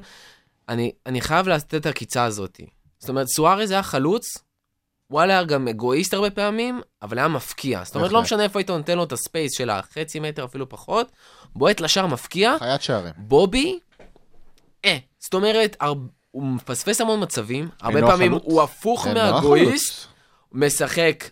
אני, 0.69 0.91
אני 1.05 1.21
חייב 1.21 1.47
לתת 1.47 1.75
את 1.75 1.85
העקיצה 1.85 2.23
הזאת. 2.23 2.59
זאת 3.03 3.09
אומרת, 3.09 3.27
סוארז 3.27 3.71
היה 3.71 3.83
חלוץ, 3.83 4.37
וואלה 5.11 5.33
היה 5.33 5.43
גם 5.43 5.67
אגואיסט 5.67 6.13
הרבה 6.13 6.29
פעמים, 6.29 6.81
אבל 7.01 7.17
היה 7.17 7.27
מבקיע. 7.27 7.83
זאת 7.83 7.95
אומרת, 7.95 8.11
לא. 8.11 8.21
משנה 8.21 8.43
איפה 8.43 8.59
היית 8.59 8.69
נותן 8.69 8.97
לו 8.97 9.03
את 9.03 9.11
ה 9.11 9.19
space 9.19 9.57
של 9.57 9.69
החצי 9.69 10.19
מטר, 10.19 10.45
אפילו 10.45 10.69
פחות, 10.69 11.11
בועט 11.55 11.79
לשער 11.81 12.07
מפקיע. 12.07 12.55
חיית 12.59 12.81
שערים. 12.81 13.13
בובי, 13.17 13.79
אה, 14.85 14.97
זאת 15.19 15.33
אומרת, 15.33 15.77
הר... 15.79 15.93
הוא 16.31 16.43
מפספס 16.43 17.01
המון 17.01 17.23
מצבים, 17.23 17.69
הרבה 17.81 18.01
פעמים 18.01 18.33
החלוץ? 18.33 18.43
הוא 18.45 18.61
הפוך 18.61 19.07
מהאגואיסט. 19.07 20.07
משחק 20.51 21.23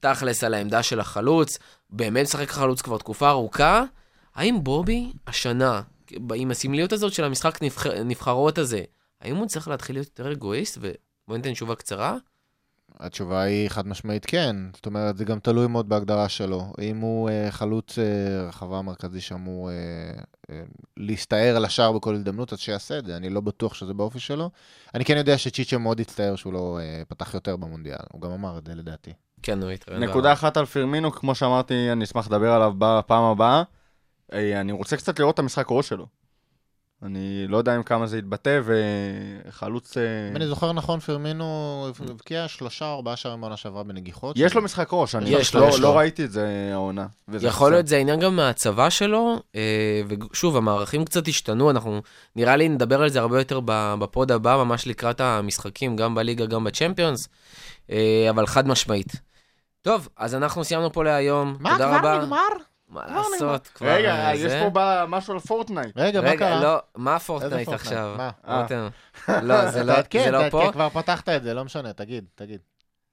תכלס 0.00 0.44
על 0.44 0.54
העמדה 0.54 0.82
של 0.82 1.00
החלוץ, 1.00 1.58
באמת 1.90 2.22
משחק 2.26 2.50
חלוץ 2.50 2.82
כבר 2.82 2.98
תקופה 2.98 3.30
ארוכה. 3.30 3.84
האם 4.34 4.64
בובי 4.64 5.12
השנה, 5.26 5.82
עם 6.34 6.50
הסמליות 6.50 6.92
הזאת 6.92 7.12
של 7.12 7.24
המשחק 7.24 7.62
נבח... 7.62 7.86
נבחרות 7.86 8.58
הזה, 8.58 8.82
האם 9.22 9.36
הוא 9.36 9.46
צריך 9.46 9.68
להתחיל 9.68 9.96
להיות 9.96 10.06
יותר 10.06 10.32
אגואיסט? 10.32 10.78
ובוא 10.80 11.36
ניתן 11.36 11.52
תשובה 11.52 11.74
קצרה. 11.74 12.16
התשובה 13.00 13.42
היא 13.42 13.68
חד 13.68 13.88
משמעית 13.88 14.26
כן. 14.26 14.56
זאת 14.74 14.86
אומרת, 14.86 15.16
זה 15.16 15.24
גם 15.24 15.38
תלוי 15.38 15.66
מאוד 15.66 15.88
בהגדרה 15.88 16.28
שלו. 16.28 16.72
אם 16.80 17.00
הוא 17.00 17.30
אה, 17.30 17.50
חלוץ 17.50 17.98
אה, 17.98 18.04
רחבה 18.48 18.78
המרכזי 18.78 19.20
שאמור 19.20 19.70
אה, 19.70 19.74
אה, 20.50 20.62
להסתער 20.96 21.56
על 21.56 21.64
השער 21.64 21.92
בכל 21.92 22.14
הזדמנות, 22.14 22.52
אז 22.52 22.58
שיעשה 22.58 22.98
את 22.98 23.06
זה. 23.06 23.16
אני 23.16 23.30
לא 23.30 23.40
בטוח 23.40 23.74
שזה 23.74 23.94
באופי 23.94 24.20
שלו. 24.20 24.50
אני 24.94 25.04
כן 25.04 25.16
יודע 25.16 25.38
שצ'יצ'ה 25.38 25.78
מאוד 25.78 26.00
הצטער 26.00 26.36
שהוא 26.36 26.52
לא 26.52 26.78
אה, 26.80 27.02
פתח 27.08 27.34
יותר 27.34 27.56
במונדיאל. 27.56 27.98
הוא 28.12 28.20
גם 28.20 28.30
אמר 28.30 28.58
את 28.58 28.66
זה 28.66 28.74
לדעתי. 28.74 29.12
כן, 29.42 29.62
הוא 29.62 29.70
התראיין. 29.70 30.02
נקודה 30.02 30.32
אחת 30.32 30.56
על 30.56 30.66
פירמינו, 30.66 31.12
כמו 31.12 31.34
שאמרתי, 31.34 31.92
אני 31.92 32.04
אשמח 32.04 32.26
לדבר 32.26 32.52
עליו 32.52 32.72
בפעם 32.78 33.24
הבאה. 33.24 33.62
אה, 34.32 34.60
אני 34.60 34.72
רוצה 34.72 34.96
קצת 34.96 35.18
לראות 35.18 35.34
את 35.34 35.38
המשחק 35.38 35.66
ראש 35.70 35.88
שלו. 35.88 36.06
אני 37.02 37.46
לא 37.48 37.56
יודע 37.56 37.74
עם 37.74 37.82
כמה 37.82 38.06
זה 38.06 38.18
יתבטא, 38.18 38.60
וחלוץ... 38.64 39.96
אה, 39.96 40.02
אם 40.30 40.36
אני 40.36 40.46
זוכר 40.46 40.72
נכון, 40.72 41.00
פרמינו 41.00 41.86
הבקיע 42.10 42.48
שלושה 42.48 42.84
או 42.84 42.94
ארבעה 42.94 43.16
שערים 43.16 43.40
בעונה 43.40 43.56
שעברה 43.56 43.82
בנגיחות. 43.82 44.36
יש 44.38 44.54
לו 44.54 44.62
משחק 44.62 44.88
ראש, 44.92 45.14
אני 45.14 45.30
יש 45.30 45.54
לו, 45.54 45.68
לא- 45.80 45.96
ראיתי 45.98 46.24
את 46.24 46.32
זה 46.32 46.70
העונה. 46.72 47.06
יכול. 47.40 47.70
להיות 47.70 47.86
זה 47.86 47.96
העניין 47.96 48.20
גם 48.20 48.36
מההצבה 48.36 48.90
שלו, 48.90 49.40
אה, 49.54 50.02
ושוב, 50.08 50.56
המערכים 50.56 51.04
קצת 51.04 51.28
השתנו, 51.28 51.70
אנחנו 51.70 52.02
נראה 52.36 52.56
לי 52.56 52.68
נדבר 52.68 53.02
על 53.02 53.08
זה 53.08 53.20
הרבה 53.20 53.40
יותר 53.40 53.60
ב- 53.64 53.94
ב 53.98 54.07
pod 54.07 54.32
הבא, 54.32 54.56
ממש 54.64 54.86
לקראת 54.86 55.20
המשחקים, 55.20 55.96
גם 55.96 56.14
בליגה, 56.14 56.46
גם 56.46 56.64
בצ'מפיונס, 56.64 57.28
אה, 57.90 58.26
אבל 58.30 58.46
חד 58.46 58.68
משמעית. 58.68 59.12
טוב, 59.82 60.08
אז 60.16 60.34
אנחנו 60.34 60.64
סיימנו 60.64 60.92
פה 60.92 61.04
להיום, 61.04 61.56
תודה 61.58 61.74
רבה. 61.74 61.90
מה 61.90 61.98
כבר 61.98 62.24
נגמר. 62.24 62.71
לעשות, 62.92 63.66
כבר... 63.66 63.88
רגע, 63.88 64.30
יש? 64.34 64.52
פה 64.72 65.06
משהו 65.06 65.32
על 65.32 65.38
פורטנייט. 65.38 65.92
רגע, 65.96 66.20
מה 66.20 66.28
רגע, 66.28 66.38
קרה? 66.38 66.62
לא, 66.62 66.78
מה 66.96 67.18
פורטנייט? 67.18 67.68
עכשיו? 67.68 68.14
מה? 68.16 68.30
אה. 68.48 68.62
רותם? 68.62 68.88
לא, 69.48 69.70
זה 69.70 69.84
לא 69.84 69.94
תעדכן, 69.94 70.24
זה 70.24 70.30
לא 70.30 70.38
תעדכן, 70.38 70.50
פה? 70.50 70.72
כבר 70.72 70.88
פתחת 70.88 71.28
את 71.28 71.42
זה, 71.42 71.54
לא 71.54 71.64
משנה, 71.64 71.92
תגיד, 71.92 72.24
תגיד. 72.34 72.60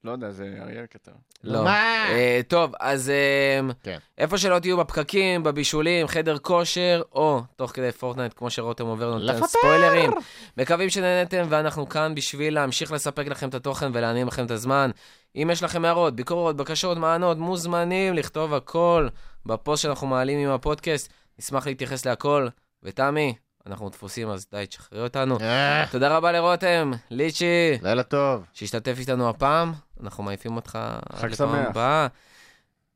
לא 0.04 0.10
יודע, 0.10 0.30
זה 0.30 0.58
אריאל 0.62 0.84
כתב. 0.90 1.12
לא. 1.44 1.64
מה? 1.64 2.06
אה, 2.10 2.40
טוב, 2.48 2.72
אז 2.80 3.10
אה, 3.10 3.60
כן. 3.82 3.98
איפה 4.18 4.38
שלא 4.38 4.58
תהיו 4.58 4.76
בפקקים, 4.76 5.42
בבישולים, 5.42 6.08
חדר 6.08 6.38
כושר, 6.38 7.02
או 7.12 7.42
תוך 7.56 7.70
כדי 7.70 7.92
פורטנייט, 7.92 8.32
כמו 8.36 8.50
שרותם 8.50 8.86
עובר, 8.86 9.14
נותן 9.14 9.24
לפטר! 9.24 9.46
ספוילרים. 9.46 10.10
מקווים 10.56 10.90
שנהנתם, 10.90 11.46
ואנחנו 11.48 11.88
כאן 11.88 12.14
בשביל 12.14 12.54
להמשיך 12.54 12.92
לספק 12.92 13.26
לכם 13.26 13.48
את 13.48 13.54
התוכן 13.54 13.90
ולהנעים 13.94 14.26
לכם 14.26 14.46
את 14.46 14.50
הזמן. 14.50 14.90
אם 15.36 15.48
יש 15.52 15.62
לכם 15.62 15.84
הערות, 15.84 16.16
ביקורות, 16.16 16.56
בקשות, 16.56 16.98
טענות, 16.98 17.38
מוזמנים 17.38 18.14
לכתוב 18.14 18.54
הכל 18.54 19.08
בפוסט 19.46 19.82
שאנחנו 19.82 20.06
מעלים 20.06 20.38
עם 20.48 20.54
הפודקאסט. 20.54 21.08
נשמח 21.38 21.66
להתייחס 21.66 22.06
להכל. 22.06 22.48
ותמי, 22.82 23.34
אנחנו 23.66 23.88
דפוסים, 23.88 24.30
אז 24.30 24.46
די, 24.52 24.64
תשחררי 24.68 25.02
אותנו. 25.02 25.38
אה, 25.40 25.84
תודה 25.90 26.16
רבה 26.16 26.32
לרותם, 26.32 26.90
ליצ'י. 27.10 27.78
לילה 27.82 28.02
טוב. 28.02 28.44
שהשתתף 28.52 28.94
איתנו 28.98 29.28
הפעם, 29.30 29.72
אנחנו 30.02 30.22
מעיפים 30.24 30.56
אותך 30.56 30.78
חג 31.16 31.24
עד 31.24 31.30
לפעם 31.30 31.48
שמח. 31.48 31.66
הבאה. 31.68 32.06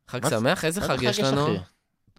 חג 0.09 0.21
מה 0.23 0.29
זה- 0.31 0.37
שמח? 0.39 0.65
איזה 0.65 0.81
חג 0.81 0.97
יש 1.03 1.21
לנו? 1.21 1.47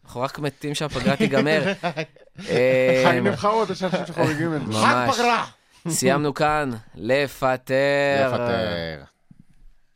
אנחנו 0.06 0.22
רק 0.22 0.40
מתים 0.40 0.76
שהפגרה 0.76 1.16
תיגמר. 1.16 1.64
אה, 2.50 3.04
חג 3.06 3.18
נבחרות, 3.24 3.70
יש 3.70 3.84
אנשים 3.84 4.06
שחוגגים 4.06 4.56
את 4.56 4.68
זה. 4.68 4.74
חג. 4.74 5.10
פגרה. 5.14 5.46
סיימנו 5.90 6.34
כאן, 6.34 6.72
לפטר. 6.96 8.28
לפטר. 8.30 9.04